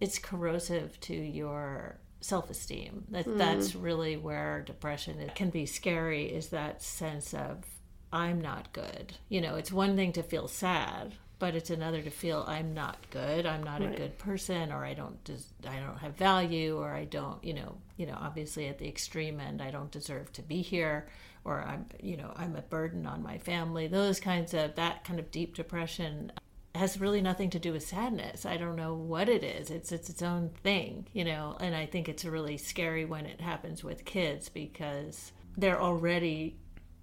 it's 0.00 0.18
corrosive 0.18 0.98
to 1.00 1.14
your 1.14 1.98
self-esteem. 2.20 3.04
That 3.10 3.26
mm. 3.26 3.38
that's 3.38 3.74
really 3.74 4.16
where 4.16 4.62
depression 4.62 5.30
can 5.34 5.50
be 5.50 5.66
scary 5.66 6.26
is 6.26 6.48
that 6.48 6.82
sense 6.82 7.34
of 7.34 7.64
I'm 8.12 8.40
not 8.40 8.72
good. 8.72 9.14
You 9.28 9.40
know, 9.40 9.56
it's 9.56 9.72
one 9.72 9.96
thing 9.96 10.12
to 10.12 10.22
feel 10.22 10.48
sad, 10.48 11.14
but 11.38 11.54
it's 11.54 11.70
another 11.70 12.02
to 12.02 12.10
feel 12.10 12.44
I'm 12.48 12.74
not 12.74 12.96
good. 13.10 13.46
I'm 13.46 13.62
not 13.62 13.82
a 13.82 13.88
good 13.88 14.18
person 14.18 14.72
or 14.72 14.84
I 14.84 14.94
don't 14.94 15.22
des- 15.24 15.68
I 15.68 15.78
don't 15.78 15.98
have 15.98 16.16
value 16.16 16.78
or 16.78 16.90
I 16.90 17.04
don't, 17.04 17.42
you 17.44 17.54
know, 17.54 17.76
you 17.96 18.06
know, 18.06 18.18
obviously 18.20 18.68
at 18.68 18.78
the 18.78 18.88
extreme 18.88 19.40
end 19.40 19.62
I 19.62 19.70
don't 19.70 19.90
deserve 19.90 20.32
to 20.32 20.42
be 20.42 20.62
here 20.62 21.08
or 21.44 21.62
I'm, 21.62 21.86
you 22.02 22.16
know, 22.16 22.32
I'm 22.34 22.56
a 22.56 22.62
burden 22.62 23.06
on 23.06 23.22
my 23.22 23.38
family. 23.38 23.86
Those 23.86 24.20
kinds 24.20 24.54
of 24.54 24.74
that 24.74 25.04
kind 25.04 25.20
of 25.20 25.30
deep 25.30 25.54
depression 25.54 26.32
has 26.78 27.00
really 27.00 27.20
nothing 27.20 27.50
to 27.50 27.58
do 27.58 27.72
with 27.72 27.86
sadness. 27.86 28.46
I 28.46 28.56
don't 28.56 28.76
know 28.76 28.94
what 28.94 29.28
it 29.28 29.44
is. 29.44 29.70
It's 29.70 29.92
it's 29.92 30.08
its 30.08 30.22
own 30.22 30.50
thing, 30.62 31.06
you 31.12 31.24
know. 31.24 31.56
And 31.60 31.74
I 31.74 31.86
think 31.86 32.08
it's 32.08 32.24
really 32.24 32.56
scary 32.56 33.04
when 33.04 33.26
it 33.26 33.40
happens 33.40 33.84
with 33.84 34.04
kids 34.04 34.48
because 34.48 35.32
they're 35.56 35.80
already 35.80 36.56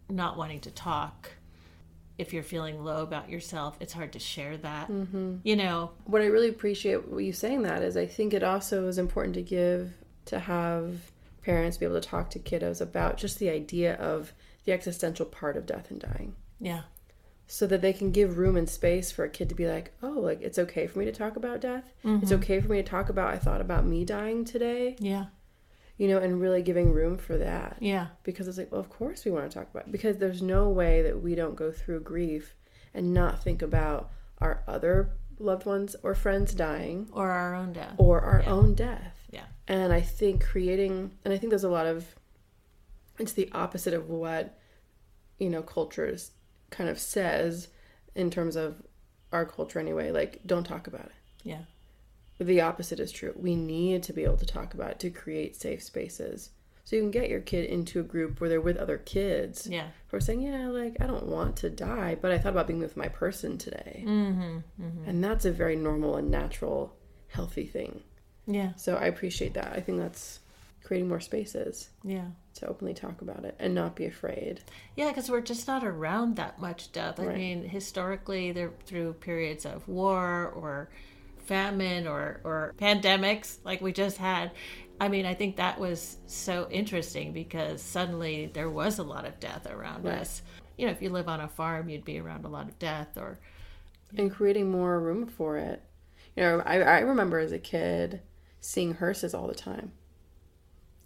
not 0.09 0.38
wanting 0.38 0.61
to 0.61 0.71
talk. 0.71 1.31
If 2.17 2.31
you're 2.33 2.43
feeling 2.43 2.81
low 2.83 3.03
about 3.03 3.29
yourself, 3.29 3.75
it's 3.81 3.91
hard 3.91 4.13
to 4.13 4.19
share 4.19 4.55
that. 4.57 4.89
Mm-hmm. 4.89 5.38
You 5.43 5.57
know, 5.57 5.91
what 6.05 6.21
I 6.21 6.27
really 6.27 6.47
appreciate 6.49 7.09
what 7.09 7.23
you 7.23 7.33
saying 7.33 7.63
that 7.63 7.83
is 7.83 7.97
I 7.97 8.05
think 8.05 8.33
it 8.33 8.43
also 8.43 8.88
is 8.88 8.97
important 8.97 9.35
to 9.35 9.41
give 9.41 9.93
to 10.25 10.39
have 10.39 11.11
parents 11.41 11.77
be 11.77 11.85
able 11.85 11.99
to 11.99 12.07
talk 12.07 12.29
to 12.31 12.39
kiddos 12.39 12.81
about 12.81 13.17
just 13.17 13.38
the 13.38 13.49
idea 13.49 13.95
of 13.95 14.33
the 14.63 14.71
existential 14.71 15.25
part 15.25 15.57
of 15.57 15.65
death 15.65 15.91
and 15.91 15.99
dying 15.99 16.35
yeah, 16.59 16.81
so 17.47 17.67
that 17.67 17.81
they 17.81 17.93
can 17.93 18.12
give 18.12 18.38
room 18.38 18.58
and 18.58 18.69
space 18.69 19.12
for 19.12 19.23
a 19.23 19.29
kid 19.29 19.49
to 19.49 19.55
be 19.55 19.67
like 19.67 19.93
oh 20.01 20.10
like 20.10 20.41
it's 20.41 20.58
okay 20.58 20.88
for 20.88 20.99
me 20.99 21.05
to 21.05 21.12
talk 21.12 21.36
about 21.36 21.62
death 21.62 21.93
it's 22.03 22.31
mm-hmm. 22.31 22.34
okay 22.34 22.60
for 22.60 22.71
me 22.71 22.77
to 22.77 22.89
talk 22.89 23.10
about 23.10 23.34
I 23.34 23.38
thought 23.38 23.62
about 23.62 23.86
me 23.86 24.03
dying 24.03 24.45
today 24.45 24.95
yeah, 24.99 25.25
you 25.97 26.08
know 26.08 26.17
and 26.17 26.41
really 26.41 26.62
giving 26.63 26.91
room 26.91 27.17
for 27.17 27.38
that 27.38 27.77
yeah, 27.79 28.08
because 28.23 28.47
it's 28.47 28.58
like 28.58 28.71
well 28.71 28.81
of 28.81 28.89
course 28.89 29.25
we 29.25 29.31
want 29.31 29.49
to 29.49 29.58
talk 29.58 29.69
about 29.69 29.86
it. 29.88 29.91
because 29.91 30.17
there's 30.17 30.41
no 30.41 30.69
way 30.69 31.01
that 31.03 31.21
we 31.21 31.36
don't 31.36 31.55
go 31.55 31.71
through 31.71 31.99
grief 32.01 32.55
and 32.93 33.13
not 33.13 33.43
think 33.43 33.62
about 33.62 34.10
our 34.39 34.63
other 34.67 35.12
loved 35.38 35.65
ones 35.65 35.95
or 36.01 36.15
friends 36.15 36.53
dying 36.53 37.10
or 37.12 37.29
our 37.29 37.53
own 37.55 37.73
death. 37.73 37.93
or 37.97 38.21
our 38.21 38.41
Yeah. 38.41 38.51
own 38.51 38.73
death. 38.73 39.27
Yeah, 39.29 39.43
And 39.67 39.91
I 39.91 39.99
think 39.99 40.41
creating, 40.43 41.12
and 41.25 41.34
I 41.34 41.38
think 41.38 41.49
there's 41.49 41.65
a 41.65 41.69
lot 41.69 41.88
of, 41.88 42.15
it's 43.19 43.34
the 43.34 43.49
opposite 43.51 43.93
of 43.93 44.10
what, 44.10 44.58
you 45.38 45.49
know, 45.49 45.62
cultures 45.62 46.31
kind 46.69 46.89
of 46.89 46.99
says 46.99 47.67
in 48.15 48.30
terms 48.32 48.56
of 48.56 48.82
our 49.32 49.45
culture 49.45 49.80
anyway. 49.80 50.12
Like, 50.12 50.41
don't 50.45 50.63
talk 50.65 50.88
about 50.88 51.06
it. 51.06 51.12
yeah, 51.43 51.62
The 52.39 52.62
opposite 52.62 52.99
is 52.99 53.12
true. 53.12 53.34
We 53.36 53.56
need 53.56 54.04
to 54.04 54.13
be 54.13 54.23
able 54.23 54.38
to 54.38 54.45
talk 54.45 54.73
about 54.73 54.91
it 54.91 54.99
to 54.99 55.10
create 55.10 55.56
safe 55.56 55.84
spaces. 55.84 56.51
So 56.84 56.95
you 56.95 57.01
can 57.01 57.12
get 57.12 57.30
your 57.30 57.39
kid 57.41 57.65
into 57.65 57.99
a 57.99 58.04
group 58.04 58.39
where 58.39 58.47
they're 58.49 58.62
with 58.62 58.78
other 58.78 58.99
kids 58.99 59.65
yeah, 59.67 59.88
who 60.08 60.17
are 60.17 60.21
saying, 60.21 60.41
yeah, 60.41 60.67
like, 60.67 60.97
I 60.99 61.08
don't 61.08 61.25
want 61.25 61.56
to 61.58 61.69
die, 61.69 62.15
but 62.21 62.32
I 62.32 62.38
thought 62.38 62.51
about 62.51 62.67
being 62.67 62.80
with 62.80 62.95
my 62.95 63.08
person 63.08 63.58
today. 63.58 64.04
mm-hmm, 64.06 64.58
mm-hmm. 64.80 65.10
And 65.10 65.23
that's 65.23 65.45
a 65.45 65.51
very 65.51 65.75
normal 65.75 66.15
and 66.17 66.30
natural, 66.30 66.95
healthy 67.28 67.65
thing. 67.65 68.04
yeah, 68.45 68.73
So 68.75 68.97
I 68.97 69.06
appreciate 69.06 69.56
that. 69.56 69.73
I 69.75 69.80
think 69.82 69.97
that's 69.97 70.39
creating 70.85 71.09
more 71.09 71.19
spaces 71.19 71.89
yeah. 72.03 72.27
to 72.53 72.67
openly 72.67 72.93
talk 72.93 73.21
about 73.21 73.43
it 73.43 73.55
and 73.59 73.73
not 73.75 73.95
be 73.95 74.05
afraid. 74.05 74.61
Yeah, 74.95 75.07
because 75.09 75.29
we're 75.29 75.41
just 75.41 75.67
not 75.67 75.83
around 75.83 76.35
that 76.37 76.59
much 76.61 76.91
death. 76.91 77.19
I 77.19 77.25
Right. 77.25 77.35
mean, 77.37 77.63
historically, 77.67 78.51
they're 78.51 78.71
through 78.85 79.13
periods 79.13 79.65
of 79.65 79.87
war 79.87 80.53
or 80.55 80.89
famine 81.39 82.07
or, 82.07 82.39
or 82.43 82.73
pandemics 82.77 83.57
like 83.63 83.81
we 83.81 83.91
just 83.91 84.17
had. 84.17 84.51
I 85.01 85.09
mean, 85.09 85.25
I 85.25 85.33
think 85.33 85.57
that 85.57 85.79
was 85.79 86.17
so 86.27 86.67
interesting 86.71 87.33
because 87.33 87.81
suddenly 87.81 88.51
there 88.53 88.69
was 88.69 88.99
a 88.99 89.03
lot 89.03 89.25
of 89.25 89.39
death 89.39 89.67
around 89.69 90.05
Right. 90.05 90.19
us. 90.19 90.41
You 90.77 90.85
know, 90.85 90.91
if 90.91 91.01
you 91.01 91.09
live 91.09 91.27
on 91.27 91.41
a 91.41 91.47
farm, 91.47 91.89
you'd 91.89 92.05
be 92.05 92.19
around 92.19 92.45
a 92.45 92.49
lot 92.49 92.67
of 92.69 92.77
death 92.79 93.17
or, 93.17 93.39
And 94.17 94.31
creating 94.31 94.69
more 94.71 94.99
room 94.99 95.25
for 95.25 95.57
it. 95.57 95.81
You 96.35 96.43
know, 96.43 96.61
I, 96.65 96.79
I 96.81 96.99
remember 96.99 97.39
as 97.39 97.51
a 97.51 97.59
kid 97.59 98.21
seeing 98.61 98.93
hearses 98.95 99.33
all 99.33 99.47
the 99.47 99.55
time. 99.55 99.91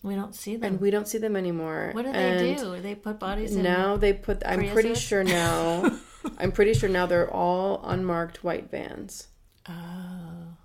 We 0.03 0.15
don't 0.15 0.33
see 0.35 0.55
them. 0.55 0.73
And 0.73 0.81
we 0.81 0.91
don't 0.91 1.07
see 1.07 1.17
them 1.17 1.35
anymore. 1.35 1.91
what 1.93 2.05
do 2.05 2.11
And 2.11 2.39
they 2.39 2.55
do? 2.55 2.81
They 2.81 2.95
put 2.95 3.19
bodies 3.19 3.55
in. 3.55 3.63
Now 3.63 3.97
they 3.97 4.13
put, 4.13 4.41
I'm 4.45 4.69
pretty 4.69 4.95
sure 4.95 5.23
now, 5.23 5.97
I'm 6.37 6.51
pretty 6.51 6.73
sure 6.73 6.89
now 6.89 7.05
they're 7.05 7.29
all 7.33 7.81
unmarked 7.83 8.43
white 8.43 8.69
vans. 8.71 9.27
Oh, 9.67 10.55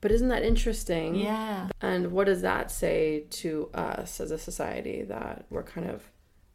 But 0.00 0.10
isn't 0.12 0.28
that 0.28 0.42
interesting? 0.42 1.14
yeah. 1.14 1.68
And 1.80 2.12
what 2.12 2.26
does 2.26 2.42
that 2.42 2.70
say 2.70 3.24
to 3.30 3.70
us 3.74 4.20
as 4.20 4.30
a 4.30 4.38
society 4.38 5.02
that 5.04 5.46
we're 5.50 5.62
kind 5.62 5.88
of, 5.90 6.02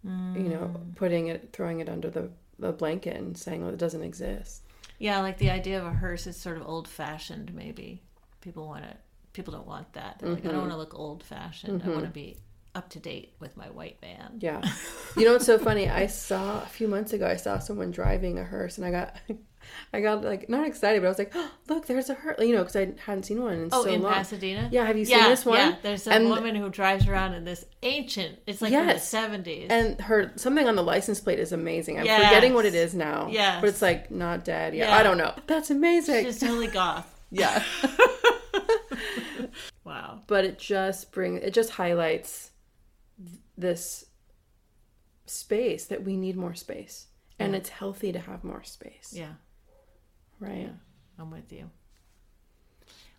you 0.04 0.50
know, 0.50 0.74
Mm. 0.76 0.96
putting 0.96 1.28
it, 1.28 1.50
throwing 1.54 1.80
it 1.80 1.90
under 1.90 2.10
the, 2.10 2.30
the 2.60 2.72
blanket 2.72 3.16
and 3.18 3.38
saying, 3.38 3.62
well, 3.64 3.74
it 3.74 3.78
doesn't 3.80 4.04
exist? 4.04 4.64
Yeah, 5.00 5.20
like 5.22 5.38
the 5.40 5.50
idea 5.50 5.80
of 5.80 5.86
a 5.88 5.94
hearse 5.94 6.28
is 6.28 6.38
sort 6.38 6.58
of 6.58 6.68
old 6.68 6.88
fashioned, 6.88 7.54
maybe. 7.56 8.02
People 8.42 8.68
want 8.68 8.84
to, 8.84 8.96
people 9.34 9.54
don't 9.54 9.68
want 9.68 9.94
that. 9.94 10.18
They're 10.20 10.30
like, 10.30 10.40
I 10.40 10.44
don't 10.44 10.52
mm-hmm. 10.52 10.60
want 10.62 10.72
to 10.72 10.78
look 10.78 10.94
old 10.94 11.24
fashioned. 11.24 11.82
I 11.84 11.88
want 11.88 12.02
to 12.02 12.06
mm-hmm. 12.06 12.14
be 12.14 12.38
up 12.74 12.90
to 12.90 13.00
date 13.00 13.34
with 13.40 13.58
my 13.58 13.70
white 13.70 13.98
van. 14.02 14.38
Yeah. 14.40 14.62
You 15.18 15.26
know 15.26 15.34
what's 15.34 15.46
so 15.46 15.60
funny? 15.60 15.90
I 15.90 16.08
saw 16.08 16.64
a 16.64 16.68
few 16.68 16.88
months 16.88 17.12
ago. 17.12 17.28
I 17.28 17.36
saw 17.36 17.60
someone 17.60 17.92
driving 17.92 18.40
a 18.40 18.46
hearse, 18.46 18.78
and 18.78 18.88
I 18.88 18.92
got, 18.92 19.14
I 19.94 20.00
got 20.00 20.24
like 20.24 20.48
not 20.48 20.66
excited, 20.66 21.02
but 21.02 21.08
I 21.08 21.10
was 21.10 21.20
like, 21.20 21.34
oh, 21.36 21.52
"Look, 21.68 21.86
there's 21.86 22.10
a 22.10 22.14
hearse!" 22.14 22.38
You 22.40 22.54
know, 22.54 22.60
because 22.60 22.78
I 22.78 22.94
hadn't 23.06 23.24
seen 23.24 23.44
one 23.44 23.52
in 23.54 23.70
Oh, 23.74 23.84
so 23.84 23.90
in 23.90 24.02
long. 24.02 24.14
Pasadena? 24.14 24.70
Yeah, 24.72 24.86
have 24.86 24.98
you 24.98 25.04
seen 25.04 25.22
this 25.24 25.46
one? 25.46 25.58
Yeah, 25.58 25.76
there's 25.82 26.08
a 26.08 26.14
And- 26.14 26.30
woman 26.30 26.56
who 26.56 26.70
drives 26.70 27.10
around 27.10 27.34
in 27.34 27.44
this 27.44 27.66
ancient, 27.84 28.40
it's 28.48 28.62
like 28.62 28.72
Yes. 28.72 29.12
the 29.12 29.18
70s. 29.18 29.68
And 29.70 30.00
her 30.00 30.32
something 30.38 30.66
on 30.66 30.78
the 30.78 30.84
license 30.84 31.20
plate 31.20 31.40
is 31.40 31.52
amazing. 31.52 32.00
I'm 32.00 32.06
Yes. 32.06 32.24
forgetting 32.24 32.54
what 32.54 32.66
it 32.66 32.74
is 32.74 32.96
now. 32.96 33.28
Yeah, 33.30 33.60
but 33.60 33.68
it's 33.68 33.82
like 33.82 34.12
not 34.12 34.46
dead. 34.46 34.74
Yeah, 34.74 34.88
Yeah. 34.88 34.96
I 34.98 35.04
don't 35.04 35.18
know. 35.18 35.34
That's 35.46 35.72
amazing. 35.72 36.24
She's 36.24 36.40
totally 36.40 36.68
goth. 36.68 37.06
yeah, 37.32 37.62
Wow. 39.84 40.22
but 40.28 40.46
it 40.46 40.58
just 40.60 41.12
brings 41.12 41.42
it 41.44 41.54
just 41.54 41.72
highlights 41.72 42.52
this 43.58 44.06
space 45.26 45.86
that 45.86 46.04
we 46.04 46.18
need 46.18 46.36
more 46.36 46.54
space, 46.56 47.08
and 47.40 47.56
it's 47.56 47.70
healthy 47.70 48.12
to 48.12 48.20
have 48.20 48.44
more 48.44 48.64
space. 48.64 49.14
Yeah, 49.16 49.34
Right. 50.40 50.62
yeah, 50.64 50.70
I'm 51.20 51.30
with 51.32 51.52
you. 51.52 51.70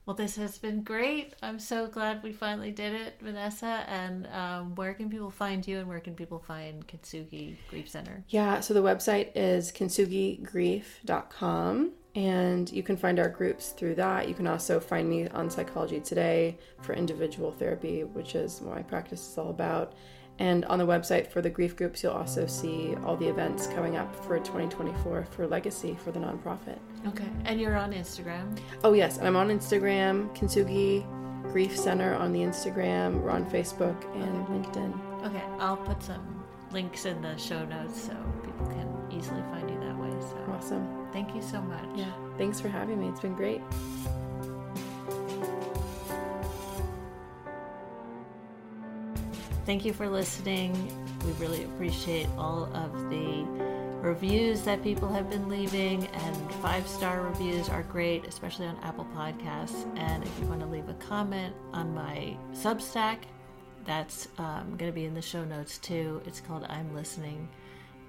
Well, 0.05 0.17
this 0.17 0.35
has 0.35 0.59
been 0.59 0.83
great. 0.83 1.35
I'm 1.45 1.61
so 1.61 1.87
glad 1.87 2.25
we 2.25 2.33
finally 2.33 2.73
did 2.73 2.93
it, 2.93 3.15
Vanessa. 3.21 3.85
And 3.87 4.27
um, 4.33 4.75
where 4.75 4.95
can 4.95 5.09
people 5.09 5.31
find 5.31 5.65
you 5.65 5.79
and 5.79 5.87
where 5.87 6.01
can 6.01 6.17
people 6.17 6.41
find 6.41 6.85
Kintsugi 6.89 7.55
Grief 7.71 7.89
Center? 7.89 8.25
Yeah, 8.29 8.59
so 8.59 8.75
the 8.75 8.83
website 8.83 9.29
is 9.37 9.71
kintsugi.grief.com 9.71 11.93
and 12.15 12.71
you 12.71 12.83
can 12.83 12.97
find 12.97 13.19
our 13.19 13.29
groups 13.29 13.71
through 13.71 13.95
that. 13.97 14.29
You 14.29 14.35
can 14.35 14.47
also 14.47 14.79
find 14.81 15.09
me 15.09 15.29
on 15.29 15.51
Psychology 15.51 16.01
Today 16.01 16.59
for 16.83 16.93
individual 16.93 17.53
therapy, 17.53 18.05
which 18.05 18.35
is 18.35 18.61
what 18.61 18.77
my 18.77 18.83
practice 18.83 19.29
is 19.31 19.39
all 19.39 19.51
about. 19.51 19.95
And 20.39 20.65
on 20.67 20.79
the 20.79 20.87
website 20.87 21.29
for 21.29 21.41
the 21.41 21.51
grief 21.51 21.77
groups, 21.77 22.03
you'll 22.03 22.13
also 22.13 22.47
see 22.47 22.95
all 23.05 23.17
the 23.17 23.29
events 23.29 23.67
coming 23.69 23.97
up 23.97 24.15
for 24.25 24.39
2024 24.39 25.27
for 25.31 25.47
Legacy 25.47 25.97
for 26.03 26.11
the 26.11 26.19
nonprofit. 26.19 26.79
Okay. 27.07 27.29
And 27.45 27.61
you're 27.61 27.77
on 27.77 27.93
Instagram. 27.93 28.59
Oh, 28.83 28.93
yes, 28.93 29.19
and 29.19 29.27
I'm 29.27 29.37
on 29.37 29.49
Instagram, 29.49 30.35
Kintsugi 30.37 31.05
Grief 31.53 31.77
Center 31.77 32.15
on 32.15 32.33
the 32.33 32.41
Instagram. 32.41 33.21
We're 33.21 33.31
on 33.31 33.49
Facebook 33.51 34.03
and 34.15 34.47
LinkedIn. 34.47 35.27
Okay, 35.27 35.43
I'll 35.59 35.77
put 35.77 36.03
some 36.03 36.45
links 36.73 37.05
in 37.05 37.21
the 37.21 37.37
show 37.37 37.65
notes 37.67 38.03
so 38.05 38.17
people 38.43 38.67
can 38.67 38.92
easily 39.23 39.43
find 39.53 39.71
you 39.71 39.79
that 39.81 39.97
way. 39.97 40.11
So 40.21 40.53
Awesome. 40.53 41.09
thank 41.13 41.35
you 41.35 41.43
so 41.43 41.61
much. 41.63 41.85
Yeah. 41.95 42.11
Thanks 42.39 42.61
for 42.61 42.69
having 42.69 43.01
me. 43.01 43.09
It's 43.09 43.21
been 43.21 43.35
great. 43.35 43.61
Thank 49.65 49.85
you 49.85 49.93
for 49.93 50.09
listening. 50.09 50.73
We 51.25 51.33
really 51.33 51.65
appreciate 51.65 52.27
all 52.37 52.65
of 52.75 52.93
the 53.11 53.45
reviews 54.01 54.63
that 54.63 54.83
people 54.83 55.09
have 55.09 55.31
been 55.31 55.49
leaving, 55.49 56.09
and 56.09 56.53
five 56.55 56.87
star 56.89 57.23
reviews 57.23 57.69
are 57.69 57.85
great, 57.85 58.27
especially 58.27 58.67
on 58.67 58.77
Apple 58.83 59.07
Podcasts. 59.17 59.87
And 59.97 60.25
if 60.25 60.41
you 60.41 60.47
want 60.47 60.61
to 60.61 60.67
leave 60.67 60.89
a 60.89 60.95
comment 60.95 61.55
on 61.73 61.95
my 61.95 62.37
Substack, 62.53 63.19
that's 63.85 64.27
um, 64.39 64.75
going 64.77 64.91
to 64.91 64.95
be 64.95 65.05
in 65.05 65.15
the 65.15 65.23
show 65.23 65.45
notes 65.45 65.79
too. 65.79 66.21
It's 66.27 66.41
called 66.41 66.65
I'm 66.69 66.93
Listening. 66.95 67.49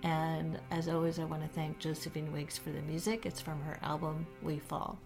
And 0.04 0.60
as 0.70 0.90
always, 0.90 1.18
I 1.18 1.24
want 1.24 1.44
to 1.44 1.48
thank 1.48 1.80
Josephine 1.80 2.32
Wiggs 2.34 2.58
for 2.58 2.72
the 2.72 2.82
music. 2.82 3.26
It's 3.26 3.40
from 3.40 3.62
her 3.62 3.80
album 3.82 4.28
We 4.42 4.60
Fall. 4.60 5.00